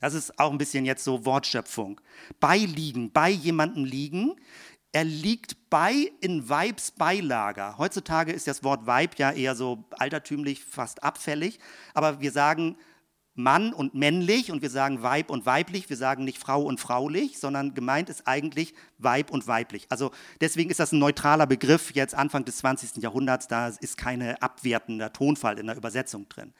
Das 0.00 0.14
ist 0.14 0.38
auch 0.38 0.50
ein 0.50 0.58
bisschen 0.58 0.84
jetzt 0.84 1.04
so 1.04 1.24
Wortschöpfung. 1.24 2.00
Beiliegen, 2.40 3.12
bei 3.12 3.30
jemandem 3.30 3.84
liegen. 3.84 4.34
Er 4.92 5.04
liegt 5.04 5.70
bei 5.70 6.10
in 6.20 6.48
Weibs 6.48 6.90
Beilager. 6.90 7.78
Heutzutage 7.78 8.32
ist 8.32 8.48
das 8.48 8.64
Wort 8.64 8.86
Weib 8.86 9.18
ja 9.18 9.30
eher 9.30 9.54
so 9.54 9.84
altertümlich, 9.90 10.64
fast 10.64 11.04
abfällig. 11.04 11.60
Aber 11.94 12.20
wir 12.20 12.32
sagen 12.32 12.76
Mann 13.34 13.72
und 13.72 13.94
männlich 13.94 14.50
und 14.50 14.60
wir 14.60 14.70
sagen 14.70 15.02
Weib 15.02 15.30
und 15.30 15.46
weiblich, 15.46 15.88
wir 15.88 15.96
sagen 15.96 16.24
nicht 16.24 16.38
Frau 16.38 16.62
und 16.62 16.80
fraulich, 16.80 17.38
sondern 17.38 17.74
gemeint 17.74 18.08
ist 18.08 18.26
eigentlich 18.26 18.74
Weib 18.98 19.30
und 19.30 19.46
weiblich. 19.46 19.86
Also 19.88 20.10
deswegen 20.40 20.70
ist 20.70 20.80
das 20.80 20.92
ein 20.92 20.98
neutraler 20.98 21.46
Begriff 21.46 21.92
jetzt 21.94 22.14
Anfang 22.14 22.44
des 22.44 22.58
20. 22.58 23.02
Jahrhunderts, 23.02 23.46
da 23.48 23.68
ist 23.68 23.96
keine 23.96 24.42
abwertender 24.42 25.12
Tonfall 25.12 25.58
in 25.58 25.66
der 25.66 25.76
Übersetzung 25.76 26.28
drin. 26.28 26.52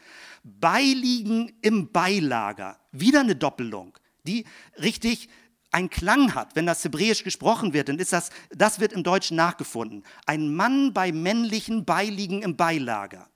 Beiliegen 0.44 1.52
im 1.60 1.90
Beilager, 1.90 2.78
wieder 2.92 3.20
eine 3.20 3.36
Doppelung, 3.36 3.98
die 4.24 4.44
richtig 4.80 5.28
einen 5.72 5.90
Klang 5.90 6.34
hat, 6.34 6.56
wenn 6.56 6.66
das 6.66 6.84
Hebräisch 6.84 7.22
gesprochen 7.22 7.72
wird, 7.72 7.88
dann 7.88 7.98
ist 7.98 8.12
das, 8.12 8.30
das 8.50 8.80
wird 8.80 8.92
im 8.92 9.04
Deutschen 9.04 9.36
nachgefunden. 9.36 10.04
Ein 10.26 10.54
Mann 10.54 10.92
bei 10.92 11.12
männlichen 11.12 11.84
Beiliegen 11.84 12.42
im 12.42 12.56
Beilager. 12.56 13.28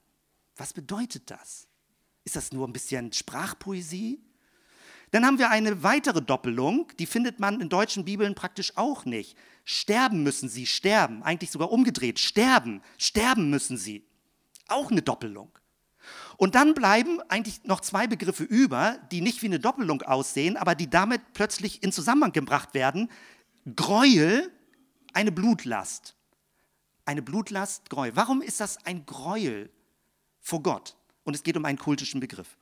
Was 0.57 0.73
bedeutet 0.73 1.31
das? 1.31 1.67
Ist 2.25 2.35
das 2.35 2.51
nur 2.51 2.67
ein 2.67 2.73
bisschen 2.73 3.13
Sprachpoesie? 3.13 4.19
Dann 5.11 5.25
haben 5.25 5.39
wir 5.39 5.49
eine 5.49 5.83
weitere 5.83 6.21
Doppelung, 6.21 6.91
die 6.99 7.05
findet 7.05 7.39
man 7.39 7.61
in 7.61 7.69
deutschen 7.69 8.03
Bibeln 8.03 8.35
praktisch 8.35 8.75
auch 8.75 9.05
nicht. 9.05 9.37
Sterben 9.63 10.23
müssen 10.23 10.49
sie, 10.49 10.65
sterben, 10.65 11.23
eigentlich 11.23 11.51
sogar 11.51 11.71
umgedreht, 11.71 12.19
sterben, 12.19 12.81
sterben 12.97 13.49
müssen 13.49 13.77
sie. 13.77 14.05
Auch 14.67 14.91
eine 14.91 15.01
Doppelung. 15.01 15.57
Und 16.37 16.55
dann 16.55 16.73
bleiben 16.73 17.21
eigentlich 17.29 17.63
noch 17.63 17.79
zwei 17.79 18.07
Begriffe 18.07 18.43
über, 18.43 18.99
die 19.11 19.21
nicht 19.21 19.41
wie 19.41 19.47
eine 19.47 19.59
Doppelung 19.59 20.01
aussehen, 20.01 20.57
aber 20.57 20.75
die 20.75 20.89
damit 20.89 21.21
plötzlich 21.33 21.81
in 21.81 21.91
Zusammenhang 21.91 22.31
gebracht 22.31 22.73
werden. 22.73 23.09
Gräuel, 23.75 24.51
eine 25.13 25.31
Blutlast. 25.31 26.15
Eine 27.05 27.21
Blutlast, 27.21 27.89
Gräuel. 27.89 28.15
Warum 28.15 28.41
ist 28.41 28.59
das 28.59 28.83
ein 28.85 29.05
Gräuel 29.05 29.69
vor 30.41 30.61
Gott? 30.61 30.97
Und 31.25 31.35
es 31.35 31.43
geht 31.43 31.57
um 31.57 31.65
einen 31.65 31.77
kultischen 31.77 32.21
Begriff. 32.21 32.57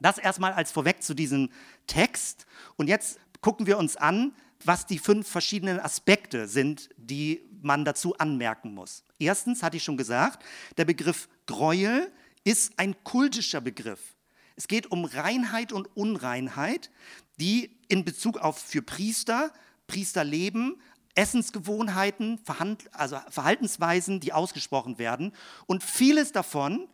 Das 0.00 0.18
erstmal 0.18 0.52
als 0.52 0.70
vorweg 0.70 1.02
zu 1.02 1.14
diesem 1.14 1.50
Text. 1.86 2.46
Und 2.76 2.88
jetzt 2.88 3.18
gucken 3.40 3.66
wir 3.66 3.78
uns 3.78 3.96
an, 3.96 4.32
was 4.64 4.86
die 4.86 4.98
fünf 4.98 5.28
verschiedenen 5.28 5.80
Aspekte 5.80 6.48
sind, 6.48 6.90
die 6.96 7.44
man 7.60 7.84
dazu 7.84 8.16
anmerken 8.18 8.74
muss. 8.74 9.04
Erstens 9.18 9.62
hatte 9.62 9.76
ich 9.76 9.84
schon 9.84 9.96
gesagt, 9.96 10.44
der 10.76 10.84
Begriff 10.84 11.28
Gräuel 11.46 12.10
ist 12.44 12.78
ein 12.78 12.94
kultischer 13.04 13.60
Begriff. 13.60 14.14
Es 14.56 14.68
geht 14.68 14.90
um 14.90 15.04
Reinheit 15.04 15.72
und 15.72 15.88
Unreinheit, 15.96 16.90
die 17.40 17.76
in 17.88 18.04
Bezug 18.04 18.38
auf 18.38 18.58
für 18.58 18.82
Priester, 18.82 19.52
Priesterleben, 19.86 20.80
Essensgewohnheiten, 21.14 22.40
also 22.92 23.18
Verhaltensweisen, 23.28 24.20
die 24.20 24.32
ausgesprochen 24.32 24.98
werden. 24.98 25.32
Und 25.66 25.82
vieles 25.82 26.32
davon 26.32 26.88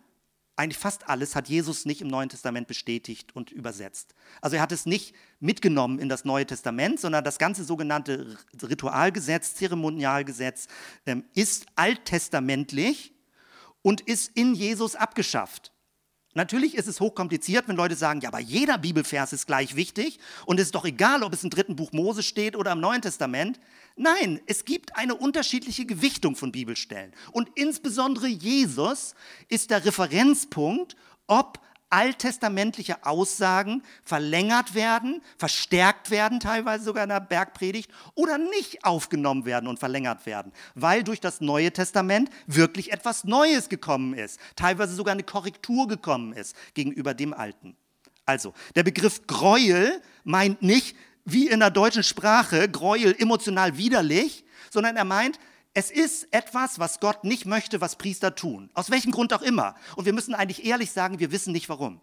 eigentlich 0.61 0.79
fast 0.79 1.09
alles 1.09 1.35
hat 1.35 1.49
Jesus 1.49 1.87
nicht 1.87 2.03
im 2.03 2.09
Neuen 2.09 2.29
Testament 2.29 2.69
bestätigt 2.69 3.35
und 3.35 3.51
übersetzt. 3.51 4.15
Also 4.43 4.57
er 4.57 4.63
hat 4.63 4.73
es 4.73 4.85
nicht 4.85 5.15
mitgenommen 5.41 5.99
in 5.99 6.11
das 6.11 6.27
Neue 6.27 6.47
Testament, 6.47 7.01
sondern 7.01 7.25
das 7.25 7.39
ganze 7.39 7.65
sogenannte 7.65 8.37
Ritualgesetz, 8.63 9.55
Zeremonialgesetz 9.55 10.69
ähm, 11.07 11.25
ist 11.35 11.65
alttestamentlich 11.77 13.15
und 13.81 14.03
ist 14.03 14.37
in 14.37 14.55
Jesus 14.55 14.97
abgeschafft. 14.97 15.73
Natürlich 16.35 16.77
ist 16.77 16.87
es 16.87 17.01
hochkompliziert, 17.01 17.67
wenn 17.67 17.75
Leute 17.75 17.97
sagen, 17.97 18.21
ja, 18.21 18.29
aber 18.29 18.39
jeder 18.39 18.79
Bibelvers 18.79 19.33
ist 19.33 19.47
gleich 19.47 19.75
wichtig 19.75 20.21
und 20.47 20.61
es 20.61 20.67
ist 20.67 20.75
doch 20.77 20.85
egal, 20.85 21.25
ob 21.25 21.33
es 21.33 21.43
im 21.43 21.51
dritten 21.51 21.75
Buch 21.75 21.91
Mose 21.93 22.23
steht 22.23 22.55
oder 22.55 22.71
im 22.71 22.81
Neuen 22.81 23.03
Testament. 23.03 23.59
Nein, 24.03 24.41
es 24.47 24.65
gibt 24.65 24.97
eine 24.97 25.15
unterschiedliche 25.15 25.85
Gewichtung 25.85 26.35
von 26.35 26.53
Bibelstellen. 26.53 27.13
Und 27.33 27.51
insbesondere 27.55 28.29
Jesus 28.29 29.15
ist 29.51 29.71
der 29.71 29.85
Referenzpunkt, 29.85 30.97
ob 31.27 31.61
alttestamentliche 31.91 33.05
Aussagen 33.05 33.83
verlängert 34.03 34.75
werden, 34.75 35.21
verstärkt 35.37 36.11
werden, 36.11 36.41
teilweise 36.41 36.85
sogar 36.85 37.03
in 37.03 37.11
der 37.11 37.21
Bergpredigt, 37.21 37.91
oder 38.15 38.39
nicht 38.39 38.87
aufgenommen 38.87 39.45
werden 39.45 39.69
und 39.69 39.79
verlängert 39.79 40.25
werden, 40.25 40.53
weil 40.75 41.05
durch 41.05 41.21
das 41.21 41.43
Neue 41.43 41.71
Testament 41.71 42.31
wirklich 42.47 42.93
etwas 42.95 43.25
Neues 43.25 43.69
gekommen 43.69 44.15
ist, 44.15 44.41
teilweise 44.57 44.95
sogar 44.95 45.13
eine 45.13 45.25
Korrektur 45.25 45.89
gekommen 45.89 46.33
ist 46.33 46.57
gegenüber 46.73 47.13
dem 47.13 47.35
Alten. 47.35 47.77
Also, 48.25 48.55
der 48.77 48.85
Begriff 48.85 49.27
Gräuel 49.27 50.01
meint 50.25 50.63
nicht, 50.63 50.97
wie 51.33 51.49
in 51.49 51.61
der 51.61 51.71
deutschen 51.71 52.03
Sprache, 52.03 52.69
Gräuel, 52.69 53.15
emotional 53.19 53.77
widerlich, 53.77 54.45
sondern 54.71 54.97
er 54.97 55.05
meint, 55.05 55.39
es 55.73 55.91
ist 55.91 56.33
etwas, 56.33 56.79
was 56.79 57.01
Gott 57.01 57.25
nicht 57.25 57.47
möchte, 57.47 57.81
was 57.81 57.97
Priester 57.97 58.35
tun. 58.35 58.71
Aus 58.75 58.91
welchem 58.91 59.13
Grund 59.13 59.33
auch 59.33 59.43
immer. 59.43 59.77
Und 59.97 60.05
wir 60.05 60.13
müssen 60.13 60.35
eigentlich 60.35 60.65
ehrlich 60.65 60.91
sagen, 60.91 61.21
wir 61.21 61.31
wissen 61.31 61.53
nicht 61.53 61.69
warum. 61.69 62.01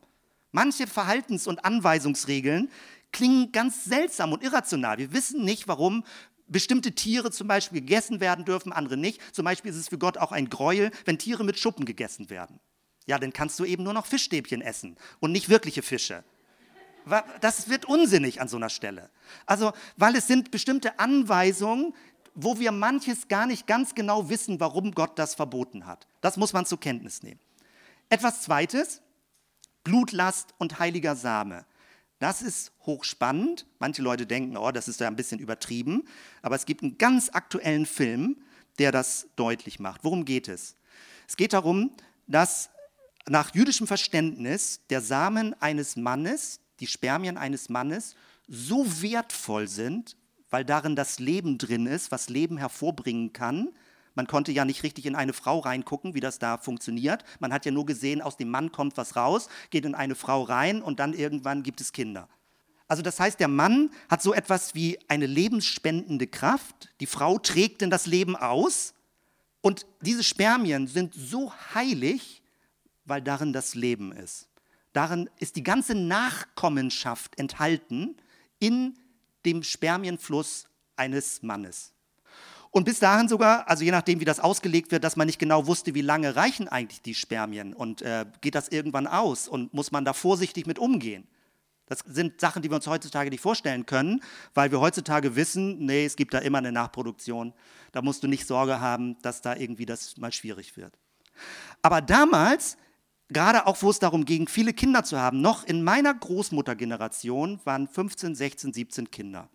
Manche 0.51 0.87
Verhaltens- 0.87 1.47
und 1.47 1.65
Anweisungsregeln 1.65 2.69
klingen 3.11 3.51
ganz 3.51 3.83
seltsam 3.85 4.31
und 4.33 4.43
irrational. 4.43 4.97
Wir 4.97 5.11
wissen 5.11 5.43
nicht, 5.43 5.67
warum 5.67 6.03
bestimmte 6.47 6.93
Tiere 6.93 7.31
zum 7.31 7.47
Beispiel 7.47 7.81
gegessen 7.81 8.21
werden 8.21 8.45
dürfen, 8.45 8.71
andere 8.71 8.95
nicht. 8.95 9.21
Zum 9.35 9.43
Beispiel 9.43 9.71
ist 9.71 9.77
es 9.77 9.89
für 9.89 9.97
Gott 9.97 10.17
auch 10.17 10.31
ein 10.31 10.49
Gräuel, 10.49 10.91
wenn 11.05 11.19
Tiere 11.19 11.43
mit 11.43 11.59
Schuppen 11.59 11.85
gegessen 11.85 12.29
werden. 12.29 12.59
Ja, 13.05 13.19
dann 13.19 13.33
kannst 13.33 13.59
du 13.59 13.65
eben 13.65 13.83
nur 13.83 13.93
noch 13.93 14.05
Fischstäbchen 14.05 14.61
essen 14.61 14.97
und 15.19 15.31
nicht 15.31 15.49
wirkliche 15.49 15.81
Fische. 15.81 16.23
Das 17.41 17.69
wird 17.69 17.85
unsinnig 17.85 18.41
an 18.41 18.47
so 18.47 18.57
einer 18.57 18.69
Stelle. 18.69 19.09
Also, 19.45 19.73
weil 19.95 20.15
es 20.15 20.27
sind 20.27 20.51
bestimmte 20.51 20.99
Anweisungen, 20.99 21.93
wo 22.35 22.59
wir 22.59 22.71
manches 22.71 23.27
gar 23.27 23.47
nicht 23.47 23.65
ganz 23.65 23.95
genau 23.95 24.29
wissen, 24.29 24.59
warum 24.59 24.91
Gott 24.91 25.17
das 25.17 25.35
verboten 25.35 25.85
hat. 25.85 26.07
Das 26.21 26.37
muss 26.37 26.53
man 26.53 26.65
zur 26.65 26.79
Kenntnis 26.79 27.23
nehmen. 27.23 27.39
Etwas 28.09 28.41
Zweites, 28.41 29.01
Blutlast 29.83 30.53
und 30.57 30.79
heiliger 30.79 31.15
Same. 31.15 31.65
Das 32.19 32.41
ist 32.41 32.71
hochspannend. 32.85 33.65
Manche 33.79 34.01
Leute 34.01 34.25
denken, 34.25 34.57
oh, 34.57 34.71
das 34.71 34.87
ist 34.87 34.99
ja 34.99 35.07
ein 35.07 35.15
bisschen 35.15 35.39
übertrieben. 35.39 36.07
Aber 36.41 36.55
es 36.55 36.65
gibt 36.65 36.83
einen 36.83 36.97
ganz 36.97 37.29
aktuellen 37.29 37.85
Film, 37.85 38.37
der 38.79 38.91
das 38.91 39.27
deutlich 39.35 39.79
macht. 39.79 40.03
Worum 40.03 40.25
geht 40.25 40.47
es? 40.47 40.75
Es 41.27 41.37
geht 41.37 41.53
darum, 41.53 41.91
dass 42.27 42.69
nach 43.27 43.53
jüdischem 43.53 43.87
Verständnis 43.87 44.81
der 44.89 45.01
Samen 45.01 45.59
eines 45.61 45.95
Mannes, 45.95 46.59
die 46.79 46.87
Spermien 46.87 47.37
eines 47.37 47.69
Mannes, 47.69 48.15
so 48.47 49.01
wertvoll 49.01 49.67
sind, 49.67 50.15
weil 50.49 50.63
darin 50.63 50.95
das 50.95 51.19
Leben 51.19 51.57
drin 51.57 51.85
ist, 51.85 52.11
was 52.11 52.29
Leben 52.29 52.57
hervorbringen 52.57 53.33
kann. 53.33 53.69
Man 54.15 54.27
konnte 54.27 54.51
ja 54.51 54.65
nicht 54.65 54.83
richtig 54.83 55.05
in 55.05 55.15
eine 55.15 55.33
Frau 55.33 55.59
reingucken, 55.59 56.13
wie 56.13 56.19
das 56.19 56.39
da 56.39 56.57
funktioniert. 56.57 57.23
Man 57.39 57.53
hat 57.53 57.65
ja 57.65 57.71
nur 57.71 57.85
gesehen, 57.85 58.21
aus 58.21 58.37
dem 58.37 58.49
Mann 58.49 58.71
kommt 58.71 58.97
was 58.97 59.15
raus, 59.15 59.49
geht 59.69 59.85
in 59.85 59.95
eine 59.95 60.15
Frau 60.15 60.43
rein 60.43 60.81
und 60.81 60.99
dann 60.99 61.13
irgendwann 61.13 61.63
gibt 61.63 61.81
es 61.81 61.91
Kinder. 61.91 62.27
Also 62.87 63.03
das 63.03 63.19
heißt, 63.19 63.39
der 63.39 63.49
Mann 63.49 63.91
hat 64.09 64.21
so 64.21 64.33
etwas 64.33 64.73
wie 64.73 64.97
eine 65.07 65.25
lebensspendende 65.25 66.25
Kraft. 66.25 66.89
Die 66.99 67.05
Frau 67.05 67.37
trägt 67.37 67.81
denn 67.81 67.89
das 67.89 68.05
Leben 68.05 68.35
aus. 68.35 68.93
Und 69.61 69.85
diese 70.01 70.23
Spermien 70.23 70.87
sind 70.87 71.13
so 71.13 71.53
heilig, 71.73 72.41
weil 73.05 73.21
darin 73.21 73.51
das 73.51 73.75
Leben 73.75 74.13
ist. 74.13 74.47
Darin 74.97 75.29
ist 75.37 75.55
die 75.55 75.63
ganze 75.63 75.93
Nachkommenschaft 75.93 77.37
enthalten 77.37 78.17
in 78.57 78.97
dem 79.45 79.61
Spermienfluss 79.61 80.65
eines 80.95 81.43
Mannes. 81.43 81.93
Und 82.71 82.85
bis 82.85 82.97
dahin 82.97 83.27
sogar, 83.27 83.69
also 83.69 83.83
je 83.83 83.91
nachdem, 83.91 84.21
wie 84.21 84.25
das 84.25 84.39
ausgelegt 84.39 84.91
wird, 84.91 85.03
dass 85.03 85.15
man 85.15 85.27
nicht 85.27 85.37
genau 85.37 85.67
wusste, 85.67 85.93
wie 85.93 86.01
lange 86.01 86.35
reichen 86.35 86.67
eigentlich 86.67 87.03
die 87.03 87.13
Spermien 87.13 87.75
und 87.75 88.01
äh, 88.01 88.25
geht 88.41 88.55
das 88.55 88.69
irgendwann 88.69 89.05
aus 89.05 89.47
und 89.47 89.71
muss 89.71 89.91
man 89.91 90.03
da 90.03 90.13
vorsichtig 90.13 90.65
mit 90.65 90.79
umgehen. 90.79 91.27
Das 91.85 91.99
sind 91.99 92.41
Sachen, 92.41 92.63
die 92.63 92.71
wir 92.71 92.75
uns 92.77 92.87
heutzutage 92.87 93.29
nicht 93.29 93.41
vorstellen 93.41 93.85
können, 93.85 94.23
weil 94.55 94.71
wir 94.71 94.81
heutzutage 94.81 95.35
wissen, 95.35 95.77
nee, 95.77 96.05
es 96.05 96.15
gibt 96.15 96.33
da 96.33 96.39
immer 96.39 96.57
eine 96.57 96.71
Nachproduktion. 96.71 97.53
Da 97.91 98.01
musst 98.01 98.23
du 98.23 98.27
nicht 98.27 98.47
Sorge 98.47 98.81
haben, 98.81 99.15
dass 99.21 99.43
da 99.43 99.55
irgendwie 99.55 99.85
das 99.85 100.17
mal 100.17 100.31
schwierig 100.31 100.75
wird. 100.75 100.97
Aber 101.83 102.01
damals, 102.01 102.77
gerade 103.29 103.67
auch 103.67 103.81
wo 103.81 103.89
es 103.89 103.99
darum 103.99 104.25
ging, 104.25 104.47
viele 104.47 104.73
Kinder 104.73 105.03
zu 105.03 105.19
haben, 105.19 105.41
noch 105.41 105.63
in 105.63 105.83
meiner 105.83 106.13
Großmuttergeneration 106.13 107.59
waren 107.63 107.87
15, 107.87 108.35
16, 108.35 108.73
17 108.73 109.11
Kinder. 109.11 109.49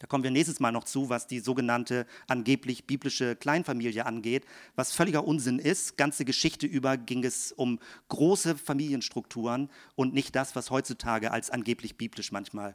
Da 0.00 0.06
kommen 0.06 0.24
wir 0.24 0.30
nächstes 0.30 0.60
Mal 0.60 0.72
noch 0.72 0.84
zu, 0.84 1.10
was 1.10 1.26
die 1.26 1.40
sogenannte 1.40 2.06
angeblich 2.26 2.86
biblische 2.86 3.36
Kleinfamilie 3.36 4.06
angeht, 4.06 4.46
was 4.74 4.92
völliger 4.92 5.26
Unsinn 5.26 5.58
ist. 5.58 5.98
Ganze 5.98 6.24
Geschichte 6.24 6.66
über 6.66 6.96
ging 6.96 7.22
es 7.22 7.52
um 7.52 7.78
große 8.08 8.56
Familienstrukturen 8.56 9.68
und 9.96 10.14
nicht 10.14 10.34
das, 10.34 10.56
was 10.56 10.70
heutzutage 10.70 11.32
als 11.32 11.50
angeblich 11.50 11.98
biblisch 11.98 12.32
manchmal 12.32 12.74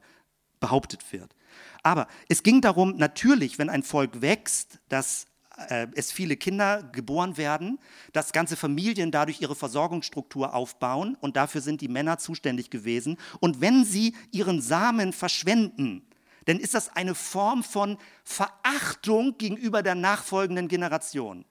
behauptet 0.59 1.11
wird. 1.11 1.35
Aber 1.81 2.07
es 2.29 2.43
ging 2.43 2.61
darum, 2.61 2.95
natürlich, 2.95 3.57
wenn 3.57 3.69
ein 3.69 3.81
Volk 3.83 4.21
wächst, 4.21 4.79
dass 4.87 5.25
äh, 5.69 5.87
es 5.95 6.11
viele 6.11 6.37
Kinder 6.37 6.83
geboren 6.83 7.37
werden, 7.37 7.79
dass 8.13 8.33
ganze 8.33 8.55
Familien 8.55 9.11
dadurch 9.11 9.41
ihre 9.41 9.55
Versorgungsstruktur 9.55 10.53
aufbauen 10.53 11.17
und 11.21 11.35
dafür 11.35 11.61
sind 11.61 11.81
die 11.81 11.87
Männer 11.87 12.17
zuständig 12.17 12.69
gewesen. 12.69 13.17
Und 13.39 13.61
wenn 13.61 13.85
sie 13.85 14.15
ihren 14.31 14.61
Samen 14.61 15.13
verschwenden, 15.13 16.05
dann 16.45 16.59
ist 16.59 16.73
das 16.73 16.89
eine 16.95 17.15
Form 17.15 17.63
von 17.63 17.97
Verachtung 18.23 19.37
gegenüber 19.37 19.81
der 19.81 19.95
nachfolgenden 19.95 20.67
Generation. 20.67 21.45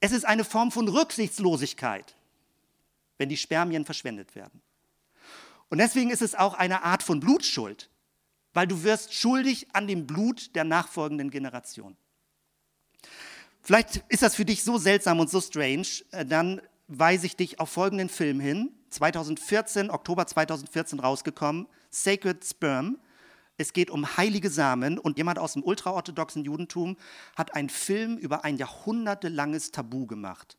Es 0.00 0.12
ist 0.12 0.24
eine 0.24 0.44
Form 0.44 0.72
von 0.72 0.88
Rücksichtslosigkeit, 0.88 2.16
wenn 3.18 3.28
die 3.28 3.36
Spermien 3.36 3.84
verschwendet 3.84 4.34
werden. 4.34 4.62
Und 5.68 5.78
deswegen 5.78 6.10
ist 6.10 6.22
es 6.22 6.34
auch 6.34 6.54
eine 6.54 6.82
Art 6.82 7.02
von 7.02 7.20
Blutschuld, 7.20 7.90
weil 8.54 8.66
du 8.66 8.82
wirst 8.82 9.14
schuldig 9.14 9.68
an 9.74 9.86
dem 9.86 10.06
Blut 10.06 10.54
der 10.56 10.64
nachfolgenden 10.64 11.30
Generation. 11.30 11.96
Vielleicht 13.62 14.04
ist 14.08 14.22
das 14.22 14.34
für 14.34 14.44
dich 14.44 14.62
so 14.62 14.78
seltsam 14.78 15.20
und 15.20 15.30
so 15.30 15.40
strange, 15.40 15.86
äh, 16.12 16.24
dann 16.24 16.60
weise 16.88 17.26
ich 17.26 17.36
dich 17.36 17.60
auf 17.60 17.70
folgenden 17.70 18.08
Film 18.08 18.40
hin, 18.40 18.72
2014, 18.90 19.90
Oktober 19.90 20.26
2014 20.26 20.98
rausgekommen, 20.98 21.68
Sacred 21.90 22.44
Sperm 22.44 22.98
es 23.60 23.74
geht 23.74 23.90
um 23.90 24.16
heilige 24.16 24.48
Samen 24.48 24.98
und 24.98 25.18
jemand 25.18 25.38
aus 25.38 25.52
dem 25.52 25.62
ultraorthodoxen 25.62 26.44
Judentum 26.44 26.96
hat 27.36 27.54
einen 27.54 27.68
Film 27.68 28.16
über 28.16 28.42
ein 28.42 28.56
jahrhundertelanges 28.56 29.70
Tabu 29.70 30.06
gemacht. 30.06 30.56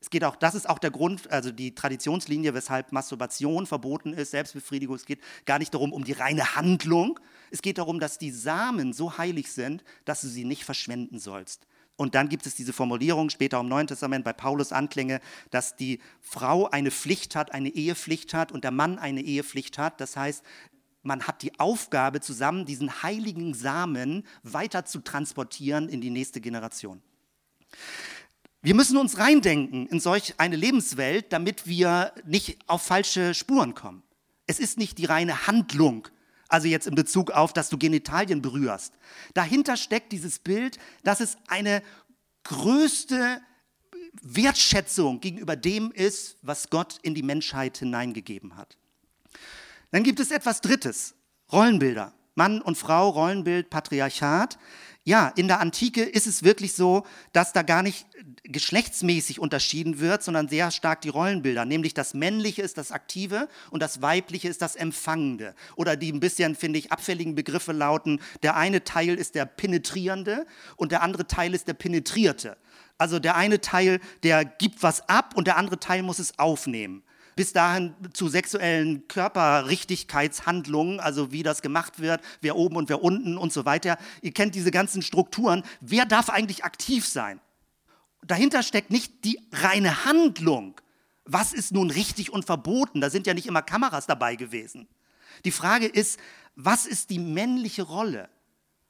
Es 0.00 0.08
geht 0.08 0.24
auch, 0.24 0.36
das 0.36 0.54
ist 0.54 0.66
auch 0.66 0.78
der 0.78 0.90
Grund, 0.90 1.30
also 1.30 1.52
die 1.52 1.74
Traditionslinie, 1.74 2.54
weshalb 2.54 2.90
Masturbation 2.90 3.66
verboten 3.66 4.14
ist, 4.14 4.30
Selbstbefriedigung. 4.30 4.96
Es 4.96 5.04
geht 5.04 5.20
gar 5.44 5.58
nicht 5.58 5.74
darum, 5.74 5.92
um 5.92 6.04
die 6.04 6.12
reine 6.12 6.56
Handlung. 6.56 7.20
Es 7.50 7.60
geht 7.60 7.76
darum, 7.76 8.00
dass 8.00 8.16
die 8.16 8.30
Samen 8.30 8.94
so 8.94 9.18
heilig 9.18 9.52
sind, 9.52 9.84
dass 10.06 10.22
du 10.22 10.28
sie 10.28 10.46
nicht 10.46 10.64
verschwenden 10.64 11.18
sollst. 11.18 11.66
Und 11.96 12.14
dann 12.14 12.28
gibt 12.28 12.46
es 12.46 12.54
diese 12.54 12.72
Formulierung 12.72 13.30
später 13.30 13.60
im 13.60 13.68
Neuen 13.68 13.86
Testament 13.86 14.24
bei 14.24 14.32
Paulus 14.32 14.72
Anklänge, 14.72 15.20
dass 15.50 15.76
die 15.76 16.00
Frau 16.20 16.68
eine 16.68 16.90
Pflicht 16.90 17.36
hat, 17.36 17.52
eine 17.52 17.68
Ehepflicht 17.68 18.34
hat 18.34 18.50
und 18.50 18.64
der 18.64 18.70
Mann 18.70 18.98
eine 18.98 19.20
Ehepflicht 19.20 19.78
hat. 19.78 20.00
Das 20.00 20.16
heißt, 20.16 20.42
man 21.02 21.26
hat 21.26 21.42
die 21.42 21.58
Aufgabe, 21.58 22.20
zusammen 22.20 22.64
diesen 22.64 23.02
heiligen 23.02 23.54
Samen 23.54 24.24
weiter 24.42 24.84
zu 24.84 25.00
transportieren 25.00 25.88
in 25.88 26.00
die 26.00 26.10
nächste 26.10 26.40
Generation. 26.40 27.02
Wir 28.62 28.74
müssen 28.74 28.96
uns 28.96 29.18
reindenken 29.18 29.88
in 29.88 29.98
solch 29.98 30.34
eine 30.38 30.56
Lebenswelt, 30.56 31.32
damit 31.32 31.66
wir 31.66 32.12
nicht 32.24 32.58
auf 32.68 32.82
falsche 32.82 33.34
Spuren 33.34 33.74
kommen. 33.74 34.02
Es 34.46 34.60
ist 34.60 34.78
nicht 34.78 34.98
die 34.98 35.04
reine 35.04 35.48
Handlung, 35.48 36.06
also 36.52 36.68
jetzt 36.68 36.86
in 36.86 36.94
Bezug 36.94 37.30
auf, 37.30 37.52
dass 37.52 37.70
du 37.70 37.78
Genitalien 37.78 38.42
berührst. 38.42 38.92
Dahinter 39.34 39.76
steckt 39.76 40.12
dieses 40.12 40.38
Bild, 40.38 40.78
dass 41.02 41.20
es 41.20 41.36
eine 41.48 41.82
größte 42.44 43.40
Wertschätzung 44.20 45.20
gegenüber 45.20 45.56
dem 45.56 45.90
ist, 45.92 46.36
was 46.42 46.68
Gott 46.68 46.98
in 47.02 47.14
die 47.14 47.22
Menschheit 47.22 47.78
hineingegeben 47.78 48.56
hat. 48.56 48.76
Dann 49.90 50.02
gibt 50.02 50.20
es 50.20 50.30
etwas 50.30 50.60
Drittes, 50.60 51.14
Rollenbilder. 51.50 52.12
Mann 52.34 52.62
und 52.62 52.78
Frau, 52.78 53.10
Rollenbild, 53.10 53.68
Patriarchat. 53.68 54.58
Ja, 55.04 55.32
in 55.34 55.48
der 55.48 55.58
Antike 55.58 56.04
ist 56.04 56.28
es 56.28 56.44
wirklich 56.44 56.74
so, 56.74 57.04
dass 57.32 57.52
da 57.52 57.62
gar 57.62 57.82
nicht 57.82 58.06
geschlechtsmäßig 58.44 59.40
unterschieden 59.40 59.98
wird, 59.98 60.22
sondern 60.22 60.48
sehr 60.48 60.70
stark 60.70 61.00
die 61.00 61.08
Rollenbilder. 61.08 61.64
Nämlich 61.64 61.92
das 61.92 62.14
Männliche 62.14 62.62
ist 62.62 62.78
das 62.78 62.92
Aktive 62.92 63.48
und 63.70 63.82
das 63.82 64.00
Weibliche 64.00 64.48
ist 64.48 64.62
das 64.62 64.76
Empfangende. 64.76 65.56
Oder 65.74 65.96
die 65.96 66.12
ein 66.12 66.20
bisschen, 66.20 66.54
finde 66.54 66.78
ich, 66.78 66.92
abfälligen 66.92 67.34
Begriffe 67.34 67.72
lauten, 67.72 68.20
der 68.44 68.56
eine 68.56 68.84
Teil 68.84 69.16
ist 69.16 69.34
der 69.34 69.44
Penetrierende 69.44 70.46
und 70.76 70.92
der 70.92 71.02
andere 71.02 71.26
Teil 71.26 71.52
ist 71.52 71.66
der 71.66 71.74
Penetrierte. 71.74 72.56
Also 72.96 73.18
der 73.18 73.34
eine 73.34 73.60
Teil, 73.60 73.98
der 74.22 74.44
gibt 74.44 74.84
was 74.84 75.08
ab 75.08 75.34
und 75.34 75.48
der 75.48 75.56
andere 75.56 75.80
Teil 75.80 76.04
muss 76.04 76.20
es 76.20 76.38
aufnehmen 76.38 77.02
bis 77.36 77.52
dahin 77.52 77.94
zu 78.12 78.28
sexuellen 78.28 79.08
Körperrichtigkeitshandlungen, 79.08 81.00
also 81.00 81.32
wie 81.32 81.42
das 81.42 81.62
gemacht 81.62 82.00
wird, 82.00 82.20
wer 82.40 82.56
oben 82.56 82.76
und 82.76 82.88
wer 82.88 83.02
unten 83.02 83.36
und 83.36 83.52
so 83.52 83.64
weiter. 83.64 83.98
Ihr 84.20 84.32
kennt 84.32 84.54
diese 84.54 84.70
ganzen 84.70 85.02
Strukturen. 85.02 85.62
Wer 85.80 86.04
darf 86.04 86.30
eigentlich 86.30 86.64
aktiv 86.64 87.06
sein? 87.06 87.40
Dahinter 88.24 88.62
steckt 88.62 88.90
nicht 88.90 89.24
die 89.24 89.40
reine 89.52 90.04
Handlung. 90.04 90.80
Was 91.24 91.52
ist 91.52 91.72
nun 91.72 91.90
richtig 91.90 92.32
und 92.32 92.44
verboten? 92.44 93.00
Da 93.00 93.10
sind 93.10 93.26
ja 93.26 93.34
nicht 93.34 93.46
immer 93.46 93.62
Kameras 93.62 94.06
dabei 94.06 94.36
gewesen. 94.36 94.88
Die 95.44 95.50
Frage 95.50 95.86
ist, 95.86 96.20
was 96.54 96.86
ist 96.86 97.10
die 97.10 97.18
männliche 97.18 97.82
Rolle? 97.82 98.28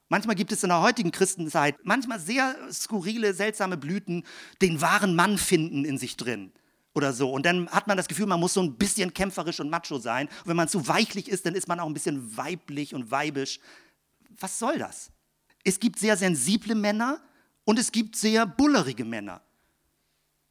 Manchmal 0.09 0.37
gibt 0.37 0.53
es 0.53 0.63
in 0.63 0.69
der 0.69 0.83
heutigen 0.83 1.13
Christenzeit 1.13 1.77
manchmal 1.85 2.21
sehr 2.21 2.55
skurrile, 2.71 3.33
seltsame 3.33 3.79
Blüten, 3.79 4.25
den 4.61 4.83
wahren 4.83 5.15
Mann 5.15 5.39
finden 5.39 5.85
in 5.87 5.97
sich 5.97 6.17
drin 6.17 6.53
oder 6.95 7.13
so. 7.13 7.31
Und 7.31 7.47
dann 7.47 7.69
hat 7.71 7.87
man 7.87 7.97
das 7.97 8.09
Gefühl, 8.09 8.27
man 8.27 8.41
muss 8.41 8.55
so 8.55 8.63
ein 8.63 8.75
bisschen 8.75 9.13
kämpferisch 9.13 9.61
und 9.61 9.71
macho 9.71 9.99
sein. 9.99 10.29
Und 10.29 10.49
wenn 10.49 10.57
man 10.57 10.69
zu 10.69 10.87
weichlich 10.89 11.29
ist, 11.29 11.47
dann 11.47 11.55
ist 11.55 11.69
man 11.69 11.81
auch 11.81 11.87
ein 11.87 11.95
bisschen 11.95 12.37
weiblich 12.37 12.95
und 12.95 13.11
weibisch. 13.11 13.61
Was 14.39 14.59
soll 14.59 14.79
das? 14.79 15.11
Es 15.65 15.79
gibt 15.79 15.99
sehr 15.99 16.17
sensible 16.17 16.75
Männer 16.75 17.21
und 17.65 17.79
es 17.79 17.93
gibt 17.93 18.17
sehr 18.17 18.47
bullerige 18.47 19.05
Männer. 19.05 19.41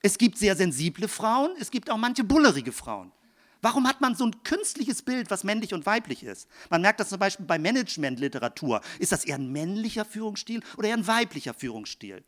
Es 0.02 0.18
gibt 0.18 0.38
sehr 0.38 0.56
sensible 0.56 1.08
Frauen, 1.08 1.52
es 1.60 1.70
gibt 1.70 1.90
auch 1.90 1.98
manche 1.98 2.24
bullerige 2.24 2.72
Frauen. 2.72 3.12
Warum 3.62 3.88
hat 3.88 4.02
man 4.02 4.16
so 4.16 4.26
ein 4.26 4.44
künstliches 4.44 5.04
Bild, 5.04 5.30
was 5.30 5.44
männlich 5.44 5.74
und 5.76 5.86
weiblich 5.86 6.24
ist? 6.24 6.50
Man 6.72 6.82
merkt 6.82 7.00
das 7.00 7.10
zum 7.10 7.20
Beispiel 7.20 7.46
bei 7.46 7.60
Managementliteratur. 7.60 8.82
Ist 8.98 9.12
das 9.12 9.24
eher 9.24 9.36
ein 9.36 9.52
männlicher 9.52 10.04
Führungsstil 10.04 10.64
oder 10.78 10.88
eher 10.88 10.98
ein 10.98 11.06
weiblicher 11.06 11.54
Führungsstil? 11.54 12.24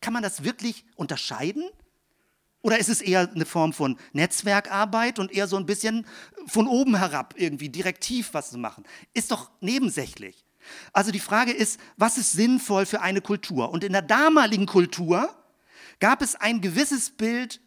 Kann 0.00 0.12
man 0.12 0.24
das 0.24 0.42
wirklich 0.42 0.84
unterscheiden? 0.96 1.70
Oder 2.64 2.78
ist 2.78 2.88
es 2.88 3.02
eher 3.02 3.30
eine 3.30 3.44
Form 3.44 3.74
von 3.74 3.98
Netzwerkarbeit 4.14 5.18
und 5.18 5.30
eher 5.30 5.46
so 5.46 5.58
ein 5.58 5.66
bisschen 5.66 6.06
von 6.46 6.66
oben 6.66 6.96
herab 6.96 7.34
irgendwie 7.36 7.68
direktiv 7.68 8.30
was 8.32 8.52
zu 8.52 8.58
machen? 8.58 8.84
Ist 9.12 9.30
doch 9.30 9.50
nebensächlich. 9.60 10.46
Also 10.94 11.12
die 11.12 11.20
Frage 11.20 11.52
ist, 11.52 11.78
was 11.98 12.16
ist 12.16 12.32
sinnvoll 12.32 12.86
für 12.86 13.02
eine 13.02 13.20
Kultur? 13.20 13.70
Und 13.70 13.84
in 13.84 13.92
der 13.92 14.00
damaligen 14.00 14.64
Kultur 14.64 15.28
gab 16.00 16.22
es 16.22 16.36
ein 16.36 16.62
gewisses 16.62 17.10
Bild 17.10 17.60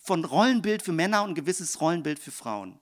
von 0.00 0.24
Rollenbild 0.24 0.80
für 0.80 0.92
Männer 0.92 1.22
und 1.22 1.32
ein 1.32 1.34
gewisses 1.34 1.78
Rollenbild 1.82 2.18
für 2.18 2.32
Frauen. 2.32 2.80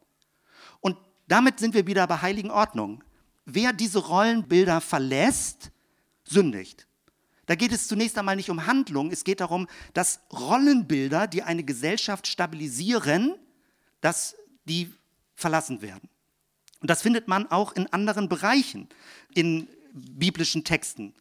Und 0.79 0.97
damit 1.27 1.59
sind 1.59 1.75
wir 1.75 1.89
wieder 1.89 2.07
bei 2.07 2.23
heiligen 2.23 2.53
Ordnung. 2.53 3.03
Wer 3.47 3.73
diese 3.73 3.99
Rollenbilder 3.99 4.81
verlässt, 4.81 5.73
sündigt. 6.25 6.88
Da 7.49 7.55
geht 7.55 7.73
es 7.73 7.89
zunächst 7.89 8.19
einmal 8.19 8.37
nicht 8.37 8.51
um 8.51 8.67
Handlung, 8.67 9.11
es 9.11 9.25
geht 9.25 9.41
darum, 9.41 9.69
dass 9.95 10.21
Rollenbilder, 10.31 11.27
die 11.27 11.43
eine 11.43 11.65
Gesellschaft 11.65 12.27
stabilisieren, 12.27 13.37
dass 14.03 14.37
die 14.67 14.93
verlassen 15.35 15.81
werden. 15.81 16.11
Und 16.81 16.91
das 16.91 17.01
findet 17.01 17.27
man 17.27 17.51
auch 17.51 17.73
in 17.73 17.87
anderen 17.91 18.29
Bereichen, 18.29 18.87
in 19.35 19.67
biblischen 19.95 20.63
Texten. 20.63 21.15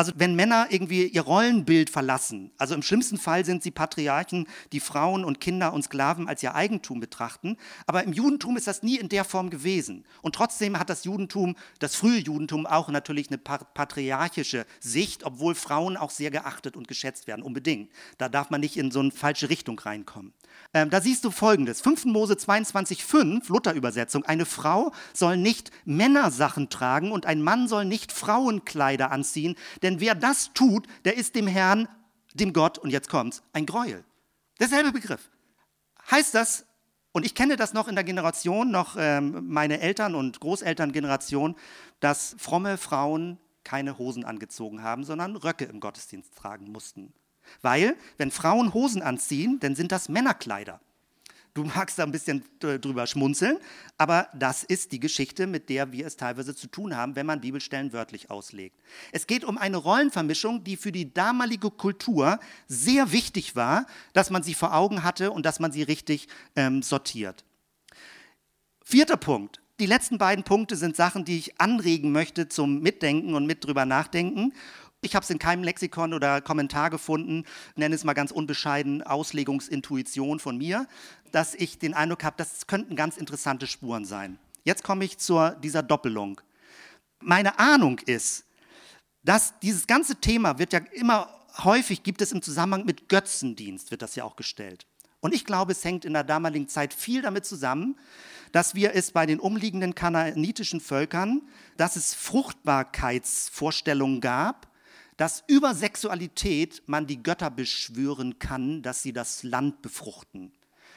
Also 0.00 0.12
wenn 0.16 0.34
Männer 0.34 0.68
irgendwie 0.70 1.08
ihr 1.08 1.20
Rollenbild 1.20 1.90
verlassen, 1.90 2.52
also 2.56 2.74
im 2.74 2.80
schlimmsten 2.80 3.18
Fall 3.18 3.44
sind 3.44 3.62
sie 3.62 3.70
Patriarchen, 3.70 4.48
die 4.72 4.80
Frauen 4.80 5.26
und 5.26 5.42
Kinder 5.42 5.74
und 5.74 5.82
Sklaven 5.82 6.26
als 6.26 6.42
ihr 6.42 6.54
Eigentum 6.54 7.00
betrachten, 7.00 7.58
aber 7.86 8.02
im 8.02 8.14
Judentum 8.14 8.56
ist 8.56 8.66
das 8.66 8.82
nie 8.82 8.96
in 8.96 9.10
der 9.10 9.24
Form 9.24 9.50
gewesen. 9.50 10.06
Und 10.22 10.34
trotzdem 10.34 10.78
hat 10.78 10.88
das 10.88 11.04
Judentum, 11.04 11.54
das 11.80 11.96
frühe 11.96 12.16
Judentum 12.16 12.64
auch 12.64 12.88
natürlich 12.88 13.28
eine 13.28 13.36
patriarchische 13.36 14.64
Sicht, 14.78 15.22
obwohl 15.24 15.54
Frauen 15.54 15.98
auch 15.98 16.08
sehr 16.08 16.30
geachtet 16.30 16.78
und 16.78 16.88
geschätzt 16.88 17.26
werden, 17.26 17.42
unbedingt. 17.42 17.90
Da 18.16 18.30
darf 18.30 18.48
man 18.48 18.62
nicht 18.62 18.78
in 18.78 18.90
so 18.90 19.00
eine 19.00 19.10
falsche 19.10 19.50
Richtung 19.50 19.78
reinkommen. 19.78 20.32
Ähm, 20.72 20.90
da 20.90 21.00
siehst 21.00 21.24
du 21.24 21.30
folgendes: 21.30 21.80
5. 21.80 22.06
Mose 22.06 22.34
22,5, 22.34 23.48
Luther-Übersetzung. 23.48 24.24
Eine 24.24 24.46
Frau 24.46 24.92
soll 25.12 25.36
nicht 25.36 25.70
Männersachen 25.84 26.68
tragen 26.68 27.12
und 27.12 27.26
ein 27.26 27.42
Mann 27.42 27.68
soll 27.68 27.84
nicht 27.84 28.12
Frauenkleider 28.12 29.10
anziehen, 29.10 29.56
denn 29.82 30.00
wer 30.00 30.14
das 30.14 30.52
tut, 30.52 30.86
der 31.04 31.16
ist 31.16 31.34
dem 31.34 31.46
Herrn, 31.46 31.88
dem 32.34 32.52
Gott, 32.52 32.78
und 32.78 32.90
jetzt 32.90 33.08
kommt's, 33.08 33.42
ein 33.52 33.66
Gräuel. 33.66 34.04
Derselbe 34.60 34.92
Begriff. 34.92 35.30
Heißt 36.10 36.34
das, 36.34 36.66
und 37.12 37.26
ich 37.26 37.34
kenne 37.34 37.56
das 37.56 37.72
noch 37.72 37.88
in 37.88 37.96
der 37.96 38.04
Generation, 38.04 38.70
noch 38.70 38.96
ähm, 38.96 39.48
meine 39.48 39.80
Eltern- 39.80 40.14
und 40.14 40.38
Großelterngeneration, 40.38 41.56
dass 41.98 42.36
fromme 42.38 42.78
Frauen 42.78 43.38
keine 43.64 43.98
Hosen 43.98 44.24
angezogen 44.24 44.82
haben, 44.82 45.04
sondern 45.04 45.34
Röcke 45.36 45.64
im 45.64 45.80
Gottesdienst 45.80 46.36
tragen 46.36 46.70
mussten. 46.70 47.12
Weil, 47.62 47.96
wenn 48.18 48.30
Frauen 48.30 48.74
Hosen 48.74 49.02
anziehen, 49.02 49.58
dann 49.60 49.74
sind 49.74 49.92
das 49.92 50.08
Männerkleider. 50.08 50.80
Du 51.52 51.64
magst 51.64 51.98
da 51.98 52.04
ein 52.04 52.12
bisschen 52.12 52.44
drüber 52.60 53.08
schmunzeln, 53.08 53.58
aber 53.98 54.28
das 54.34 54.62
ist 54.62 54.92
die 54.92 55.00
Geschichte, 55.00 55.48
mit 55.48 55.68
der 55.68 55.90
wir 55.90 56.06
es 56.06 56.16
teilweise 56.16 56.54
zu 56.54 56.68
tun 56.68 56.96
haben, 56.96 57.16
wenn 57.16 57.26
man 57.26 57.40
Bibelstellen 57.40 57.92
wörtlich 57.92 58.30
auslegt. 58.30 58.78
Es 59.10 59.26
geht 59.26 59.44
um 59.44 59.58
eine 59.58 59.76
Rollenvermischung, 59.76 60.62
die 60.62 60.76
für 60.76 60.92
die 60.92 61.12
damalige 61.12 61.70
Kultur 61.70 62.38
sehr 62.68 63.10
wichtig 63.10 63.56
war, 63.56 63.86
dass 64.12 64.30
man 64.30 64.44
sie 64.44 64.54
vor 64.54 64.74
Augen 64.74 65.02
hatte 65.02 65.32
und 65.32 65.44
dass 65.44 65.58
man 65.58 65.72
sie 65.72 65.82
richtig 65.82 66.28
ähm, 66.54 66.82
sortiert. 66.82 67.44
Vierter 68.84 69.16
Punkt. 69.16 69.60
Die 69.80 69.86
letzten 69.86 70.18
beiden 70.18 70.44
Punkte 70.44 70.76
sind 70.76 70.94
Sachen, 70.94 71.24
die 71.24 71.38
ich 71.38 71.60
anregen 71.60 72.12
möchte 72.12 72.48
zum 72.48 72.80
Mitdenken 72.80 73.34
und 73.34 73.46
mit 73.46 73.64
drüber 73.64 73.86
nachdenken. 73.86 74.52
Ich 75.02 75.14
habe 75.14 75.24
es 75.24 75.30
in 75.30 75.38
keinem 75.38 75.64
Lexikon 75.64 76.12
oder 76.12 76.42
Kommentar 76.42 76.90
gefunden, 76.90 77.44
nenne 77.74 77.94
es 77.94 78.04
mal 78.04 78.12
ganz 78.12 78.32
unbescheiden 78.32 79.02
Auslegungsintuition 79.02 80.40
von 80.40 80.58
mir, 80.58 80.86
dass 81.32 81.54
ich 81.54 81.78
den 81.78 81.94
Eindruck 81.94 82.22
habe, 82.22 82.36
das 82.36 82.66
könnten 82.66 82.96
ganz 82.96 83.16
interessante 83.16 83.66
Spuren 83.66 84.04
sein. 84.04 84.38
Jetzt 84.64 84.84
komme 84.84 85.06
ich 85.06 85.16
zu 85.16 85.56
dieser 85.62 85.82
Doppelung. 85.82 86.42
Meine 87.20 87.58
Ahnung 87.58 87.98
ist, 88.00 88.44
dass 89.22 89.58
dieses 89.60 89.86
ganze 89.86 90.16
Thema 90.16 90.58
wird 90.58 90.74
ja 90.74 90.80
immer 90.92 91.34
häufig 91.64 92.02
gibt 92.02 92.20
es 92.20 92.32
im 92.32 92.42
Zusammenhang 92.42 92.84
mit 92.84 93.08
Götzendienst, 93.08 93.90
wird 93.90 94.02
das 94.02 94.16
ja 94.16 94.24
auch 94.24 94.36
gestellt. 94.36 94.86
Und 95.20 95.34
ich 95.34 95.46
glaube, 95.46 95.72
es 95.72 95.82
hängt 95.84 96.04
in 96.04 96.12
der 96.12 96.24
damaligen 96.24 96.68
Zeit 96.68 96.92
viel 96.94 97.22
damit 97.22 97.46
zusammen, 97.46 97.98
dass 98.52 98.74
wir 98.74 98.94
es 98.94 99.12
bei 99.12 99.24
den 99.26 99.40
umliegenden 99.40 99.94
kanaanitischen 99.94 100.80
Völkern, 100.80 101.42
dass 101.76 101.96
es 101.96 102.14
Fruchtbarkeitsvorstellungen 102.14 104.20
gab, 104.20 104.69
dass 105.20 105.44
über 105.48 105.74
Sexualität 105.74 106.82
man 106.86 107.06
die 107.06 107.22
Götter 107.22 107.50
beschwören 107.50 108.38
kann, 108.38 108.80
dass 108.80 109.02
sie 109.02 109.12
das 109.12 109.42
Land 109.42 109.82
befruchten. 109.82 110.50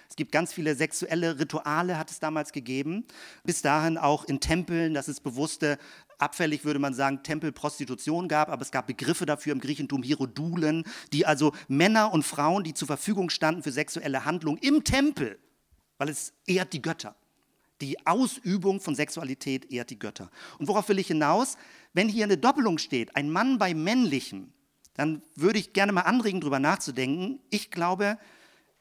Es 0.07 0.15
gibt 0.15 0.31
ganz 0.31 0.53
viele 0.53 0.75
sexuelle 0.75 1.39
Rituale, 1.39 1.97
hat 1.97 2.09
es 2.09 2.21
damals 2.21 2.53
gegeben. 2.53 3.03
Bis 3.43 3.61
dahin 3.61 3.97
auch 3.97 4.23
in 4.23 4.39
Tempeln, 4.39 4.93
dass 4.93 5.09
es 5.09 5.19
bewusste, 5.19 5.77
abfällig 6.19 6.63
würde 6.63 6.79
man 6.79 6.93
sagen, 6.93 7.21
Tempelprostitution 7.21 8.29
gab, 8.29 8.47
aber 8.47 8.61
es 8.61 8.71
gab 8.71 8.87
Begriffe 8.87 9.25
dafür 9.25 9.51
im 9.51 9.59
Griechentum, 9.59 10.03
Hierodulen, 10.03 10.85
die 11.11 11.25
also 11.25 11.51
Männer 11.67 12.13
und 12.13 12.23
Frauen, 12.23 12.63
die 12.63 12.73
zur 12.73 12.87
Verfügung 12.87 13.29
standen 13.29 13.61
für 13.61 13.73
sexuelle 13.73 14.23
Handlungen 14.23 14.57
im 14.59 14.85
Tempel, 14.85 15.37
weil 15.97 16.07
es 16.07 16.31
ehrt 16.47 16.71
die 16.71 16.81
Götter. 16.81 17.13
Die 17.81 18.07
Ausübung 18.07 18.79
von 18.79 18.95
Sexualität 18.95 19.69
ehrt 19.69 19.89
die 19.89 19.99
Götter. 19.99 20.31
Und 20.57 20.69
worauf 20.69 20.87
will 20.87 20.99
ich 20.99 21.07
hinaus? 21.07 21.57
Wenn 21.93 22.09
hier 22.09 22.25
eine 22.25 22.37
Doppelung 22.37 22.77
steht, 22.79 23.15
ein 23.15 23.29
Mann 23.29 23.57
bei 23.57 23.73
männlichem, 23.73 24.51
dann 24.95 25.21
würde 25.35 25.59
ich 25.59 25.73
gerne 25.73 25.91
mal 25.91 26.01
anregen, 26.01 26.41
darüber 26.41 26.59
nachzudenken. 26.59 27.39
Ich 27.49 27.71
glaube, 27.71 28.17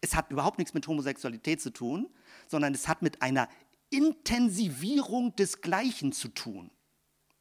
es 0.00 0.14
hat 0.14 0.30
überhaupt 0.30 0.58
nichts 0.58 0.74
mit 0.74 0.86
Homosexualität 0.86 1.60
zu 1.60 1.70
tun, 1.72 2.10
sondern 2.48 2.74
es 2.74 2.88
hat 2.88 3.02
mit 3.02 3.22
einer 3.22 3.48
Intensivierung 3.90 5.36
des 5.36 5.60
Gleichen 5.60 6.12
zu 6.12 6.28
tun. 6.28 6.70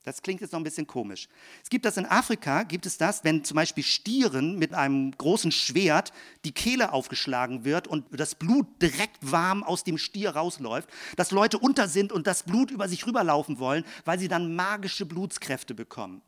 Das 0.04 0.24
klingt 0.24 0.42
jetzt 0.42 0.52
noch 0.52 0.60
ein 0.60 0.64
bisschen 0.64 0.88
komisch. 0.88 1.28
Es 1.64 1.70
gibt 1.70 1.86
das 1.86 1.96
in 1.98 2.08
Afrika, 2.08 2.64
gibt 2.64 2.88
es 2.88 2.98
das, 2.98 3.24
wenn 3.24 3.44
zum 3.44 3.56
Beispiel 3.56 3.84
Stieren 3.84 4.58
mit 4.58 4.74
einem 4.74 5.12
großen 5.16 5.52
Schwert 5.52 6.12
die 6.44 6.54
Kehle 6.54 6.92
aufgeschlagen 6.92 7.66
wird 7.66 7.88
und 7.88 8.06
das 8.12 8.34
Blut 8.34 8.66
direkt 8.82 9.20
warm 9.22 9.64
aus 9.64 9.84
dem 9.84 10.00
Stier 10.00 10.32
rausläuft, 10.32 10.90
dass 11.18 11.30
Leute 11.30 11.60
unter 11.60 11.88
sind 11.88 12.12
und 12.12 12.26
das 12.26 12.44
Blut 12.44 12.72
über 12.72 12.88
sich 12.88 13.06
rüberlaufen 13.06 13.60
wollen, 13.60 13.86
weil 14.04 14.18
sie 14.18 14.28
dann 14.28 14.56
magische 14.56 15.06
Blutskräfte 15.06 15.76
bekommen. 15.76 16.24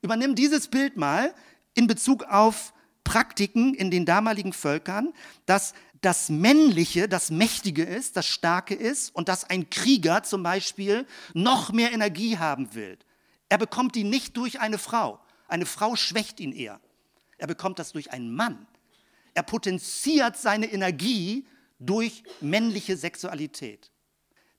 Übernimm 0.00 0.36
dieses 0.36 0.68
Bild 0.68 0.96
mal 0.96 1.34
in 1.74 1.88
Bezug 1.88 2.22
auf 2.24 2.72
Praktiken 3.02 3.74
in 3.74 3.90
den 3.90 4.06
damaligen 4.06 4.52
Völkern, 4.52 5.12
dass 5.46 5.74
das 6.04 6.28
Männliche, 6.28 7.08
das 7.08 7.30
Mächtige 7.30 7.82
ist, 7.82 8.16
das 8.16 8.26
Starke 8.26 8.74
ist 8.74 9.14
und 9.14 9.28
dass 9.28 9.48
ein 9.48 9.70
Krieger 9.70 10.22
zum 10.22 10.42
Beispiel 10.42 11.06
noch 11.32 11.72
mehr 11.72 11.92
Energie 11.92 12.36
haben 12.36 12.74
will. 12.74 12.98
Er 13.48 13.58
bekommt 13.58 13.94
die 13.94 14.04
nicht 14.04 14.36
durch 14.36 14.60
eine 14.60 14.78
Frau. 14.78 15.20
Eine 15.48 15.66
Frau 15.66 15.96
schwächt 15.96 16.40
ihn 16.40 16.52
eher. 16.52 16.80
Er 17.38 17.46
bekommt 17.46 17.78
das 17.78 17.92
durch 17.92 18.12
einen 18.12 18.34
Mann. 18.34 18.66
Er 19.34 19.42
potenziert 19.42 20.36
seine 20.36 20.72
Energie 20.72 21.46
durch 21.78 22.22
männliche 22.40 22.96
Sexualität. 22.96 23.90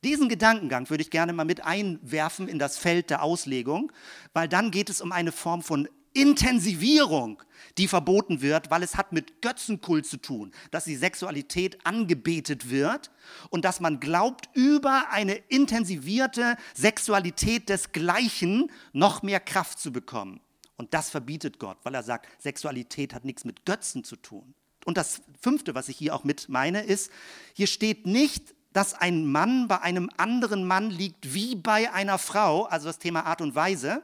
Diesen 0.04 0.30
Gedankengang 0.30 0.90
würde 0.90 1.02
ich 1.02 1.10
gerne 1.10 1.34
mal 1.34 1.46
mit 1.46 1.64
einwerfen 1.64 2.48
in 2.48 2.60
das 2.60 2.78
Feld 2.78 3.10
der 3.10 3.24
Auslegung, 3.24 3.92
weil 4.34 4.48
dann 4.48 4.72
geht 4.72 4.90
es 4.90 5.02
um 5.02 5.12
eine 5.12 5.32
Form 5.32 5.62
von 5.62 5.88
Intensivierung, 6.16 7.44
die 7.78 7.88
verboten 7.88 8.42
wird, 8.42 8.72
weil 8.72 8.84
es 8.84 8.96
hat 8.96 9.12
mit 9.12 9.42
Götzenkult 9.42 10.06
zu 10.06 10.18
tun, 10.18 10.52
dass 10.72 10.86
die 10.86 10.96
Sexualität 10.96 11.86
angebetet 11.86 12.70
wird 12.70 13.12
und 13.50 13.66
dass 13.66 13.80
man 13.80 14.00
glaubt, 14.00 14.50
über 14.54 15.10
eine 15.12 15.36
intensivierte 15.36 16.58
Sexualität 16.74 17.70
desgleichen 17.70 18.72
noch 18.94 19.24
mehr 19.24 19.40
Kraft 19.40 19.80
zu 19.80 19.92
bekommen. 19.92 20.40
Und 20.78 20.94
das 20.94 21.10
verbietet 21.10 21.60
Gott, 21.60 21.78
weil 21.84 21.96
er 21.96 22.04
sagt, 22.04 22.28
Sexualität 22.42 23.14
hat 23.14 23.26
nichts 23.26 23.46
mit 23.46 23.66
Götzen 23.66 24.04
zu 24.04 24.16
tun. 24.16 24.54
Und 24.86 24.98
das 24.98 25.22
Fünfte, 25.42 25.76
was 25.76 25.90
ich 25.90 25.98
hier 25.98 26.16
auch 26.16 26.24
mit 26.24 26.48
meine, 26.48 26.82
ist, 26.82 27.12
hier 27.54 27.68
steht 27.68 28.06
nicht, 28.06 28.54
dass 28.72 28.94
ein 28.94 29.26
Mann 29.26 29.68
bei 29.68 29.82
einem 29.82 30.10
anderen 30.18 30.66
Mann 30.66 30.90
liegt 30.90 31.34
wie 31.34 31.56
bei 31.56 31.92
einer 31.94 32.18
Frau, 32.18 32.66
also 32.66 32.88
das 32.88 33.00
Thema 33.00 33.26
Art 33.26 33.42
und 33.42 33.56
Weise, 33.56 34.04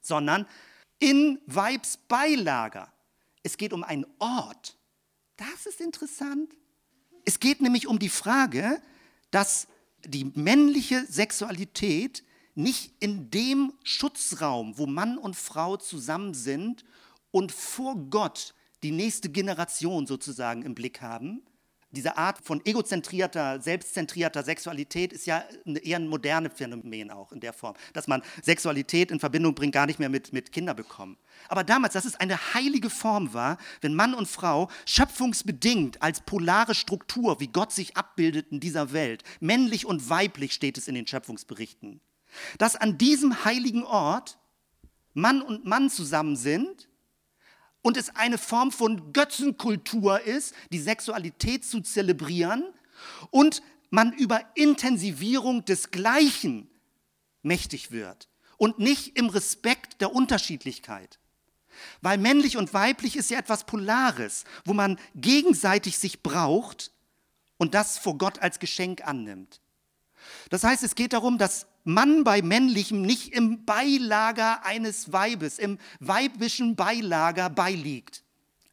sondern 0.00 0.46
in 1.02 1.40
Weibsbeilager. 1.46 2.92
Es 3.42 3.56
geht 3.56 3.72
um 3.72 3.82
einen 3.82 4.06
Ort. 4.20 4.76
Das 5.36 5.66
ist 5.66 5.80
interessant. 5.80 6.54
Es 7.24 7.40
geht 7.40 7.60
nämlich 7.60 7.88
um 7.88 7.98
die 7.98 8.08
Frage, 8.08 8.80
dass 9.32 9.66
die 10.04 10.26
männliche 10.36 11.04
Sexualität 11.06 12.22
nicht 12.54 12.92
in 13.00 13.30
dem 13.30 13.72
Schutzraum, 13.82 14.78
wo 14.78 14.86
Mann 14.86 15.18
und 15.18 15.34
Frau 15.34 15.76
zusammen 15.76 16.34
sind 16.34 16.84
und 17.32 17.50
vor 17.50 17.96
Gott 17.96 18.54
die 18.84 18.92
nächste 18.92 19.28
Generation 19.28 20.06
sozusagen 20.06 20.62
im 20.62 20.76
Blick 20.76 21.00
haben, 21.00 21.42
diese 21.92 22.16
Art 22.16 22.38
von 22.42 22.60
egozentrierter, 22.64 23.60
selbstzentrierter 23.60 24.42
Sexualität 24.42 25.12
ist 25.12 25.26
ja 25.26 25.44
eher 25.64 25.98
ein 25.98 26.08
modernes 26.08 26.52
Phänomen 26.54 27.10
auch 27.10 27.32
in 27.32 27.40
der 27.40 27.52
Form, 27.52 27.74
dass 27.92 28.08
man 28.08 28.22
Sexualität 28.42 29.10
in 29.10 29.20
Verbindung 29.20 29.54
bringt, 29.54 29.74
gar 29.74 29.86
nicht 29.86 29.98
mehr 29.98 30.08
mit, 30.08 30.32
mit 30.32 30.52
Kinder 30.52 30.74
bekommen. 30.74 31.18
Aber 31.48 31.64
damals, 31.64 31.92
dass 31.92 32.06
es 32.06 32.16
eine 32.16 32.54
heilige 32.54 32.88
Form 32.88 33.34
war, 33.34 33.58
wenn 33.82 33.94
Mann 33.94 34.14
und 34.14 34.26
Frau 34.26 34.68
schöpfungsbedingt 34.86 36.02
als 36.02 36.22
polare 36.22 36.74
Struktur, 36.74 37.40
wie 37.40 37.48
Gott 37.48 37.72
sich 37.72 37.96
abbildet 37.96 38.46
in 38.50 38.60
dieser 38.60 38.92
Welt, 38.92 39.22
männlich 39.40 39.84
und 39.84 40.08
weiblich 40.08 40.52
steht 40.52 40.78
es 40.78 40.88
in 40.88 40.94
den 40.94 41.06
Schöpfungsberichten, 41.06 42.00
dass 42.56 42.74
an 42.74 42.96
diesem 42.96 43.44
heiligen 43.44 43.84
Ort 43.84 44.38
Mann 45.14 45.42
und 45.42 45.66
Mann 45.66 45.90
zusammen 45.90 46.36
sind 46.36 46.88
und 47.82 47.96
es 47.96 48.14
eine 48.16 48.38
Form 48.38 48.72
von 48.72 49.12
Götzenkultur 49.12 50.20
ist, 50.20 50.54
die 50.70 50.78
Sexualität 50.78 51.64
zu 51.64 51.80
zelebrieren 51.80 52.64
und 53.30 53.62
man 53.90 54.12
über 54.12 54.40
Intensivierung 54.54 55.64
des 55.64 55.90
Gleichen 55.90 56.70
mächtig 57.42 57.90
wird 57.90 58.28
und 58.56 58.78
nicht 58.78 59.18
im 59.18 59.28
Respekt 59.28 60.00
der 60.00 60.14
Unterschiedlichkeit. 60.14 61.18
Weil 62.00 62.18
männlich 62.18 62.56
und 62.56 62.72
weiblich 62.74 63.16
ist 63.16 63.30
ja 63.30 63.38
etwas 63.38 63.64
Polares, 63.64 64.44
wo 64.64 64.72
man 64.72 64.98
gegenseitig 65.14 65.98
sich 65.98 66.22
braucht 66.22 66.92
und 67.56 67.74
das 67.74 67.98
vor 67.98 68.18
Gott 68.18 68.40
als 68.40 68.58
Geschenk 68.58 69.06
annimmt. 69.06 69.60
Das 70.50 70.64
heißt, 70.64 70.82
es 70.82 70.94
geht 70.94 71.12
darum, 71.12 71.38
dass 71.38 71.66
Mann 71.84 72.24
bei 72.24 72.42
männlichem 72.42 73.02
nicht 73.02 73.32
im 73.32 73.64
Beilager 73.64 74.64
eines 74.64 75.12
Weibes, 75.12 75.58
im 75.58 75.78
weibischen 76.00 76.76
Beilager 76.76 77.50
beiliegt. 77.50 78.22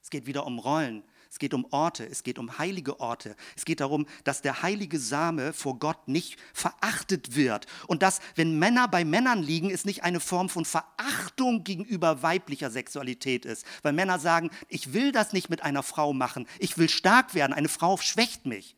Es 0.01 0.09
geht 0.09 0.25
wieder 0.25 0.45
um 0.45 0.59
Rollen. 0.59 1.03
Es 1.31 1.37
geht 1.37 1.53
um 1.53 1.67
Orte, 1.69 2.05
es 2.05 2.23
geht 2.23 2.39
um 2.39 2.57
heilige 2.57 2.99
Orte. 2.99 3.35
Es 3.55 3.63
geht 3.63 3.81
darum, 3.81 4.07
dass 4.23 4.41
der 4.41 4.63
heilige 4.63 4.97
Same 4.97 5.53
vor 5.53 5.77
Gott 5.77 6.07
nicht 6.07 6.39
verachtet 6.53 7.35
wird. 7.35 7.67
Und 7.85 8.01
dass, 8.01 8.19
wenn 8.33 8.57
Männer 8.57 8.87
bei 8.87 9.05
Männern 9.05 9.43
liegen, 9.43 9.69
es 9.69 9.85
nicht 9.85 10.03
eine 10.03 10.19
Form 10.19 10.49
von 10.49 10.65
Verachtung 10.65 11.63
gegenüber 11.63 12.23
weiblicher 12.23 12.71
Sexualität 12.71 13.45
ist. 13.45 13.63
Weil 13.83 13.93
Männer 13.93 14.17
sagen, 14.17 14.49
ich 14.69 14.93
will 14.93 15.11
das 15.11 15.31
nicht 15.31 15.51
mit 15.51 15.61
einer 15.61 15.83
Frau 15.83 16.13
machen. 16.13 16.47
Ich 16.57 16.79
will 16.79 16.89
stark 16.89 17.35
werden. 17.35 17.53
Eine 17.53 17.69
Frau 17.69 17.97
schwächt 17.97 18.47
mich. 18.47 18.75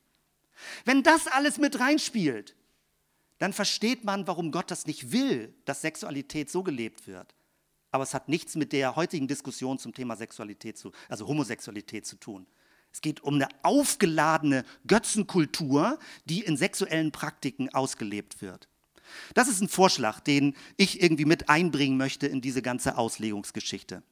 Wenn 0.83 1.03
das 1.03 1.27
alles 1.27 1.57
mit 1.57 1.79
reinspielt, 1.79 2.55
dann 3.41 3.53
versteht 3.53 4.03
man, 4.03 4.27
warum 4.27 4.51
Gott 4.51 4.69
das 4.69 4.85
nicht 4.85 5.11
will, 5.11 5.51
dass 5.65 5.81
Sexualität 5.81 6.51
so 6.51 6.61
gelebt 6.61 7.07
wird. 7.07 7.33
Aber 7.89 8.03
es 8.03 8.13
hat 8.13 8.29
nichts 8.29 8.55
mit 8.55 8.71
der 8.71 8.95
heutigen 8.95 9.27
Diskussion 9.27 9.79
zum 9.79 9.95
Thema 9.95 10.15
Sexualität 10.15 10.77
zu, 10.77 10.91
also 11.09 11.27
Homosexualität 11.27 12.05
zu 12.05 12.17
tun. 12.17 12.45
Es 12.93 13.01
geht 13.01 13.23
um 13.23 13.33
eine 13.33 13.47
aufgeladene 13.63 14.63
Götzenkultur, 14.85 15.97
die 16.25 16.41
in 16.41 16.55
sexuellen 16.55 17.11
Praktiken 17.11 17.73
ausgelebt 17.73 18.43
wird. 18.43 18.67
Das 19.33 19.47
ist 19.47 19.59
ein 19.59 19.69
Vorschlag, 19.69 20.19
den 20.19 20.55
ich 20.77 21.01
irgendwie 21.01 21.25
mit 21.25 21.49
einbringen 21.49 21.97
möchte 21.97 22.27
in 22.27 22.41
diese 22.41 22.61
ganze 22.61 22.95
Auslegungsgeschichte. 22.95 24.03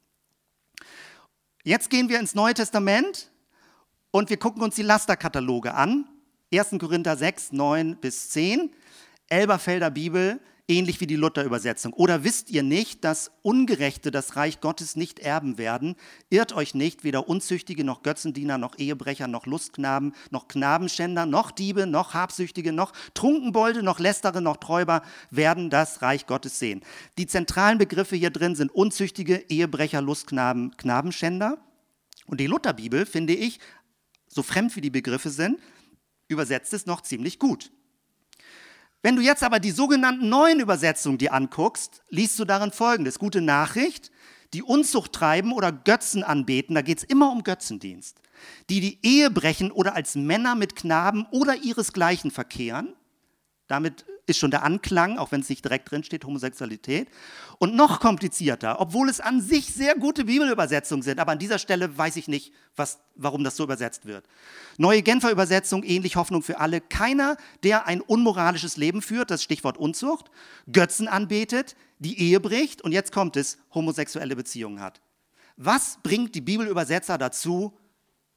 Jetzt 1.64 1.92
gehen 1.92 2.10
wir 2.10 2.20
ins 2.20 2.34
Neue 2.34 2.56
Testament 2.56 3.30
und 4.10 4.32
wir 4.32 4.38
gucken 4.38 4.64
uns 4.64 4.74
die 4.74 4.82
Lasterkataloge 4.82 5.76
an. 5.76 6.06
1. 6.52 6.80
Korinther 6.80 7.16
6, 7.16 7.52
9 7.52 7.98
bis 7.98 8.32
10. 8.32 8.74
Elberfelder 9.30 9.92
Bibel, 9.92 10.40
ähnlich 10.70 11.02
wie 11.02 11.08
die 11.08 11.16
Luther-Übersetzung. 11.16 11.94
Oder 11.94 12.24
wisst 12.24 12.50
ihr 12.52 12.64
nicht, 12.64 13.04
dass 13.04 13.32
Ungerechte 13.42 14.12
das 14.12 14.36
Reich 14.36 14.62
Gottes 14.62 14.96
nicht 14.96 15.20
erben 15.20 15.58
werden? 15.58 15.96
Irrt 16.30 16.54
euch 16.54 16.76
nicht, 16.76 17.04
weder 17.04 17.28
Unzüchtige 17.28 17.84
noch 17.84 18.04
Götzendiener 18.04 18.58
noch 18.58 18.78
Ehebrecher 18.78 19.28
noch 19.28 19.46
Lustknaben 19.46 20.14
noch 20.30 20.48
Knabenschänder 20.48 21.26
noch 21.26 21.52
Diebe 21.52 21.88
noch 21.88 22.14
Habsüchtige 22.14 22.72
noch 22.72 22.94
Trunkenbolde 23.14 23.84
noch 23.84 24.00
Lästere 24.00 24.42
noch 24.42 24.58
Träuber 24.58 25.02
werden 25.32 25.70
das 25.70 26.02
Reich 26.02 26.28
Gottes 26.28 26.60
sehen. 26.60 26.82
Die 27.18 27.28
zentralen 27.28 27.78
Begriffe 27.78 28.16
hier 28.16 28.30
drin 28.30 28.56
sind 28.56 28.72
Unzüchtige, 28.72 29.46
Ehebrecher, 29.50 30.02
Lustknaben, 30.02 30.78
Knabenschänder. 30.78 31.58
Und 32.28 32.40
die 32.40 32.48
Lutherbibel, 32.48 33.08
finde 33.08 33.34
ich, 33.34 33.60
so 34.28 34.44
fremd 34.44 34.76
wie 34.76 34.82
die 34.82 34.92
Begriffe 34.92 35.32
sind, 35.32 35.60
übersetzt 36.28 36.74
es 36.74 36.86
noch 36.86 37.02
ziemlich 37.02 37.40
gut. 37.40 37.72
Wenn 39.02 39.16
du 39.16 39.22
jetzt 39.22 39.44
aber 39.44 39.60
die 39.60 39.72
sogenannten 39.72 40.28
neuen 40.28 40.60
Übersetzungen 40.60 41.18
dir 41.18 41.34
anguckst, 41.34 42.04
liest 42.10 42.38
du 42.38 42.46
darin 42.46 42.72
folgendes. 42.72 43.18
Gute 43.18 43.40
Nachricht, 43.40 44.12
die 44.54 44.62
Unzucht 44.64 45.14
treiben 45.14 45.54
oder 45.54 45.72
Götzen 45.72 46.24
anbeten, 46.24 46.76
da 46.76 46.82
geht 46.82 46.98
es 46.98 47.04
immer 47.06 47.32
um 47.32 47.44
Götzendienst. 47.44 48.22
Die 48.70 48.82
die 48.82 49.00
Ehe 49.04 49.30
brechen 49.32 49.72
oder 49.72 49.96
als 49.96 50.16
Männer 50.16 50.56
mit 50.56 50.76
Knaben 50.76 51.26
oder 51.32 51.56
ihresgleichen 51.56 52.32
verkehren, 52.32 52.94
damit 53.68 54.06
ist 54.30 54.38
schon 54.38 54.52
der 54.52 54.64
Anklang, 54.64 55.18
auch 55.18 55.32
wenn 55.32 55.42
es 55.42 55.50
nicht 55.50 55.66
direkt 55.66 55.92
drin 55.92 56.04
steht, 56.04 56.24
Homosexualität. 56.24 57.10
Und 57.58 57.76
noch 57.76 58.00
komplizierter, 58.00 58.80
obwohl 58.80 59.10
es 59.10 59.20
an 59.20 59.42
sich 59.42 59.74
sehr 59.74 59.96
gute 59.96 60.26
Bibelübersetzungen 60.26 61.04
sind, 61.04 61.20
aber 61.20 61.34
an 61.34 61.40
dieser 61.40 61.60
Stelle 61.60 61.98
weiß 61.98 62.16
ich 62.16 62.28
nicht, 62.28 62.54
was, 62.76 63.00
warum 63.16 63.44
das 63.44 63.58
so 63.58 63.64
übersetzt 63.64 64.06
wird. 64.06 64.26
Neue 64.78 65.02
Genfer 65.02 65.32
Übersetzung, 65.32 65.84
ähnlich 65.84 66.16
Hoffnung 66.16 66.42
für 66.42 66.60
alle. 66.60 66.80
Keiner, 66.80 67.36
der 67.64 67.88
ein 67.88 68.02
unmoralisches 68.02 68.78
Leben 68.78 69.02
führt, 69.02 69.32
das 69.32 69.44
Stichwort 69.44 69.78
Unzucht, 69.78 70.32
Götzen 70.72 71.08
anbetet, 71.08 71.76
die 72.00 72.20
Ehe 72.20 72.40
bricht 72.40 72.82
und 72.82 72.94
jetzt 72.94 73.12
kommt 73.12 73.36
es, 73.36 73.58
homosexuelle 73.74 74.36
Beziehungen 74.36 74.80
hat. 74.80 75.02
Was 75.58 76.00
bringt 76.04 76.36
die 76.36 76.42
Bibelübersetzer 76.42 77.18
dazu, 77.18 77.78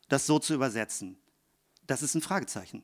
das 0.08 0.26
so 0.26 0.40
zu 0.40 0.54
übersetzen? 0.54 1.16
Das 1.86 2.02
ist 2.02 2.14
ein 2.14 2.22
Fragezeichen. 2.22 2.82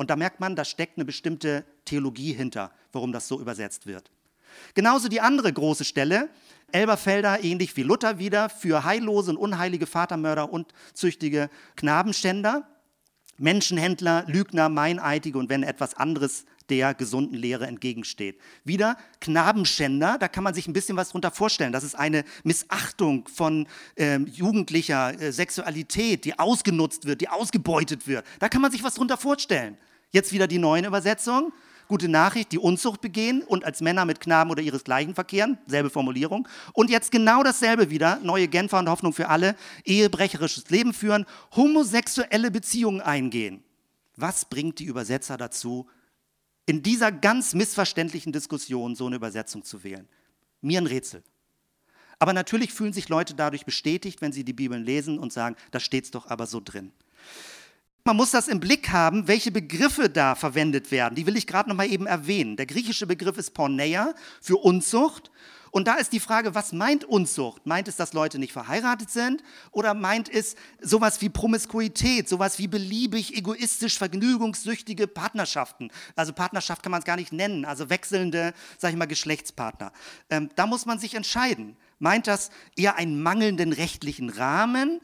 Und 0.00 0.08
da 0.08 0.16
merkt 0.16 0.40
man, 0.40 0.56
da 0.56 0.64
steckt 0.64 0.96
eine 0.96 1.04
bestimmte 1.04 1.62
Theologie 1.84 2.32
hinter, 2.32 2.70
warum 2.90 3.12
das 3.12 3.28
so 3.28 3.38
übersetzt 3.38 3.84
wird. 3.84 4.10
Genauso 4.72 5.08
die 5.08 5.20
andere 5.20 5.52
große 5.52 5.84
Stelle, 5.84 6.30
Elberfelder, 6.72 7.44
ähnlich 7.44 7.76
wie 7.76 7.82
Luther 7.82 8.18
wieder, 8.18 8.48
für 8.48 8.84
heillose 8.84 9.32
und 9.32 9.36
unheilige 9.36 9.84
Vatermörder 9.84 10.50
und 10.50 10.72
züchtige 10.94 11.50
Knabenständer, 11.76 12.66
Menschenhändler, 13.36 14.24
Lügner, 14.26 14.70
Meineidige 14.70 15.36
und 15.36 15.50
wenn 15.50 15.62
etwas 15.62 15.92
anderes 15.92 16.46
der 16.70 16.94
gesunden 16.94 17.36
Lehre 17.36 17.66
entgegensteht. 17.66 18.40
Wieder 18.64 18.96
Knabenschänder, 19.20 20.16
da 20.18 20.28
kann 20.28 20.44
man 20.44 20.54
sich 20.54 20.66
ein 20.66 20.72
bisschen 20.72 20.96
was 20.96 21.10
drunter 21.10 21.30
vorstellen. 21.30 21.72
Das 21.72 21.84
ist 21.84 21.94
eine 21.94 22.24
Missachtung 22.42 23.28
von 23.28 23.68
äh, 23.96 24.18
jugendlicher 24.20 25.20
äh, 25.20 25.30
Sexualität, 25.30 26.24
die 26.24 26.38
ausgenutzt 26.38 27.04
wird, 27.04 27.20
die 27.20 27.28
ausgebeutet 27.28 28.06
wird. 28.06 28.24
Da 28.38 28.48
kann 28.48 28.62
man 28.62 28.72
sich 28.72 28.82
was 28.82 28.94
drunter 28.94 29.18
vorstellen. 29.18 29.76
Jetzt 30.10 30.32
wieder 30.32 30.46
die 30.46 30.58
neuen 30.58 30.84
Übersetzungen. 30.84 31.52
Gute 31.88 32.08
Nachricht, 32.08 32.52
die 32.52 32.58
Unzucht 32.58 33.00
begehen 33.00 33.42
und 33.42 33.64
als 33.64 33.80
Männer 33.80 34.04
mit 34.04 34.20
Knaben 34.20 34.50
oder 34.50 34.62
ihresgleichen 34.62 35.14
verkehren. 35.14 35.58
Selbe 35.66 35.90
Formulierung. 35.90 36.46
Und 36.72 36.88
jetzt 36.88 37.10
genau 37.10 37.42
dasselbe 37.42 37.90
wieder. 37.90 38.20
Neue 38.22 38.46
Genfer 38.46 38.78
und 38.78 38.88
Hoffnung 38.88 39.12
für 39.12 39.28
alle. 39.28 39.56
Ehebrecherisches 39.84 40.70
Leben 40.70 40.92
führen. 40.92 41.26
Homosexuelle 41.56 42.50
Beziehungen 42.50 43.00
eingehen. 43.00 43.64
Was 44.16 44.44
bringt 44.44 44.78
die 44.78 44.84
Übersetzer 44.84 45.36
dazu, 45.36 45.88
in 46.66 46.82
dieser 46.82 47.10
ganz 47.10 47.54
missverständlichen 47.54 48.32
Diskussion 48.32 48.94
so 48.94 49.06
eine 49.06 49.16
Übersetzung 49.16 49.64
zu 49.64 49.82
wählen? 49.82 50.08
Mir 50.60 50.80
ein 50.80 50.86
Rätsel. 50.86 51.24
Aber 52.20 52.32
natürlich 52.32 52.72
fühlen 52.72 52.92
sich 52.92 53.08
Leute 53.08 53.34
dadurch 53.34 53.64
bestätigt, 53.64 54.20
wenn 54.20 54.30
sie 54.30 54.44
die 54.44 54.52
Bibeln 54.52 54.84
lesen 54.84 55.18
und 55.18 55.32
sagen, 55.32 55.56
da 55.70 55.80
steht 55.80 56.04
es 56.04 56.10
doch 56.10 56.26
aber 56.26 56.46
so 56.46 56.60
drin. 56.62 56.92
Man 58.10 58.16
muss 58.16 58.32
das 58.32 58.48
im 58.48 58.58
Blick 58.58 58.90
haben, 58.90 59.28
welche 59.28 59.52
Begriffe 59.52 60.10
da 60.10 60.34
verwendet 60.34 60.90
werden. 60.90 61.14
Die 61.14 61.26
will 61.26 61.36
ich 61.36 61.46
gerade 61.46 61.68
noch 61.68 61.76
mal 61.76 61.88
eben 61.88 62.08
erwähnen. 62.08 62.56
Der 62.56 62.66
griechische 62.66 63.06
Begriff 63.06 63.38
ist 63.38 63.54
Porneia 63.54 64.14
für 64.40 64.56
Unzucht. 64.56 65.30
Und 65.70 65.86
da 65.86 65.94
ist 65.94 66.12
die 66.12 66.18
Frage, 66.18 66.56
was 66.56 66.72
meint 66.72 67.04
Unzucht? 67.04 67.66
Meint 67.66 67.86
es, 67.86 67.94
dass 67.94 68.12
Leute 68.12 68.40
nicht 68.40 68.52
verheiratet 68.52 69.10
sind? 69.10 69.44
Oder 69.70 69.94
meint 69.94 70.28
es 70.28 70.56
sowas 70.80 71.20
wie 71.20 71.28
Promiskuität, 71.28 72.28
sowas 72.28 72.58
wie 72.58 72.66
beliebig, 72.66 73.36
egoistisch, 73.36 73.96
vergnügungssüchtige 73.96 75.06
Partnerschaften? 75.06 75.92
Also 76.16 76.32
Partnerschaft 76.32 76.82
kann 76.82 76.90
man 76.90 77.02
es 77.02 77.06
gar 77.06 77.14
nicht 77.14 77.32
nennen, 77.32 77.64
also 77.64 77.90
wechselnde, 77.90 78.54
sag 78.76 78.90
ich 78.90 78.96
mal, 78.96 79.06
Geschlechtspartner. 79.06 79.92
Ähm, 80.30 80.50
da 80.56 80.66
muss 80.66 80.84
man 80.84 80.98
sich 80.98 81.14
entscheiden. 81.14 81.76
Meint 82.00 82.26
das 82.26 82.50
eher 82.74 82.96
einen 82.96 83.22
mangelnden 83.22 83.72
rechtlichen 83.72 84.30
Rahmen? 84.30 85.00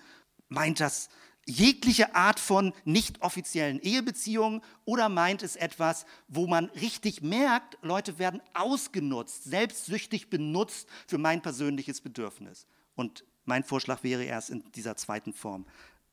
Meint 0.48 0.80
das 0.80 1.08
jegliche 1.46 2.14
Art 2.14 2.40
von 2.40 2.74
nicht 2.84 3.22
offiziellen 3.22 3.80
Ehebeziehungen 3.80 4.62
oder 4.84 5.08
meint 5.08 5.42
es 5.42 5.56
etwas, 5.56 6.04
wo 6.28 6.46
man 6.46 6.66
richtig 6.66 7.22
merkt, 7.22 7.78
Leute 7.82 8.18
werden 8.18 8.42
ausgenutzt, 8.52 9.44
selbstsüchtig 9.44 10.28
benutzt 10.28 10.88
für 11.06 11.18
mein 11.18 11.40
persönliches 11.40 12.00
Bedürfnis? 12.00 12.66
Und 12.96 13.24
mein 13.44 13.62
Vorschlag 13.62 14.02
wäre 14.02 14.24
erst 14.24 14.50
in 14.50 14.64
dieser 14.72 14.96
zweiten 14.96 15.32
Form 15.32 15.66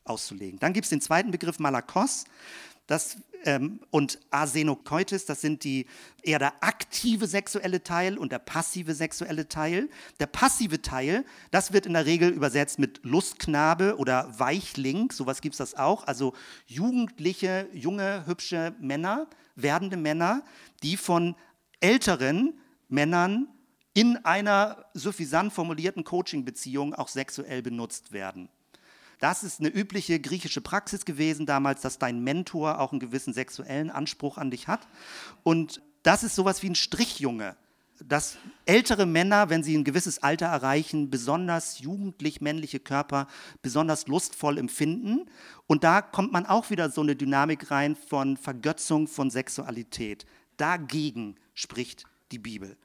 auszulegen. 0.03 0.59
Dann 0.59 0.73
gibt 0.73 0.85
es 0.85 0.89
den 0.89 1.01
zweiten 1.01 1.31
Begriff 1.31 1.59
Malakos. 1.59 2.25
Das, 2.87 3.17
ähm, 3.45 3.79
und 3.89 4.19
Arsenokoitis, 4.31 5.25
das 5.25 5.41
sind 5.41 5.63
die 5.63 5.85
eher 6.21 6.39
der 6.39 6.63
aktive 6.63 7.27
sexuelle 7.27 7.83
Teil 7.83 8.17
und 8.17 8.31
der 8.31 8.39
passive 8.39 8.93
sexuelle 8.93 9.47
Teil. 9.47 9.89
Der 10.19 10.27
passive 10.27 10.81
Teil, 10.81 11.25
das 11.51 11.73
wird 11.73 11.85
in 11.85 11.93
der 11.93 12.05
Regel 12.05 12.29
übersetzt 12.29 12.79
mit 12.79 13.01
Lustknabe 13.03 13.97
oder 13.97 14.39
Weichling, 14.39 15.11
sowas 15.11 15.41
gibt 15.41 15.53
es 15.53 15.57
das 15.57 15.75
auch. 15.75 16.05
Also 16.07 16.33
jugendliche, 16.67 17.67
junge, 17.73 18.25
hübsche 18.25 18.73
Männer, 18.79 19.27
werdende 19.55 19.97
Männer, 19.97 20.43
die 20.81 20.97
von 20.97 21.35
älteren 21.79 22.59
Männern 22.89 23.47
in 23.93 24.17
einer 24.25 24.85
suffisant 24.93 25.53
formulierten 25.53 26.03
Coaching-Beziehung 26.03 26.95
auch 26.95 27.07
sexuell 27.07 27.61
benutzt 27.61 28.11
werden. 28.11 28.49
Das 29.23 29.41
ist 29.41 29.61
eine 29.61 29.69
übliche 29.69 30.19
griechische 30.19 30.59
Praxis 30.59 31.05
gewesen 31.05 31.45
damals, 31.45 31.79
dass 31.79 31.97
dein 31.97 32.25
Mentor 32.25 32.81
auch 32.81 32.91
einen 32.91 32.99
gewissen 32.99 33.33
sexuellen 33.33 33.89
Anspruch 33.89 34.37
an 34.37 34.51
dich 34.51 34.67
hat. 34.67 34.85
Und 35.43 35.81
das 36.03 36.23
ist 36.23 36.35
sowas 36.35 36.61
wie 36.61 36.69
ein 36.69 36.75
Strichjunge, 36.75 37.55
dass 38.03 38.35
ältere 38.65 39.05
Männer, 39.05 39.49
wenn 39.49 39.63
sie 39.63 39.77
ein 39.77 39.85
gewisses 39.85 40.21
Alter 40.21 40.47
erreichen, 40.47 41.09
besonders 41.09 41.79
jugendlich 41.79 42.41
männliche 42.41 42.81
Körper 42.81 43.27
besonders 43.61 44.07
lustvoll 44.07 44.57
empfinden. 44.57 45.29
Und 45.67 45.85
da 45.85 46.01
kommt 46.01 46.33
man 46.33 46.45
auch 46.45 46.69
wieder 46.69 46.89
so 46.89 46.99
eine 46.99 47.15
Dynamik 47.15 47.71
rein 47.71 47.95
von 47.95 48.35
Vergötzung 48.35 49.07
von 49.07 49.29
Sexualität. 49.29 50.25
Dagegen 50.57 51.37
spricht 51.53 52.03
die 52.33 52.39
Bibel. 52.39 52.75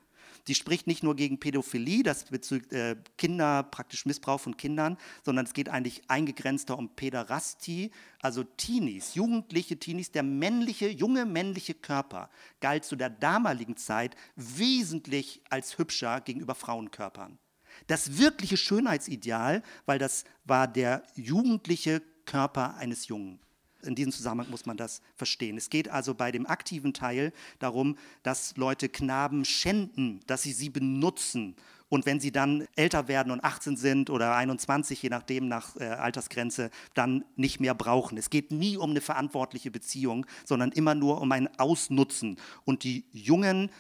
Sie 0.49 0.55
spricht 0.55 0.87
nicht 0.87 1.03
nur 1.03 1.15
gegen 1.15 1.39
Pädophilie, 1.39 2.03
das 2.03 2.25
bezüglich 2.25 2.73
äh, 2.73 2.97
Kinder, 3.19 3.65
praktisch 3.65 4.07
Missbrauch 4.07 4.41
von 4.41 4.57
Kindern, 4.57 4.97
sondern 5.23 5.45
es 5.45 5.53
geht 5.53 5.69
eigentlich 5.69 6.09
eingegrenzter 6.09 6.79
um 6.79 6.89
Päderastie, 6.97 7.91
also 8.23 8.45
Teenies, 8.45 9.15
jugendliche 9.15 9.79
Teenies. 9.79 10.11
Der 10.11 10.23
männliche, 10.23 10.89
junge 10.89 11.27
männliche 11.27 11.75
Körper 11.75 12.31
galt 12.61 12.87
zu 12.87 12.97
der 12.97 13.11
damaligen 13.11 13.77
Zeit 13.77 14.17
wesentlich 14.37 15.43
als 15.51 15.77
hübscher 15.77 16.23
gegenüber 16.23 16.55
Frauenkörpern. 16.55 17.39
Das 17.87 18.17
wirkliche 18.17 18.57
Schönheitsideal, 18.57 19.63
weil 19.85 19.99
das 19.99 20.25
war 20.45 20.67
der 20.67 21.03
jugendliche 21.15 22.01
Körper 22.25 22.75
eines 22.77 23.09
Jungen. 23.09 23.39
In 23.83 23.95
diesem 23.95 24.13
Zusammenhang 24.13 24.51
muss 24.51 24.67
man 24.67 24.77
das 24.77 25.03
verstehen. 25.15 25.57
Es 25.57 25.71
geht 25.71 25.89
also 25.89 26.15
bei 26.15 26.33
dem 26.33 26.47
aktiven 26.47 26.93
Teil 26.93 27.33
darum, 27.59 27.97
dass 28.23 28.57
Leute 28.57 28.89
Knaben 28.89 29.45
schänden, 29.45 30.21
dass 30.27 30.43
sie 30.43 30.53
sie 30.53 30.69
benutzen. 30.69 31.55
Und 31.89 32.05
wenn 32.05 32.21
sie 32.21 32.33
dann 32.33 32.67
älter 32.77 33.09
werden 33.09 33.33
und 33.33 33.43
18 33.43 33.77
sind 33.77 34.11
oder 34.11 34.37
21, 34.37 35.03
je 35.03 35.09
nachdem 35.09 35.49
nach 35.49 35.77
äh, 35.77 35.85
Altersgrenze, 35.85 36.71
dann 36.95 37.25
nicht 37.37 37.61
mehr 37.61 37.75
brauchen. 37.75 38.19
Es 38.19 38.31
geht 38.31 38.51
nie 38.51 38.77
um 38.77 38.91
eine 38.91 39.01
verantwortliche 39.01 39.71
Beziehung, 39.71 40.27
sondern 40.45 40.73
immer 40.73 40.95
nur 40.95 41.21
um 41.21 41.33
ein 41.33 41.49
Ausnutzen. 41.59 42.37
Und 42.65 42.85
die 42.85 43.07
jungen 43.13 43.71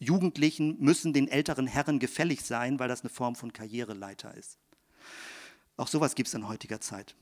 Jugendlichen 0.00 0.76
müssen 0.80 1.12
den 1.12 1.28
älteren 1.28 1.68
Herren 1.68 2.00
gefällig 2.00 2.42
sein, 2.42 2.80
weil 2.80 2.88
das 2.88 3.02
eine 3.02 3.10
Form 3.10 3.36
von 3.36 3.52
Karriereleiter 3.52 4.34
ist. 4.34 4.58
Auch 5.76 5.86
sowas 5.86 6.16
gibt 6.16 6.26
es 6.26 6.34
in 6.34 6.48
heutiger 6.48 6.80
Zeit. 6.80 7.14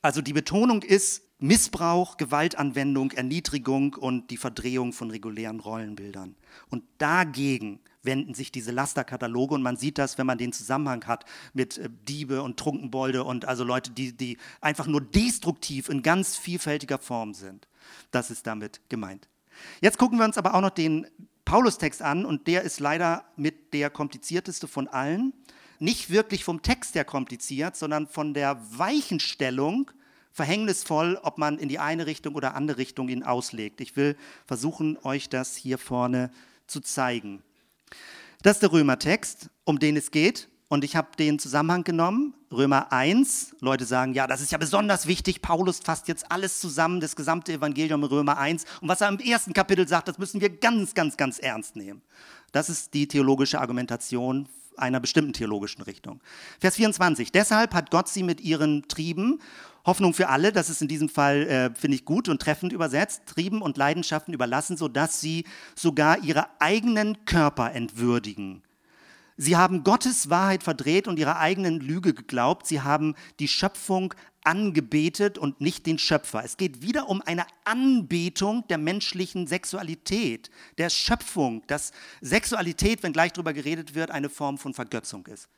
Also 0.00 0.22
die 0.22 0.32
Betonung 0.32 0.82
ist 0.82 1.22
Missbrauch, 1.40 2.16
Gewaltanwendung, 2.16 3.12
Erniedrigung 3.12 3.94
und 3.94 4.30
die 4.30 4.36
Verdrehung 4.36 4.92
von 4.92 5.10
regulären 5.10 5.60
Rollenbildern. 5.60 6.36
Und 6.68 6.84
dagegen 6.98 7.80
wenden 8.02 8.34
sich 8.34 8.52
diese 8.52 8.72
Lasterkataloge 8.72 9.54
und 9.54 9.62
man 9.62 9.76
sieht 9.76 9.98
das, 9.98 10.18
wenn 10.18 10.26
man 10.26 10.38
den 10.38 10.52
Zusammenhang 10.52 11.06
hat 11.06 11.24
mit 11.52 11.78
äh, 11.78 11.88
Diebe 12.08 12.42
und 12.42 12.58
Trunkenbolde 12.58 13.24
und 13.24 13.46
also 13.46 13.64
Leute, 13.64 13.90
die, 13.90 14.16
die 14.16 14.38
einfach 14.60 14.86
nur 14.86 15.00
destruktiv 15.00 15.88
in 15.88 16.02
ganz 16.02 16.36
vielfältiger 16.36 16.98
Form 16.98 17.34
sind. 17.34 17.68
Das 18.10 18.30
ist 18.30 18.46
damit 18.46 18.80
gemeint. 18.88 19.28
Jetzt 19.80 19.98
gucken 19.98 20.18
wir 20.18 20.24
uns 20.24 20.38
aber 20.38 20.54
auch 20.54 20.60
noch 20.60 20.70
den 20.70 21.06
Paulus-Text 21.44 22.02
an 22.02 22.24
und 22.24 22.46
der 22.46 22.62
ist 22.62 22.80
leider 22.80 23.24
mit 23.36 23.74
der 23.74 23.90
komplizierteste 23.90 24.68
von 24.68 24.88
allen 24.88 25.32
nicht 25.78 26.10
wirklich 26.10 26.44
vom 26.44 26.62
Text 26.62 26.94
her 26.94 27.04
kompliziert, 27.04 27.74
sondern 27.74 28.06
von 28.06 28.34
der 28.34 28.60
Weichenstellung 28.78 29.90
verhängnisvoll, 30.32 31.18
ob 31.22 31.38
man 31.38 31.58
in 31.58 31.68
die 31.68 31.78
eine 31.78 32.06
Richtung 32.06 32.34
oder 32.34 32.54
andere 32.54 32.78
Richtung 32.78 33.08
ihn 33.08 33.22
auslegt. 33.22 33.80
Ich 33.80 33.96
will 33.96 34.16
versuchen, 34.46 34.98
euch 35.02 35.28
das 35.28 35.56
hier 35.56 35.78
vorne 35.78 36.30
zu 36.66 36.80
zeigen. 36.80 37.42
Das 38.42 38.56
ist 38.56 38.62
der 38.62 38.72
Römertext, 38.72 39.50
um 39.64 39.78
den 39.78 39.96
es 39.96 40.10
geht. 40.10 40.48
Und 40.68 40.84
ich 40.84 40.94
habe 40.94 41.08
den 41.18 41.40
Zusammenhang 41.40 41.82
genommen, 41.82 42.32
Römer 42.52 42.92
1. 42.92 43.56
Leute 43.58 43.84
sagen, 43.84 44.14
ja, 44.14 44.28
das 44.28 44.40
ist 44.40 44.52
ja 44.52 44.58
besonders 44.58 45.08
wichtig. 45.08 45.42
Paulus 45.42 45.80
fasst 45.80 46.06
jetzt 46.06 46.30
alles 46.30 46.60
zusammen, 46.60 47.00
das 47.00 47.16
gesamte 47.16 47.52
Evangelium 47.52 48.04
in 48.04 48.08
Römer 48.08 48.38
1. 48.38 48.64
Und 48.80 48.88
was 48.88 49.00
er 49.00 49.08
im 49.08 49.18
ersten 49.18 49.52
Kapitel 49.52 49.88
sagt, 49.88 50.06
das 50.06 50.18
müssen 50.18 50.40
wir 50.40 50.48
ganz, 50.48 50.94
ganz, 50.94 51.16
ganz 51.16 51.40
ernst 51.40 51.74
nehmen. 51.74 52.02
Das 52.52 52.70
ist 52.70 52.94
die 52.94 53.08
theologische 53.08 53.60
Argumentation 53.60 54.48
einer 54.76 55.00
bestimmten 55.00 55.32
theologischen 55.32 55.82
Richtung. 55.82 56.20
Vers 56.60 56.76
24. 56.76 57.32
Deshalb 57.32 57.74
hat 57.74 57.90
Gott 57.90 58.08
sie 58.08 58.22
mit 58.22 58.40
ihren 58.40 58.86
Trieben, 58.86 59.40
Hoffnung 59.84 60.14
für 60.14 60.28
alle, 60.28 60.52
das 60.52 60.68
ist 60.68 60.82
in 60.82 60.88
diesem 60.88 61.08
Fall, 61.08 61.46
äh, 61.46 61.74
finde 61.74 61.96
ich, 61.96 62.04
gut 62.04 62.28
und 62.28 62.40
treffend 62.40 62.72
übersetzt, 62.72 63.22
Trieben 63.26 63.62
und 63.62 63.76
Leidenschaften 63.76 64.34
überlassen, 64.34 64.76
sodass 64.76 65.20
sie 65.20 65.44
sogar 65.74 66.22
ihre 66.22 66.60
eigenen 66.60 67.24
Körper 67.24 67.72
entwürdigen. 67.72 68.62
Sie 69.36 69.56
haben 69.56 69.84
Gottes 69.84 70.28
Wahrheit 70.28 70.62
verdreht 70.62 71.08
und 71.08 71.18
ihrer 71.18 71.38
eigenen 71.38 71.80
Lüge 71.80 72.12
geglaubt. 72.12 72.66
Sie 72.66 72.82
haben 72.82 73.14
die 73.38 73.48
Schöpfung 73.48 74.12
angebetet 74.44 75.38
und 75.38 75.62
nicht 75.62 75.86
den 75.86 75.98
Schöpfer. 75.98 76.44
Es 76.44 76.58
geht 76.58 76.82
wieder 76.82 77.08
um 77.08 77.22
eine 77.22 77.46
Anbetung 77.64 78.66
der 78.68 78.76
menschlichen 78.76 79.46
Sexualität, 79.46 80.50
der 80.76 80.90
Schöpfung, 80.90 81.62
dass 81.68 81.92
Sexualität, 82.20 83.02
wenn 83.02 83.14
gleich 83.14 83.32
darüber 83.32 83.54
geredet 83.54 83.94
wird, 83.94 84.10
eine 84.10 84.28
Form 84.28 84.58
von 84.58 84.74
Vergötzung 84.74 85.26
ist. 85.26 85.48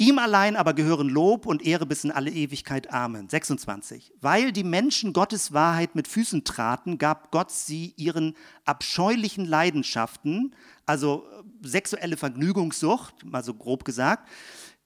Ihm 0.00 0.20
allein 0.20 0.54
aber 0.54 0.74
gehören 0.74 1.08
Lob 1.08 1.44
und 1.44 1.66
Ehre 1.66 1.84
bis 1.84 2.04
in 2.04 2.12
alle 2.12 2.30
Ewigkeit. 2.30 2.92
Amen. 2.92 3.28
26. 3.28 4.14
Weil 4.20 4.52
die 4.52 4.62
Menschen 4.62 5.12
Gottes 5.12 5.52
Wahrheit 5.52 5.96
mit 5.96 6.06
Füßen 6.06 6.44
traten, 6.44 6.98
gab 6.98 7.32
Gott 7.32 7.50
sie 7.50 7.94
ihren 7.96 8.36
abscheulichen 8.64 9.44
Leidenschaften, 9.44 10.54
also 10.86 11.26
sexuelle 11.62 12.16
Vergnügungssucht, 12.16 13.24
mal 13.24 13.42
so 13.42 13.54
grob 13.54 13.84
gesagt, 13.84 14.28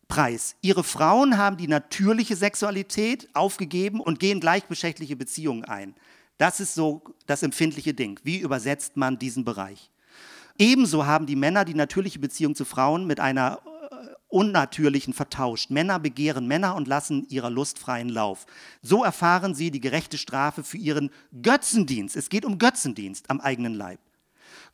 Preis. 0.09 0.57
Ihre 0.63 0.83
Frauen 0.83 1.37
haben 1.37 1.59
die 1.59 1.69
natürliche 1.69 2.37
Sexualität 2.37 3.29
aufgegeben 3.35 4.01
und 4.01 4.19
gehen 4.19 4.41
gleichgeschlechtliche 4.41 5.17
Beziehungen 5.17 5.65
ein. 5.67 5.95
Das 6.39 6.59
ist 6.59 6.75
so 6.75 7.03
das 7.27 7.43
empfindliche 7.43 7.93
Ding. 7.93 8.19
Wie 8.23 8.39
übersetzt 8.39 8.97
man 8.97 9.19
diesen 9.19 9.45
Bereich? 9.45 9.91
Ebenso 10.59 11.07
haben 11.07 11.27
die 11.27 11.37
Männer 11.37 11.65
die 11.65 11.75
natürliche 11.75 12.19
Beziehung 12.19 12.55
zu 12.55 12.65
Frauen 12.65 13.07
mit 13.07 13.21
einer 13.21 13.61
äh, 13.65 13.72
unnatürlichen 14.33 15.13
vertauscht. 15.13 15.71
Männer 15.71 15.99
begehren 15.99 16.47
Männer 16.47 16.75
und 16.75 16.89
lassen 16.89 17.27
ihrer 17.29 17.51
Lust 17.51 17.79
freien 17.79 18.09
Lauf. 18.09 18.47
So 18.81 19.05
erfahren 19.05 19.55
sie 19.55 19.71
die 19.71 19.81
gerechte 19.81 20.19
Strafe 20.19 20.65
für 20.65 20.79
ihren 20.79 21.11
Götzendienst. 21.43 22.17
Es 22.17 22.29
geht 22.29 22.45
um 22.45 22.59
Götzendienst 22.59 23.31
am 23.31 23.41
eigenen 23.41 23.75
Leib. 23.75 24.01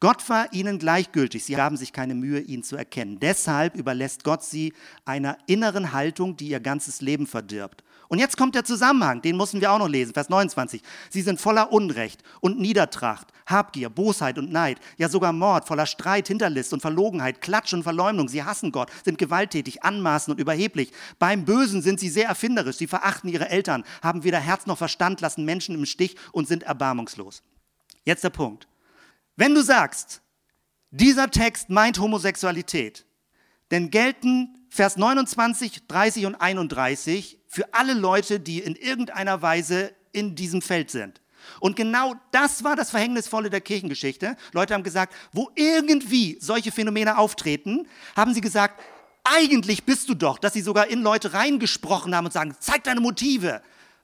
Gott 0.00 0.28
war 0.28 0.52
ihnen 0.52 0.78
gleichgültig. 0.78 1.44
Sie 1.44 1.56
haben 1.56 1.76
sich 1.76 1.92
keine 1.92 2.14
Mühe, 2.14 2.40
ihn 2.40 2.62
zu 2.62 2.76
erkennen. 2.76 3.18
Deshalb 3.18 3.74
überlässt 3.74 4.22
Gott 4.22 4.44
sie 4.44 4.72
einer 5.04 5.38
inneren 5.46 5.92
Haltung, 5.92 6.36
die 6.36 6.48
ihr 6.48 6.60
ganzes 6.60 7.00
Leben 7.00 7.26
verdirbt. 7.26 7.82
Und 8.08 8.18
jetzt 8.18 8.38
kommt 8.38 8.54
der 8.54 8.64
Zusammenhang, 8.64 9.20
den 9.20 9.36
müssen 9.36 9.60
wir 9.60 9.70
auch 9.70 9.78
noch 9.78 9.88
lesen, 9.88 10.14
Vers 10.14 10.30
29. 10.30 10.82
Sie 11.10 11.20
sind 11.20 11.38
voller 11.38 11.72
Unrecht 11.72 12.22
und 12.40 12.58
Niedertracht, 12.58 13.28
Habgier, 13.46 13.90
Bosheit 13.90 14.38
und 14.38 14.50
Neid, 14.50 14.80
ja 14.96 15.10
sogar 15.10 15.34
Mord, 15.34 15.66
voller 15.66 15.84
Streit, 15.84 16.26
Hinterlist 16.28 16.72
und 16.72 16.80
Verlogenheit, 16.80 17.42
Klatsch 17.42 17.74
und 17.74 17.82
Verleumdung. 17.82 18.28
Sie 18.28 18.42
hassen 18.42 18.72
Gott, 18.72 18.90
sind 19.04 19.18
gewalttätig, 19.18 19.82
anmaßend 19.82 20.34
und 20.34 20.40
überheblich. 20.40 20.90
Beim 21.18 21.44
Bösen 21.44 21.82
sind 21.82 22.00
sie 22.00 22.08
sehr 22.08 22.28
erfinderisch, 22.28 22.76
sie 22.76 22.86
verachten 22.86 23.28
ihre 23.28 23.50
Eltern, 23.50 23.84
haben 24.02 24.24
weder 24.24 24.40
Herz 24.40 24.64
noch 24.64 24.78
Verstand, 24.78 25.20
lassen 25.20 25.44
Menschen 25.44 25.74
im 25.74 25.84
Stich 25.84 26.16
und 26.32 26.48
sind 26.48 26.62
erbarmungslos. 26.62 27.42
Jetzt 28.04 28.24
der 28.24 28.30
Punkt. 28.30 28.68
Wenn 29.36 29.54
du 29.54 29.62
sagst, 29.62 30.22
dieser 30.90 31.30
Text 31.30 31.68
meint 31.68 31.98
Homosexualität, 31.98 33.04
dann 33.68 33.90
gelten 33.90 34.57
Vers 34.68 34.96
29, 34.96 35.86
30 35.88 36.26
und 36.26 36.34
31 36.34 37.38
für 37.46 37.72
alle 37.72 37.94
Leute, 37.94 38.40
die 38.40 38.60
in 38.60 38.76
irgendeiner 38.76 39.40
Weise 39.42 39.92
in 40.12 40.34
diesem 40.34 40.62
Feld 40.62 40.90
sind. 40.90 41.20
Und 41.60 41.76
genau 41.76 42.14
das 42.30 42.64
war 42.64 42.76
das 42.76 42.90
Verhängnisvolle 42.90 43.50
der 43.50 43.60
Kirchengeschichte. 43.60 44.36
Leute 44.52 44.74
haben 44.74 44.82
gesagt, 44.82 45.14
wo 45.32 45.50
irgendwie 45.54 46.36
solche 46.40 46.72
Phänomene 46.72 47.18
auftreten, 47.18 47.86
haben 48.16 48.34
sie 48.34 48.40
gesagt, 48.40 48.80
eigentlich 49.24 49.84
bist 49.84 50.08
du 50.08 50.14
doch, 50.14 50.38
dass 50.38 50.52
sie 50.52 50.60
sogar 50.60 50.88
in 50.88 51.02
Leute 51.02 51.34
reingesprochen 51.34 52.14
haben 52.14 52.26
und 52.26 52.32
sagen, 52.32 52.56
zeig 52.60 52.84
deine 52.84 53.00
Motive, 53.00 53.62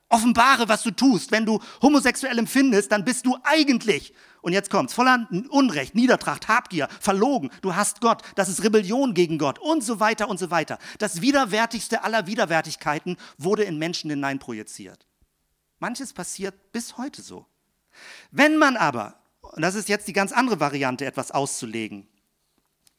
offenbare, 0.09 0.67
was 0.69 0.83
du 0.83 0.91
tust. 0.91 1.31
Wenn 1.31 1.45
du 1.45 1.59
homosexuell 1.81 2.37
empfindest, 2.37 2.91
dann 2.91 3.05
bist 3.05 3.25
du 3.25 3.37
eigentlich 3.43 4.13
und 4.45 4.53
jetzt 4.53 4.69
kommt's, 4.69 4.93
voller 4.93 5.27
Unrecht, 5.49 5.95
Niedertracht, 5.95 6.47
Habgier, 6.47 6.87
verlogen, 7.01 7.49
du 7.63 7.75
hast 7.75 7.99
Gott, 7.99 8.21
das 8.35 8.47
ist 8.47 8.63
Rebellion 8.63 9.15
gegen 9.15 9.39
Gott 9.39 9.57
und 9.57 9.83
so 9.83 9.99
weiter 9.99 10.29
und 10.29 10.37
so 10.37 10.51
weiter. 10.51 10.77
Das 10.99 11.21
widerwärtigste 11.21 12.03
aller 12.03 12.27
Widerwärtigkeiten 12.27 13.17
wurde 13.39 13.63
in 13.63 13.79
Menschen 13.79 14.11
hineinprojiziert. 14.11 15.07
Manches 15.79 16.13
passiert 16.13 16.71
bis 16.71 16.95
heute 16.99 17.23
so. 17.23 17.47
Wenn 18.29 18.57
man 18.57 18.77
aber, 18.77 19.19
und 19.41 19.63
das 19.63 19.73
ist 19.73 19.89
jetzt 19.89 20.07
die 20.07 20.13
ganz 20.13 20.31
andere 20.31 20.59
Variante, 20.59 21.05
etwas 21.05 21.31
auszulegen, 21.31 22.07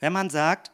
wenn 0.01 0.13
man 0.13 0.31
sagt, 0.31 0.73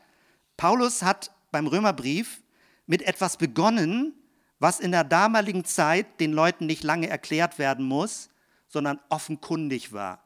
Paulus 0.56 1.02
hat 1.02 1.32
beim 1.50 1.66
Römerbrief 1.66 2.42
mit 2.86 3.02
etwas 3.02 3.36
begonnen, 3.36 4.14
was 4.62 4.78
in 4.78 4.92
der 4.92 5.02
damaligen 5.02 5.64
Zeit 5.64 6.20
den 6.20 6.32
Leuten 6.32 6.66
nicht 6.66 6.84
lange 6.84 7.08
erklärt 7.08 7.58
werden 7.58 7.84
muss, 7.84 8.30
sondern 8.68 9.00
offenkundig 9.08 9.92
war, 9.92 10.22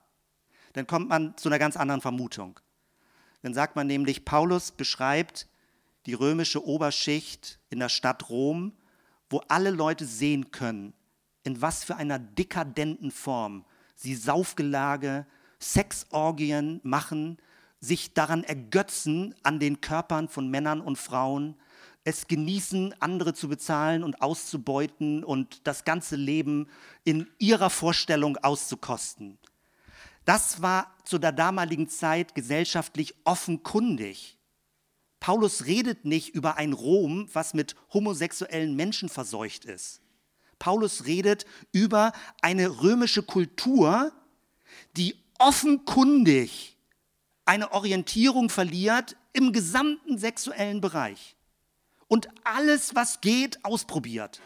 dann 0.74 0.86
kommt 0.86 1.08
man 1.08 1.34
zu 1.38 1.48
einer 1.48 1.58
ganz 1.58 1.74
anderen 1.74 2.02
Vermutung. 2.02 2.60
Dann 3.40 3.54
sagt 3.54 3.76
man 3.76 3.86
nämlich, 3.86 4.26
Paulus 4.26 4.72
beschreibt 4.72 5.48
die 6.04 6.12
römische 6.12 6.62
Oberschicht 6.62 7.58
in 7.70 7.78
der 7.78 7.88
Stadt 7.88 8.28
Rom, 8.28 8.74
wo 9.30 9.40
alle 9.48 9.70
Leute 9.70 10.04
sehen 10.04 10.50
können, 10.50 10.92
in 11.42 11.62
was 11.62 11.82
für 11.82 11.96
einer 11.96 12.18
dekadenten 12.18 13.10
Form 13.10 13.64
sie 13.94 14.14
Saufgelage, 14.14 15.24
Sexorgien 15.58 16.80
machen, 16.82 17.38
sich 17.80 18.12
daran 18.12 18.44
ergötzen 18.44 19.34
an 19.42 19.60
den 19.60 19.80
Körpern 19.80 20.28
von 20.28 20.50
Männern 20.50 20.82
und 20.82 20.98
Frauen, 20.98 21.56
es 22.06 22.28
genießen, 22.28 22.94
andere 23.00 23.34
zu 23.34 23.48
bezahlen 23.48 24.04
und 24.04 24.22
auszubeuten 24.22 25.24
und 25.24 25.66
das 25.66 25.84
ganze 25.84 26.14
Leben 26.14 26.68
in 27.02 27.26
ihrer 27.38 27.68
Vorstellung 27.68 28.36
auszukosten. 28.36 29.38
Das 30.24 30.62
war 30.62 30.94
zu 31.04 31.18
der 31.18 31.32
damaligen 31.32 31.88
Zeit 31.88 32.36
gesellschaftlich 32.36 33.16
offenkundig. 33.24 34.38
Paulus 35.18 35.66
redet 35.66 36.04
nicht 36.04 36.28
über 36.28 36.56
ein 36.56 36.72
Rom, 36.72 37.28
was 37.32 37.54
mit 37.54 37.74
homosexuellen 37.92 38.76
Menschen 38.76 39.08
verseucht 39.08 39.64
ist. 39.64 40.00
Paulus 40.60 41.06
redet 41.06 41.44
über 41.72 42.12
eine 42.40 42.82
römische 42.82 43.24
Kultur, 43.24 44.12
die 44.96 45.16
offenkundig 45.38 46.76
eine 47.44 47.72
Orientierung 47.72 48.48
verliert 48.48 49.16
im 49.32 49.52
gesamten 49.52 50.18
sexuellen 50.18 50.80
Bereich 50.80 51.35
und 52.08 52.28
alles, 52.44 52.94
was 52.94 53.20
geht, 53.20 53.64
ausprobiert. 53.64 54.40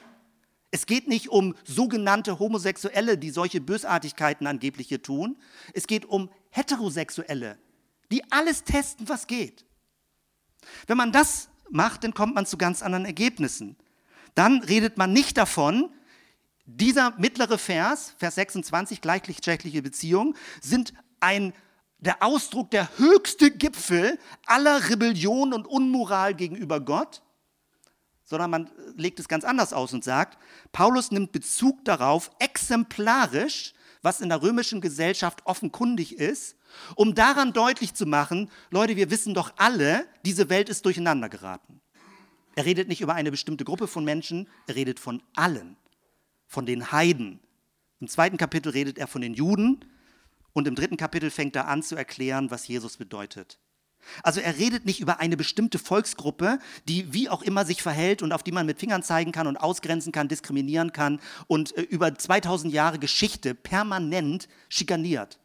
Es 0.70 0.86
geht 0.86 1.08
nicht 1.08 1.28
um 1.28 1.54
sogenannte 1.64 2.38
Homosexuelle, 2.38 3.18
die 3.18 3.30
solche 3.30 3.60
Bösartigkeiten 3.60 4.46
angeblich 4.46 4.88
hier 4.88 5.02
tun. 5.02 5.36
Es 5.74 5.86
geht 5.86 6.06
um 6.06 6.30
Heterosexuelle, 6.50 7.58
die 8.10 8.30
alles 8.30 8.64
testen, 8.64 9.08
was 9.08 9.26
geht. 9.26 9.64
Wenn 10.86 10.96
man 10.96 11.12
das 11.12 11.48
macht, 11.70 12.04
dann 12.04 12.14
kommt 12.14 12.34
man 12.34 12.46
zu 12.46 12.56
ganz 12.56 12.82
anderen 12.82 13.04
Ergebnissen. 13.04 13.76
Dann 14.34 14.62
redet 14.62 14.96
man 14.96 15.12
nicht 15.12 15.36
davon, 15.36 15.90
dieser 16.66 17.18
mittlere 17.18 17.58
Vers, 17.58 18.14
Vers 18.18 18.36
26, 18.36 19.00
gleichgeschlechtliche 19.00 19.82
Beziehungen, 19.82 20.36
sind 20.60 20.92
ein, 21.18 21.52
der 21.98 22.22
Ausdruck 22.22 22.70
der 22.70 22.88
höchste 22.98 23.50
Gipfel 23.50 24.18
aller 24.46 24.88
Rebellion 24.88 25.52
und 25.52 25.66
Unmoral 25.66 26.34
gegenüber 26.34 26.80
Gott 26.80 27.22
sondern 28.30 28.50
man 28.50 28.70
legt 28.96 29.18
es 29.18 29.26
ganz 29.26 29.44
anders 29.44 29.72
aus 29.72 29.92
und 29.92 30.04
sagt, 30.04 30.38
Paulus 30.70 31.10
nimmt 31.10 31.32
Bezug 31.32 31.84
darauf, 31.84 32.30
exemplarisch, 32.38 33.74
was 34.02 34.20
in 34.20 34.28
der 34.28 34.40
römischen 34.40 34.80
Gesellschaft 34.80 35.40
offenkundig 35.44 36.16
ist, 36.16 36.56
um 36.94 37.16
daran 37.16 37.52
deutlich 37.52 37.92
zu 37.92 38.06
machen, 38.06 38.48
Leute, 38.70 38.94
wir 38.94 39.10
wissen 39.10 39.34
doch 39.34 39.52
alle, 39.56 40.06
diese 40.24 40.48
Welt 40.48 40.68
ist 40.68 40.86
durcheinander 40.86 41.28
geraten. 41.28 41.80
Er 42.54 42.64
redet 42.64 42.88
nicht 42.88 43.00
über 43.00 43.14
eine 43.14 43.32
bestimmte 43.32 43.64
Gruppe 43.64 43.88
von 43.88 44.04
Menschen, 44.04 44.48
er 44.68 44.76
redet 44.76 45.00
von 45.00 45.22
allen, 45.34 45.76
von 46.46 46.66
den 46.66 46.92
Heiden. 46.92 47.40
Im 47.98 48.06
zweiten 48.06 48.36
Kapitel 48.36 48.70
redet 48.70 48.96
er 48.96 49.08
von 49.08 49.22
den 49.22 49.34
Juden 49.34 49.84
und 50.52 50.68
im 50.68 50.76
dritten 50.76 50.96
Kapitel 50.96 51.30
fängt 51.30 51.56
er 51.56 51.66
an 51.66 51.82
zu 51.82 51.96
erklären, 51.96 52.52
was 52.52 52.68
Jesus 52.68 52.96
bedeutet. 52.96 53.58
Also 54.22 54.40
er 54.40 54.56
redet 54.56 54.86
nicht 54.86 55.00
über 55.00 55.20
eine 55.20 55.36
bestimmte 55.36 55.78
Volksgruppe, 55.78 56.58
die 56.88 57.12
wie 57.12 57.28
auch 57.28 57.42
immer 57.42 57.64
sich 57.64 57.82
verhält 57.82 58.22
und 58.22 58.32
auf 58.32 58.42
die 58.42 58.52
man 58.52 58.66
mit 58.66 58.78
Fingern 58.78 59.02
zeigen 59.02 59.32
kann 59.32 59.46
und 59.46 59.56
ausgrenzen 59.56 60.12
kann, 60.12 60.28
diskriminieren 60.28 60.92
kann 60.92 61.20
und 61.46 61.76
äh, 61.76 61.82
über 61.82 62.14
2000 62.14 62.72
Jahre 62.72 62.98
Geschichte 62.98 63.54
permanent 63.54 64.48
schikaniert. 64.68 65.38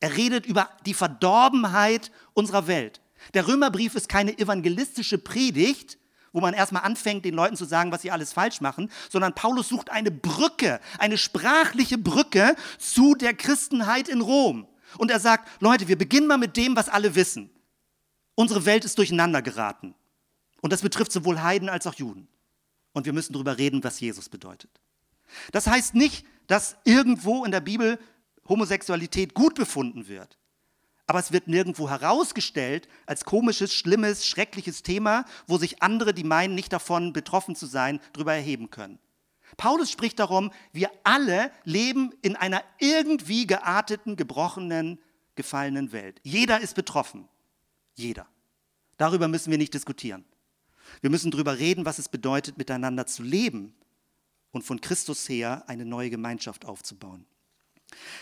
Er 0.00 0.16
redet 0.16 0.46
über 0.46 0.68
die 0.84 0.94
Verdorbenheit 0.94 2.10
unserer 2.34 2.66
Welt. 2.66 3.00
Der 3.34 3.48
Römerbrief 3.48 3.94
ist 3.94 4.08
keine 4.08 4.38
evangelistische 4.38 5.18
Predigt, 5.18 5.98
wo 6.32 6.40
man 6.40 6.52
erstmal 6.52 6.82
anfängt, 6.82 7.24
den 7.24 7.34
Leuten 7.34 7.56
zu 7.56 7.64
sagen, 7.64 7.92
was 7.92 8.02
sie 8.02 8.10
alles 8.10 8.34
falsch 8.34 8.60
machen, 8.60 8.90
sondern 9.08 9.34
Paulus 9.34 9.68
sucht 9.68 9.90
eine 9.90 10.10
Brücke, 10.10 10.80
eine 10.98 11.16
sprachliche 11.16 11.96
Brücke 11.96 12.54
zu 12.78 13.14
der 13.14 13.32
Christenheit 13.32 14.08
in 14.08 14.20
Rom. 14.20 14.66
Und 14.98 15.10
er 15.10 15.18
sagt, 15.18 15.48
Leute, 15.62 15.88
wir 15.88 15.96
beginnen 15.96 16.26
mal 16.26 16.36
mit 16.36 16.56
dem, 16.58 16.76
was 16.76 16.90
alle 16.90 17.14
wissen. 17.14 17.50
Unsere 18.36 18.64
Welt 18.66 18.84
ist 18.84 18.98
durcheinander 18.98 19.42
geraten. 19.42 19.96
Und 20.60 20.72
das 20.72 20.82
betrifft 20.82 21.10
sowohl 21.10 21.42
Heiden 21.42 21.68
als 21.68 21.86
auch 21.86 21.94
Juden. 21.94 22.28
Und 22.92 23.06
wir 23.06 23.12
müssen 23.12 23.32
darüber 23.32 23.58
reden, 23.58 23.82
was 23.82 23.98
Jesus 23.98 24.28
bedeutet. 24.28 24.70
Das 25.52 25.66
heißt 25.66 25.94
nicht, 25.94 26.24
dass 26.46 26.76
irgendwo 26.84 27.44
in 27.44 27.50
der 27.50 27.60
Bibel 27.60 27.98
Homosexualität 28.48 29.34
gut 29.34 29.54
befunden 29.54 30.06
wird. 30.06 30.38
Aber 31.06 31.18
es 31.18 31.32
wird 31.32 31.48
nirgendwo 31.48 31.88
herausgestellt 31.88 32.88
als 33.06 33.24
komisches, 33.24 33.72
schlimmes, 33.72 34.26
schreckliches 34.26 34.82
Thema, 34.82 35.24
wo 35.46 35.56
sich 35.56 35.82
andere, 35.82 36.12
die 36.12 36.24
meinen, 36.24 36.54
nicht 36.54 36.72
davon 36.72 37.12
betroffen 37.12 37.54
zu 37.54 37.66
sein, 37.66 38.00
darüber 38.12 38.34
erheben 38.34 38.70
können. 38.70 38.98
Paulus 39.56 39.90
spricht 39.90 40.18
darum, 40.18 40.52
wir 40.72 40.90
alle 41.04 41.52
leben 41.64 42.12
in 42.22 42.36
einer 42.36 42.62
irgendwie 42.78 43.46
gearteten, 43.46 44.16
gebrochenen, 44.16 44.98
gefallenen 45.36 45.92
Welt. 45.92 46.20
Jeder 46.24 46.60
ist 46.60 46.74
betroffen. 46.74 47.28
Jeder. 47.96 48.26
Darüber 48.96 49.28
müssen 49.28 49.50
wir 49.50 49.58
nicht 49.58 49.74
diskutieren. 49.74 50.24
Wir 51.00 51.10
müssen 51.10 51.30
darüber 51.30 51.58
reden, 51.58 51.84
was 51.84 51.98
es 51.98 52.08
bedeutet, 52.08 52.56
miteinander 52.58 53.06
zu 53.06 53.22
leben 53.22 53.74
und 54.52 54.62
von 54.62 54.80
Christus 54.80 55.28
her 55.28 55.64
eine 55.66 55.84
neue 55.84 56.10
Gemeinschaft 56.10 56.64
aufzubauen. 56.64 57.26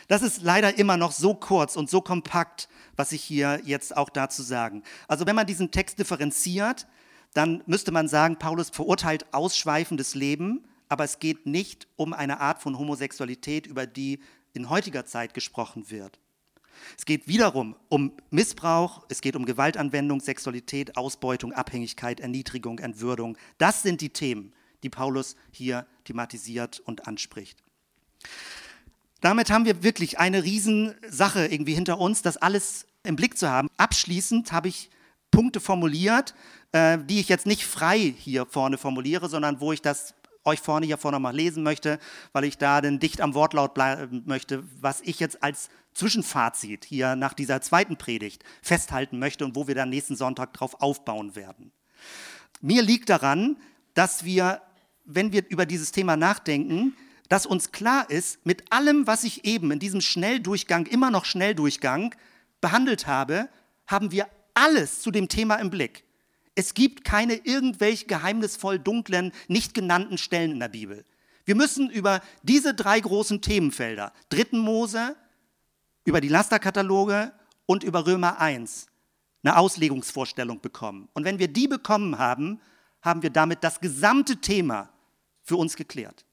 Das 0.09 0.22
ist 0.22 0.43
leider 0.43 0.79
immer 0.79 0.97
noch 0.97 1.12
so 1.12 1.35
kurz 1.35 1.77
und 1.77 1.89
so 1.89 2.01
kompakt, 2.01 2.68
was 2.97 3.12
ich 3.12 3.22
hier 3.22 3.61
jetzt 3.64 3.97
auch 3.97 4.11
dazu 4.11 4.43
sagen. 4.43 4.83
Also 5.09 5.27
wenn 5.27 5.37
man 5.37 5.47
diesen 5.47 5.70
Text 5.70 5.99
differenziert, 5.99 6.87
dann 7.33 7.62
müsste 7.66 7.91
man 7.91 8.09
sagen, 8.09 8.39
Paulus 8.39 8.70
verurteilt 8.70 9.33
ausschweifendes 9.33 10.14
Leben, 10.14 10.64
aber 10.89 11.05
es 11.05 11.18
geht 11.18 11.47
nicht 11.47 11.89
um 11.97 12.12
eine 12.12 12.41
Art 12.41 12.62
von 12.62 12.79
Homosexualität, 12.79 13.66
über 13.66 13.87
die 13.87 14.20
in 14.53 14.70
heutiger 14.70 15.07
Zeit 15.07 15.35
gesprochen 15.35 15.91
wird. 15.91 16.20
Es 16.99 17.05
geht 17.05 17.29
wiederum 17.29 17.77
um 17.89 18.12
Missbrauch, 18.31 19.05
es 19.09 19.20
geht 19.20 19.37
um 19.37 19.45
Gewaltanwendung, 19.45 20.20
Sexualität, 20.20 20.97
Ausbeutung, 20.97 21.53
Abhängigkeit, 21.53 22.20
Erniedrigung, 22.20 22.79
Entwürdung. 22.79 23.37
Das 23.59 23.83
sind 23.83 24.01
die 24.01 24.11
Themen, 24.11 24.53
die 24.83 24.91
Paulus 24.91 25.37
hier 25.51 25.87
thematisiert 26.05 26.81
und 26.81 27.07
anspricht. 27.07 27.59
Damit 29.20 29.51
haben 29.51 29.64
wir 29.64 29.83
wirklich 29.83 30.18
eine 30.18 30.45
Riesensache 30.45 31.47
irgendwie 31.47 31.75
hinter 31.75 31.99
uns, 31.99 32.22
das 32.22 32.37
alles 32.37 32.87
im 33.05 33.16
Blick 33.16 33.39
zu 33.39 33.49
haben. 33.49 33.68
Abschließend 33.77 34.53
habe 34.53 34.68
ich 34.68 34.91
Punkte 35.31 35.61
formuliert, 35.61 36.35
äh, 36.72 36.99
die 36.99 37.20
ich 37.20 37.29
jetzt 37.29 37.47
nicht 37.47 37.64
frei 37.64 38.14
hier 38.18 38.47
vorne 38.47 38.79
formuliere, 38.79 39.29
sondern 39.29 39.61
wo 39.61 39.72
ich 39.72 39.83
das 39.83 40.14
euch 40.45 40.61
vorne 40.61 40.86
hier 40.86 40.99
vorne 40.99 41.18
mal 41.18 41.34
lesen 41.34 41.62
möchte, 41.62 41.99
weil 42.32 42.45
ich 42.45 42.59
da 42.59 42.80
denn 42.80 42.99
dicht 42.99 43.20
am 43.20 43.34
Wortlaut 43.34 43.74
bleiben 43.74 44.22
möchte, 44.26 44.64
was 44.80 45.01
ich 45.01 45.20
jetzt 45.20 45.42
als 45.42 45.70
Zwischenfazit 45.95 46.84
hier 46.84 47.16
nach 47.16 47.34
dieser 47.34 47.61
zweiten 47.61 47.97
Predigt 47.97 48.45
festhalten 48.62 49.18
möchte 49.18 49.45
und 49.45 49.57
wo 49.57 49.66
wir 49.66 49.74
dann 49.74 49.90
nächsten 49.90 50.16
Sonntag 50.16 50.53
drauf 50.53 50.80
aufbauen 50.80 51.36
werden. 51.36 51.72
Mir 52.61 52.82
liegt 52.82 53.11
daran, 53.11 53.57
dass 53.95 54.24
wir, 54.24 54.61
wenn 55.05 55.32
wir 55.32 55.45
über 55.49 55.66
dieses 55.66 55.92
Thema 55.92 56.16
nachdenken, 56.16 56.97
dass 57.28 57.47
uns 57.47 57.72
klar 57.72 58.11
ist, 58.11 58.45
mit 58.45 58.72
allem, 58.72 59.07
was 59.07 59.24
ich 59.24 59.45
eben 59.45 59.70
in 59.70 59.78
diesem 59.78 60.01
Schnelldurchgang, 60.01 60.86
immer 60.86 61.11
noch 61.11 61.24
Schnelldurchgang 61.24 62.14
behandelt 62.61 63.07
habe, 63.07 63.49
haben 63.86 64.12
wir 64.12 64.28
alles 64.55 65.01
zu 65.01 65.11
dem 65.11 65.28
Thema 65.28 65.57
im 65.57 65.70
Blick. 65.70 66.03
Es 66.55 66.74
gibt 66.74 67.05
keine 67.05 67.34
irgendwelche 67.34 68.07
geheimnisvoll 68.07 68.78
dunklen, 68.78 69.32
nicht 69.48 69.74
genannten 69.74 70.18
Stellen 70.18 70.52
in 70.52 70.61
der 70.61 70.68
Bibel. 70.68 71.05
Wir 71.44 71.55
müssen 71.55 71.90
über 71.90 72.22
diese 72.42 72.74
drei 72.74 73.00
großen 73.00 73.40
Themenfelder, 73.40 74.12
dritten 74.28 74.59
Mose, 74.59 75.16
über 76.05 76.20
die 76.20 76.28
Lasterkataloge 76.28 77.32
und 77.66 77.82
über 77.82 78.07
Römer 78.07 78.40
1 78.40 78.86
eine 79.42 79.59
Auslegungsvorstellung 79.59 80.61
bekommen. 80.61 81.09
Und 81.12 81.24
wenn 81.24 81.38
wir 81.38 81.48
die 81.48 81.68
bekommen 81.68 82.18
haben, 82.18 82.61
haben 83.02 83.22
wir 83.22 83.30
damit 83.30 83.62
das 83.62 83.80
gesamte 83.80 84.36
Thema 84.36 84.88
für 85.42 85.57
uns 85.57 85.76
geklärt. 85.76 86.24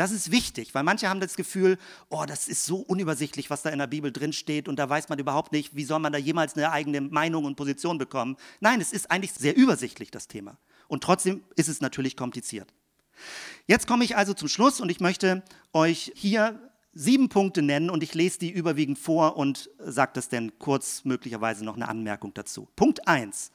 Das 0.00 0.12
ist 0.12 0.30
wichtig, 0.30 0.74
weil 0.74 0.82
manche 0.82 1.10
haben 1.10 1.20
das 1.20 1.36
Gefühl, 1.36 1.76
oh, 2.08 2.24
das 2.26 2.48
ist 2.48 2.64
so 2.64 2.78
unübersichtlich, 2.78 3.50
was 3.50 3.60
da 3.60 3.68
in 3.68 3.78
der 3.78 3.86
Bibel 3.86 4.10
drin 4.10 4.32
steht 4.32 4.66
und 4.66 4.78
da 4.78 4.88
weiß 4.88 5.10
man 5.10 5.18
überhaupt 5.18 5.52
nicht, 5.52 5.76
wie 5.76 5.84
soll 5.84 5.98
man 5.98 6.10
da 6.10 6.18
jemals 6.18 6.56
eine 6.56 6.72
eigene 6.72 7.02
Meinung 7.02 7.44
und 7.44 7.54
Position 7.54 7.98
bekommen. 7.98 8.38
Nein, 8.60 8.80
es 8.80 8.94
ist 8.94 9.10
eigentlich 9.10 9.32
sehr 9.34 9.54
übersichtlich, 9.54 10.10
das 10.10 10.26
Thema. 10.26 10.56
Und 10.88 11.02
trotzdem 11.02 11.44
ist 11.54 11.68
es 11.68 11.82
natürlich 11.82 12.16
kompliziert. 12.16 12.72
Jetzt 13.66 13.86
komme 13.86 14.04
ich 14.04 14.16
also 14.16 14.32
zum 14.32 14.48
Schluss 14.48 14.80
und 14.80 14.90
ich 14.90 15.00
möchte 15.00 15.42
euch 15.74 16.10
hier 16.16 16.58
sieben 16.94 17.28
Punkte 17.28 17.60
nennen 17.60 17.90
und 17.90 18.02
ich 18.02 18.14
lese 18.14 18.38
die 18.38 18.50
überwiegend 18.50 18.98
vor 18.98 19.36
und 19.36 19.68
sage 19.80 20.12
das 20.14 20.30
dann 20.30 20.58
kurz 20.58 21.04
möglicherweise 21.04 21.62
noch 21.62 21.76
eine 21.76 21.90
Anmerkung 21.90 22.32
dazu. 22.32 22.68
Punkt 22.74 23.06
1. 23.06 23.52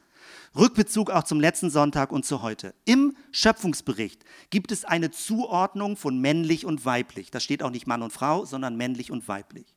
Rückbezug 0.55 1.11
auch 1.11 1.23
zum 1.23 1.39
letzten 1.39 1.69
Sonntag 1.69 2.11
und 2.11 2.25
zu 2.25 2.41
heute. 2.41 2.73
Im 2.85 3.15
Schöpfungsbericht 3.31 4.23
gibt 4.49 4.71
es 4.71 4.85
eine 4.85 5.11
Zuordnung 5.11 5.97
von 5.97 6.19
männlich 6.19 6.65
und 6.65 6.85
weiblich. 6.85 7.31
Da 7.31 7.39
steht 7.39 7.63
auch 7.63 7.71
nicht 7.71 7.87
Mann 7.87 8.01
und 8.01 8.13
Frau, 8.13 8.45
sondern 8.45 8.77
männlich 8.77 9.11
und 9.11 9.27
weiblich. 9.27 9.75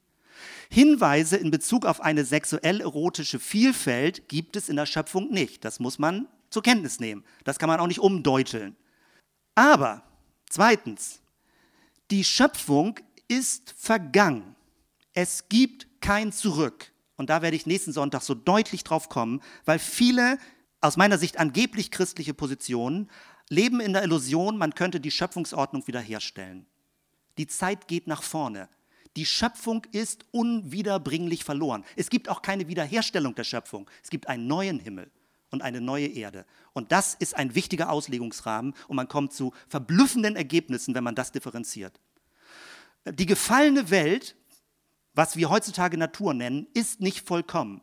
Hinweise 0.70 1.36
in 1.36 1.50
Bezug 1.50 1.84
auf 1.86 2.00
eine 2.00 2.24
sexuell-erotische 2.24 3.40
Vielfalt 3.40 4.28
gibt 4.28 4.56
es 4.56 4.68
in 4.68 4.76
der 4.76 4.86
Schöpfung 4.86 5.30
nicht. 5.30 5.64
Das 5.64 5.80
muss 5.80 5.98
man 5.98 6.28
zur 6.50 6.62
Kenntnis 6.62 7.00
nehmen. 7.00 7.24
Das 7.44 7.58
kann 7.58 7.68
man 7.68 7.80
auch 7.80 7.86
nicht 7.86 8.00
umdeuteln. 8.00 8.76
Aber 9.54 10.02
zweitens, 10.48 11.20
die 12.10 12.24
Schöpfung 12.24 13.00
ist 13.26 13.74
vergangen. 13.76 14.54
Es 15.12 15.48
gibt 15.48 15.88
kein 16.00 16.32
Zurück. 16.32 16.92
Und 17.18 17.28
da 17.28 17.42
werde 17.42 17.56
ich 17.56 17.66
nächsten 17.66 17.92
Sonntag 17.92 18.22
so 18.22 18.34
deutlich 18.34 18.84
drauf 18.84 19.10
kommen, 19.10 19.42
weil 19.66 19.78
viele 19.78 20.38
aus 20.80 20.96
meiner 20.96 21.18
Sicht 21.18 21.38
angeblich 21.38 21.90
christliche 21.90 22.32
Positionen 22.32 23.10
leben 23.50 23.80
in 23.80 23.92
der 23.92 24.04
Illusion, 24.04 24.56
man 24.56 24.74
könnte 24.74 25.00
die 25.00 25.10
Schöpfungsordnung 25.10 25.86
wiederherstellen. 25.86 26.66
Die 27.36 27.46
Zeit 27.46 27.88
geht 27.88 28.06
nach 28.06 28.22
vorne. 28.22 28.68
Die 29.16 29.26
Schöpfung 29.26 29.84
ist 29.90 30.26
unwiederbringlich 30.30 31.44
verloren. 31.44 31.84
Es 31.96 32.08
gibt 32.08 32.28
auch 32.28 32.40
keine 32.40 32.68
Wiederherstellung 32.68 33.34
der 33.34 33.44
Schöpfung. 33.44 33.90
Es 34.02 34.10
gibt 34.10 34.28
einen 34.28 34.46
neuen 34.46 34.78
Himmel 34.78 35.10
und 35.50 35.62
eine 35.62 35.80
neue 35.80 36.06
Erde. 36.06 36.46
Und 36.72 36.92
das 36.92 37.14
ist 37.14 37.36
ein 37.36 37.54
wichtiger 37.54 37.90
Auslegungsrahmen 37.90 38.74
und 38.86 38.96
man 38.96 39.08
kommt 39.08 39.32
zu 39.32 39.52
verblüffenden 39.66 40.36
Ergebnissen, 40.36 40.94
wenn 40.94 41.04
man 41.04 41.16
das 41.16 41.32
differenziert. 41.32 41.98
Die 43.06 43.26
gefallene 43.26 43.90
Welt 43.90 44.36
was 45.18 45.36
wir 45.36 45.50
heutzutage 45.50 45.98
Natur 45.98 46.32
nennen, 46.32 46.68
ist 46.74 47.00
nicht 47.00 47.26
vollkommen. 47.26 47.82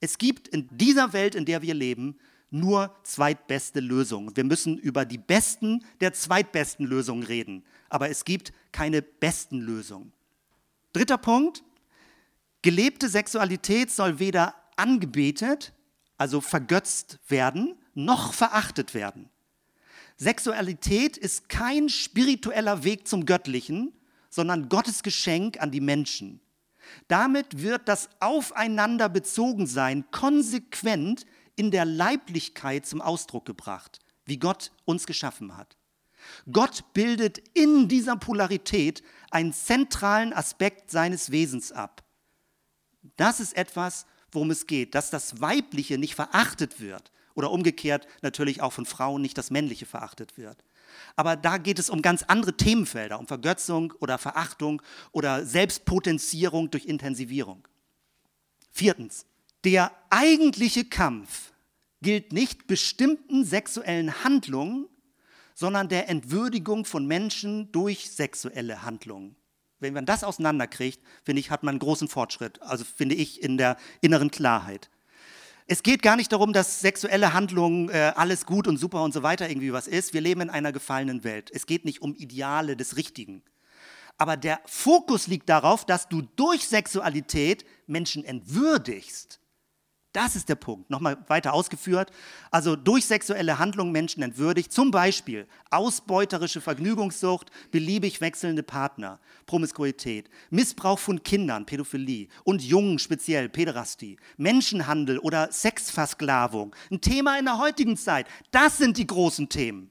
Es 0.00 0.18
gibt 0.18 0.48
in 0.48 0.66
dieser 0.72 1.12
Welt, 1.12 1.36
in 1.36 1.44
der 1.44 1.62
wir 1.62 1.74
leben, 1.74 2.18
nur 2.50 2.92
zweitbeste 3.04 3.78
Lösungen. 3.78 4.36
Wir 4.36 4.42
müssen 4.42 4.78
über 4.78 5.04
die 5.04 5.16
besten 5.16 5.84
der 6.00 6.12
zweitbesten 6.12 6.84
Lösungen 6.84 7.22
reden, 7.22 7.62
aber 7.88 8.10
es 8.10 8.24
gibt 8.24 8.52
keine 8.72 9.00
besten 9.00 9.60
Lösungen. 9.60 10.12
Dritter 10.92 11.18
Punkt, 11.18 11.62
gelebte 12.62 13.08
Sexualität 13.08 13.92
soll 13.92 14.18
weder 14.18 14.52
angebetet, 14.74 15.72
also 16.18 16.40
vergötzt 16.40 17.20
werden, 17.28 17.76
noch 17.94 18.34
verachtet 18.34 18.92
werden. 18.92 19.30
Sexualität 20.16 21.16
ist 21.16 21.48
kein 21.48 21.88
spiritueller 21.88 22.82
Weg 22.82 23.06
zum 23.06 23.24
Göttlichen, 23.24 23.92
sondern 24.30 24.68
Gottes 24.68 25.04
Geschenk 25.04 25.60
an 25.60 25.70
die 25.70 25.80
Menschen. 25.80 26.40
Damit 27.08 27.62
wird 27.62 27.88
das 27.88 28.08
Aufeinander 28.20 29.08
bezogen 29.08 29.66
sein 29.66 30.04
konsequent 30.10 31.26
in 31.56 31.70
der 31.70 31.84
Leiblichkeit 31.84 32.86
zum 32.86 33.00
Ausdruck 33.00 33.44
gebracht, 33.44 33.98
wie 34.24 34.38
Gott 34.38 34.72
uns 34.84 35.06
geschaffen 35.06 35.56
hat. 35.56 35.76
Gott 36.50 36.84
bildet 36.94 37.38
in 37.54 37.88
dieser 37.88 38.16
Polarität 38.16 39.02
einen 39.30 39.52
zentralen 39.52 40.32
Aspekt 40.32 40.90
seines 40.90 41.30
Wesens 41.30 41.72
ab. 41.72 42.04
Das 43.16 43.40
ist 43.40 43.56
etwas, 43.56 44.06
worum 44.30 44.50
es 44.50 44.66
geht, 44.66 44.94
dass 44.94 45.10
das 45.10 45.40
Weibliche 45.40 45.98
nicht 45.98 46.14
verachtet 46.14 46.80
wird 46.80 47.10
oder 47.34 47.50
umgekehrt 47.50 48.06
natürlich 48.22 48.62
auch 48.62 48.72
von 48.72 48.86
Frauen 48.86 49.22
nicht 49.22 49.36
das 49.36 49.50
Männliche 49.50 49.86
verachtet 49.86 50.38
wird. 50.38 50.64
Aber 51.16 51.36
da 51.36 51.58
geht 51.58 51.78
es 51.78 51.90
um 51.90 52.02
ganz 52.02 52.22
andere 52.22 52.56
Themenfelder, 52.56 53.18
um 53.18 53.26
Vergötzung 53.26 53.92
oder 54.00 54.18
Verachtung 54.18 54.82
oder 55.12 55.44
Selbstpotenzierung 55.44 56.70
durch 56.70 56.86
Intensivierung. 56.86 57.66
Viertens, 58.70 59.26
der 59.64 59.92
eigentliche 60.10 60.84
Kampf 60.84 61.52
gilt 62.00 62.32
nicht 62.32 62.66
bestimmten 62.66 63.44
sexuellen 63.44 64.24
Handlungen, 64.24 64.88
sondern 65.54 65.88
der 65.88 66.08
Entwürdigung 66.08 66.84
von 66.84 67.06
Menschen 67.06 67.70
durch 67.72 68.10
sexuelle 68.10 68.82
Handlungen. 68.82 69.36
Wenn 69.78 69.94
man 69.94 70.06
das 70.06 70.24
auseinanderkriegt, 70.24 71.02
finde 71.24 71.40
ich, 71.40 71.50
hat 71.50 71.62
man 71.62 71.74
einen 71.74 71.78
großen 71.80 72.08
Fortschritt, 72.08 72.62
also 72.62 72.84
finde 72.84 73.14
ich 73.14 73.42
in 73.42 73.58
der 73.58 73.76
inneren 74.00 74.30
Klarheit. 74.30 74.90
Es 75.66 75.82
geht 75.82 76.02
gar 76.02 76.16
nicht 76.16 76.32
darum, 76.32 76.52
dass 76.52 76.80
sexuelle 76.80 77.32
Handlungen 77.32 77.88
äh, 77.88 78.12
alles 78.16 78.46
gut 78.46 78.66
und 78.66 78.78
super 78.78 79.02
und 79.02 79.12
so 79.12 79.22
weiter 79.22 79.48
irgendwie 79.48 79.72
was 79.72 79.86
ist. 79.86 80.12
Wir 80.12 80.20
leben 80.20 80.40
in 80.40 80.50
einer 80.50 80.72
gefallenen 80.72 81.24
Welt. 81.24 81.50
Es 81.52 81.66
geht 81.66 81.84
nicht 81.84 82.02
um 82.02 82.14
Ideale 82.14 82.76
des 82.76 82.96
Richtigen. 82.96 83.42
Aber 84.18 84.36
der 84.36 84.60
Fokus 84.66 85.26
liegt 85.26 85.48
darauf, 85.48 85.84
dass 85.84 86.08
du 86.08 86.22
durch 86.36 86.66
Sexualität 86.66 87.64
Menschen 87.86 88.24
entwürdigst. 88.24 89.40
Das 90.12 90.36
ist 90.36 90.50
der 90.50 90.56
Punkt. 90.56 90.90
Nochmal 90.90 91.16
weiter 91.28 91.54
ausgeführt. 91.54 92.10
Also 92.50 92.76
durch 92.76 93.06
sexuelle 93.06 93.58
Handlungen 93.58 93.92
Menschen 93.92 94.22
entwürdigt. 94.22 94.70
Zum 94.70 94.90
Beispiel 94.90 95.46
ausbeuterische 95.70 96.60
Vergnügungssucht, 96.60 97.50
beliebig 97.70 98.20
wechselnde 98.20 98.62
Partner, 98.62 99.20
Promiskuität, 99.46 100.28
Missbrauch 100.50 100.98
von 100.98 101.22
Kindern, 101.22 101.64
Pädophilie 101.64 102.28
und 102.44 102.62
Jungen 102.62 102.98
speziell, 102.98 103.48
Päderastie, 103.48 104.18
Menschenhandel 104.36 105.18
oder 105.18 105.50
Sexversklavung. 105.50 106.76
Ein 106.90 107.00
Thema 107.00 107.38
in 107.38 107.46
der 107.46 107.56
heutigen 107.56 107.96
Zeit. 107.96 108.26
Das 108.50 108.76
sind 108.76 108.98
die 108.98 109.06
großen 109.06 109.48
Themen. 109.48 109.90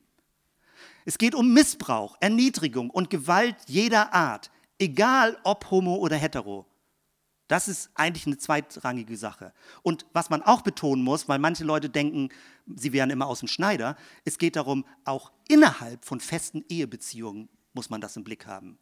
Es 1.03 1.17
geht 1.17 1.33
um 1.33 1.51
Missbrauch, 1.51 2.15
Erniedrigung 2.19 2.91
und 2.91 3.09
Gewalt 3.09 3.55
jeder 3.65 4.13
Art, 4.13 4.51
egal 4.77 5.35
ob 5.43 5.71
homo 5.71 5.95
oder 5.95 6.15
hetero. 6.15 6.67
Das 7.51 7.67
ist 7.67 7.89
eigentlich 7.95 8.25
eine 8.25 8.37
zweitrangige 8.37 9.17
Sache. 9.17 9.51
Und 9.81 10.05
was 10.13 10.29
man 10.29 10.41
auch 10.41 10.61
betonen 10.61 11.03
muss, 11.03 11.27
weil 11.27 11.37
manche 11.37 11.65
Leute 11.65 11.89
denken, 11.89 12.29
sie 12.65 12.93
wären 12.93 13.09
immer 13.09 13.27
aus 13.27 13.39
dem 13.39 13.49
Schneider, 13.49 13.97
es 14.23 14.37
geht 14.37 14.55
darum, 14.55 14.85
auch 15.03 15.33
innerhalb 15.49 16.05
von 16.05 16.21
festen 16.21 16.63
Ehebeziehungen 16.69 17.49
muss 17.73 17.89
man 17.89 17.99
das 17.99 18.15
im 18.15 18.23
Blick 18.23 18.45
haben. 18.47 18.79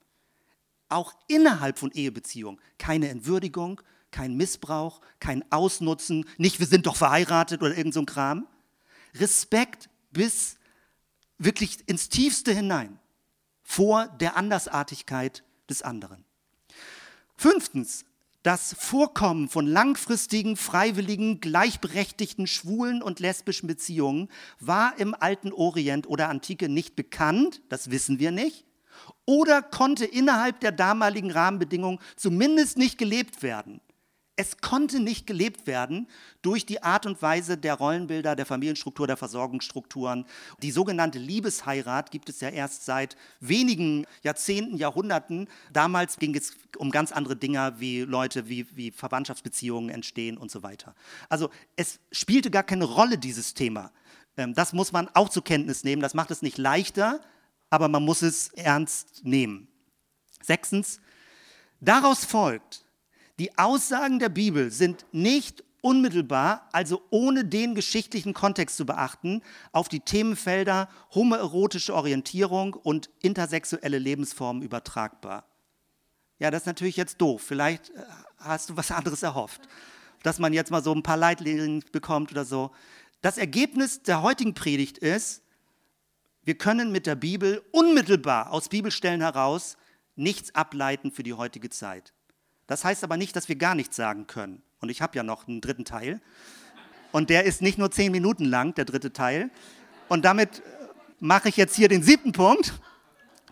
Auch 0.88 1.16
innerhalb 1.28 1.80
von 1.80 1.92
Ehebeziehungen 1.92 2.62
keine 2.78 3.10
Entwürdigung, 3.10 3.82
kein 4.12 4.38
Missbrauch, 4.38 5.02
kein 5.20 5.52
Ausnutzen, 5.52 6.26
nicht 6.38 6.60
wir 6.60 6.68
sind 6.68 6.86
doch 6.86 6.96
verheiratet 6.96 7.64
oder 7.64 7.76
irgend 7.76 7.96
so 7.96 8.02
ein 8.02 8.06
Kram. 8.06 8.46
Respekt 9.16 9.90
bis 10.12 10.60
wirklich 11.40 11.90
ins 11.90 12.10
Tiefste 12.10 12.54
hinein 12.54 13.00
vor 13.64 14.10
der 14.20 14.38
Andersartigkeit 14.38 15.44
des 15.68 15.82
anderen. 15.82 16.24
Fünftens, 17.36 18.06
das 18.44 18.74
Vorkommen 18.80 19.50
von 19.50 19.68
langfristigen, 19.68 20.56
freiwilligen, 20.56 21.42
gleichberechtigten 21.42 22.48
schwulen 22.48 23.02
und 23.02 23.20
lesbischen 23.20 23.68
Beziehungen 23.68 24.30
war 24.60 24.98
im 24.98 25.14
alten 25.14 25.52
Orient 25.52 26.08
oder 26.08 26.30
Antike 26.30 26.70
nicht 26.70 26.96
bekannt, 26.96 27.62
das 27.70 27.92
wissen 27.92 28.20
wir 28.20 28.32
nicht, 28.32 28.66
oder 29.26 29.62
konnte 29.62 30.06
innerhalb 30.06 30.60
der 30.62 30.72
damaligen 30.72 31.32
Rahmenbedingungen 31.32 32.00
zumindest 32.16 32.78
nicht 32.78 32.98
gelebt 32.98 33.44
werden. 33.44 33.82
Es 34.40 34.62
konnte 34.62 35.02
nicht 35.02 35.28
gelebt 35.28 35.68
werden 35.68 36.08
durch 36.42 36.66
die 36.66 36.82
Art 36.82 37.06
und 37.06 37.22
Weise 37.22 37.58
der 37.58 37.74
Rollenbilder, 37.74 38.38
der 38.38 38.46
Familienstruktur, 38.46 39.06
der 39.06 39.18
Versorgungsstrukturen. 39.18 40.24
Die 40.62 40.72
sogenannte 40.72 41.20
Liebesheirat 41.20 42.10
gibt 42.10 42.30
es 42.30 42.40
ja 42.40 42.48
erst 42.48 42.86
seit 42.86 43.18
wenigen 43.42 44.06
Jahrzehnten, 44.24 44.78
Jahrhunderten. 44.78 45.50
Damals 45.74 46.20
ging 46.20 46.34
es 46.38 46.54
um 46.78 46.90
ganz 46.90 47.12
andere 47.12 47.36
Dinge, 47.36 47.74
wie 47.80 48.00
Leute, 48.00 48.48
wie, 48.48 48.66
wie 48.78 48.92
Verwandtschaftsbeziehungen 48.92 49.90
entstehen 49.90 50.38
und 50.38 50.50
so 50.50 50.64
weiter. 50.64 50.96
Also 51.28 51.50
es 51.76 52.00
spielte 52.14 52.50
gar 52.50 52.64
keine 52.64 52.86
Rolle, 52.86 53.18
dieses 53.18 53.56
Thema. 53.56 53.92
Ähm, 54.38 54.54
das 54.54 54.72
muss 54.72 54.94
man 54.94 55.10
auch 55.16 55.28
zur 55.28 55.44
Kenntnis 55.44 55.84
nehmen. 55.84 56.02
Das 56.02 56.14
macht 56.14 56.32
es 56.32 56.42
nicht 56.42 56.58
leichter, 56.58 57.20
aber 57.70 57.90
man 57.90 58.06
muss 58.06 58.22
es 58.22 58.54
ernst 58.54 59.26
nehmen. 59.26 59.68
Sechstens, 60.42 61.02
daraus 61.82 62.24
folgt, 62.24 62.86
die 63.40 63.58
Aussagen 63.58 64.20
der 64.20 64.30
Bibel 64.30 64.70
sind 64.70 65.06
nicht 65.12 65.64
unmittelbar, 65.82 66.68
also 66.74 67.02
ohne 67.10 67.46
den 67.46 67.74
geschichtlichen 67.74 68.34
Kontext 68.34 68.76
zu 68.76 68.86
beachten, 68.86 69.42
auf 69.72 69.88
die 69.88 70.02
Themenfelder 70.02 70.90
homoerotische 71.14 71.96
Orientierung 71.96 72.74
und 72.74 73.10
intersexuelle 73.22 73.98
Lebensformen 73.98 74.62
übertragbar. 74.62 75.46
Ja, 76.38 76.52
das 76.52 76.64
ist 76.64 76.68
natürlich 76.68 76.98
jetzt 76.98 77.22
doof. 77.22 77.42
Vielleicht 77.42 77.90
äh, 77.92 78.04
hast 78.38 78.70
du 78.70 78.78
was 78.78 78.92
anderes 78.92 79.24
erhofft, 79.24 79.62
dass 80.24 80.40
man 80.40 80.54
jetzt 80.54 80.72
mal 80.72 80.84
so 80.84 80.94
ein 80.94 81.04
paar 81.04 81.18
Leitlinien 81.18 81.84
bekommt 81.92 82.32
oder 82.32 82.46
so. 82.46 82.72
Das 83.22 83.38
Ergebnis 83.38 84.04
der 84.04 84.22
heutigen 84.22 84.54
Predigt 84.54 84.98
ist, 84.98 85.44
wir 86.44 86.58
können 86.58 86.92
mit 86.92 87.06
der 87.06 87.16
Bibel 87.16 87.64
unmittelbar 87.72 88.52
aus 88.52 88.70
Bibelstellen 88.70 89.22
heraus 89.22 89.78
nichts 90.16 90.56
ableiten 90.56 91.12
für 91.12 91.24
die 91.24 91.34
heutige 91.34 91.70
Zeit. 91.70 92.14
Das 92.70 92.86
heißt 92.86 93.04
aber 93.04 93.18
nicht, 93.18 93.36
dass 93.36 93.50
wir 93.50 93.56
gar 93.56 93.74
nichts 93.74 93.96
sagen 93.96 94.28
können. 94.28 94.62
Und 94.80 94.90
ich 94.90 95.02
habe 95.02 95.18
ja 95.18 95.24
noch 95.24 95.48
einen 95.48 95.60
dritten 95.60 95.86
Teil. 95.86 96.22
Und 97.12 97.32
der 97.32 97.46
ist 97.46 97.64
nicht 97.64 97.80
nur 97.80 97.90
zehn 97.90 98.12
Minuten 98.12 98.46
lang, 98.46 98.76
der 98.76 98.86
dritte 98.86 99.12
Teil. 99.12 99.50
Und 100.08 100.24
damit 100.24 100.62
mache 101.20 101.50
ich 101.50 101.58
jetzt 101.58 101.76
hier 101.76 101.88
den 101.88 102.04
siebten 102.04 102.32
Punkt. 102.32 102.74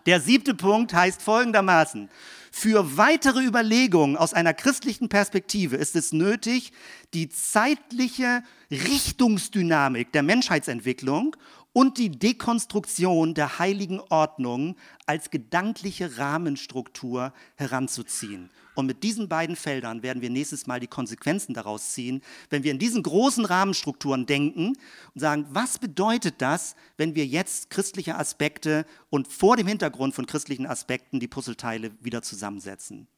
Der 0.06 0.20
siebte 0.20 0.54
Punkt 0.54 0.94
heißt 0.94 1.20
folgendermaßen. 1.20 2.08
Für 2.52 2.96
weitere 2.96 3.44
Überlegungen 3.44 4.16
aus 4.16 4.34
einer 4.34 4.54
christlichen 4.54 5.08
Perspektive 5.08 5.74
ist 5.74 5.96
es 5.96 6.12
nötig, 6.12 6.72
die 7.12 7.28
zeitliche 7.28 8.44
Richtungsdynamik 8.70 10.12
der 10.12 10.22
Menschheitsentwicklung 10.22 11.36
und 11.72 11.98
die 11.98 12.10
Dekonstruktion 12.10 13.34
der 13.34 13.58
heiligen 13.58 13.98
Ordnung 13.98 14.76
als 15.06 15.30
gedankliche 15.30 16.18
Rahmenstruktur 16.18 17.32
heranzuziehen. 17.56 18.50
Und 18.78 18.86
mit 18.86 19.02
diesen 19.02 19.28
beiden 19.28 19.56
Feldern 19.56 20.04
werden 20.04 20.22
wir 20.22 20.30
nächstes 20.30 20.68
Mal 20.68 20.78
die 20.78 20.86
Konsequenzen 20.86 21.52
daraus 21.52 21.94
ziehen, 21.94 22.22
wenn 22.48 22.62
wir 22.62 22.70
in 22.70 22.78
diesen 22.78 23.02
großen 23.02 23.44
Rahmenstrukturen 23.44 24.24
denken 24.24 24.74
und 25.14 25.20
sagen, 25.20 25.46
was 25.50 25.80
bedeutet 25.80 26.36
das, 26.38 26.76
wenn 26.96 27.16
wir 27.16 27.26
jetzt 27.26 27.70
christliche 27.70 28.14
Aspekte 28.14 28.86
und 29.10 29.26
vor 29.26 29.56
dem 29.56 29.66
Hintergrund 29.66 30.14
von 30.14 30.26
christlichen 30.26 30.64
Aspekten 30.64 31.18
die 31.18 31.26
Puzzleteile 31.26 31.90
wieder 32.00 32.22
zusammensetzen. 32.22 33.08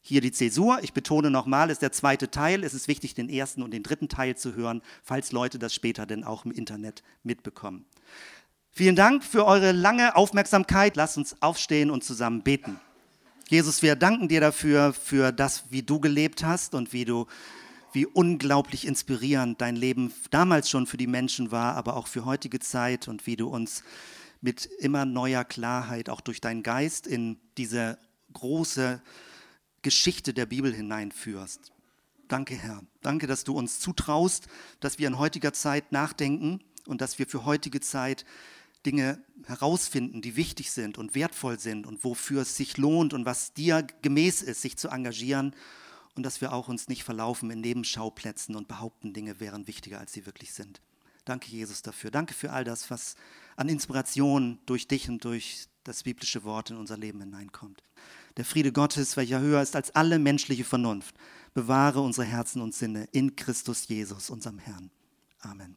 Hier 0.00 0.20
die 0.20 0.30
Zäsur, 0.30 0.78
ich 0.80 0.92
betone 0.92 1.28
nochmal, 1.28 1.70
ist 1.70 1.82
der 1.82 1.90
zweite 1.90 2.30
Teil. 2.30 2.62
Es 2.62 2.72
ist 2.72 2.86
wichtig, 2.86 3.14
den 3.14 3.28
ersten 3.28 3.64
und 3.64 3.72
den 3.72 3.82
dritten 3.82 4.08
Teil 4.08 4.36
zu 4.36 4.54
hören, 4.54 4.80
falls 5.02 5.32
Leute 5.32 5.58
das 5.58 5.74
später 5.74 6.06
denn 6.06 6.22
auch 6.22 6.44
im 6.44 6.52
Internet 6.52 7.02
mitbekommen. 7.24 7.84
Vielen 8.70 8.94
Dank 8.94 9.24
für 9.24 9.44
eure 9.44 9.72
lange 9.72 10.14
Aufmerksamkeit. 10.14 10.94
Lasst 10.94 11.18
uns 11.18 11.42
aufstehen 11.42 11.90
und 11.90 12.04
zusammen 12.04 12.42
beten. 12.44 12.78
Jesus, 13.54 13.82
wir 13.82 13.94
danken 13.94 14.26
dir 14.26 14.40
dafür, 14.40 14.92
für 14.92 15.30
das, 15.30 15.70
wie 15.70 15.84
du 15.84 16.00
gelebt 16.00 16.42
hast 16.42 16.74
und 16.74 16.92
wie 16.92 17.04
du, 17.04 17.28
wie 17.92 18.04
unglaublich 18.04 18.84
inspirierend 18.84 19.60
dein 19.60 19.76
Leben 19.76 20.12
damals 20.32 20.68
schon 20.68 20.88
für 20.88 20.96
die 20.96 21.06
Menschen 21.06 21.52
war, 21.52 21.76
aber 21.76 21.94
auch 21.94 22.08
für 22.08 22.24
heutige 22.24 22.58
Zeit 22.58 23.06
und 23.06 23.28
wie 23.28 23.36
du 23.36 23.46
uns 23.46 23.84
mit 24.40 24.66
immer 24.80 25.04
neuer 25.04 25.44
Klarheit 25.44 26.08
auch 26.08 26.20
durch 26.20 26.40
deinen 26.40 26.64
Geist 26.64 27.06
in 27.06 27.38
diese 27.56 27.96
große 28.32 29.00
Geschichte 29.82 30.34
der 30.34 30.46
Bibel 30.46 30.74
hineinführst. 30.74 31.70
Danke, 32.26 32.56
Herr. 32.56 32.82
Danke, 33.02 33.28
dass 33.28 33.44
du 33.44 33.56
uns 33.56 33.78
zutraust, 33.78 34.48
dass 34.80 34.98
wir 34.98 35.06
in 35.06 35.16
heutiger 35.16 35.52
Zeit 35.52 35.92
nachdenken 35.92 36.58
und 36.86 37.00
dass 37.00 37.20
wir 37.20 37.28
für 37.28 37.44
heutige 37.44 37.80
Zeit 37.80 38.24
Dinge 38.86 39.22
herausfinden, 39.46 40.22
die 40.22 40.36
wichtig 40.36 40.70
sind 40.70 40.98
und 40.98 41.14
wertvoll 41.14 41.58
sind 41.58 41.86
und 41.86 42.04
wofür 42.04 42.42
es 42.42 42.56
sich 42.56 42.76
lohnt 42.76 43.12
und 43.12 43.24
was 43.24 43.52
dir 43.52 43.86
gemäß 44.02 44.42
ist, 44.42 44.62
sich 44.62 44.76
zu 44.76 44.88
engagieren 44.88 45.54
und 46.14 46.24
dass 46.24 46.40
wir 46.40 46.52
auch 46.52 46.68
uns 46.68 46.88
nicht 46.88 47.04
verlaufen 47.04 47.50
in 47.50 47.60
Nebenschauplätzen 47.60 48.54
und 48.54 48.68
behaupten, 48.68 49.12
Dinge 49.12 49.40
wären 49.40 49.66
wichtiger, 49.66 49.98
als 49.98 50.12
sie 50.12 50.26
wirklich 50.26 50.52
sind. 50.52 50.80
Danke, 51.24 51.50
Jesus, 51.50 51.82
dafür. 51.82 52.10
Danke 52.10 52.34
für 52.34 52.52
all 52.52 52.64
das, 52.64 52.90
was 52.90 53.16
an 53.56 53.68
Inspiration 53.68 54.58
durch 54.66 54.86
dich 54.86 55.08
und 55.08 55.24
durch 55.24 55.68
das 55.84 56.02
biblische 56.02 56.44
Wort 56.44 56.70
in 56.70 56.76
unser 56.76 56.96
Leben 56.96 57.20
hineinkommt. 57.20 57.82
Der 58.36 58.44
Friede 58.44 58.72
Gottes, 58.72 59.16
welcher 59.16 59.40
höher 59.40 59.62
ist 59.62 59.76
als 59.76 59.94
alle 59.94 60.18
menschliche 60.18 60.64
Vernunft, 60.64 61.14
bewahre 61.54 62.00
unsere 62.00 62.26
Herzen 62.26 62.60
und 62.60 62.74
Sinne 62.74 63.08
in 63.12 63.36
Christus 63.36 63.88
Jesus, 63.88 64.28
unserem 64.28 64.58
Herrn. 64.58 64.90
Amen. 65.40 65.76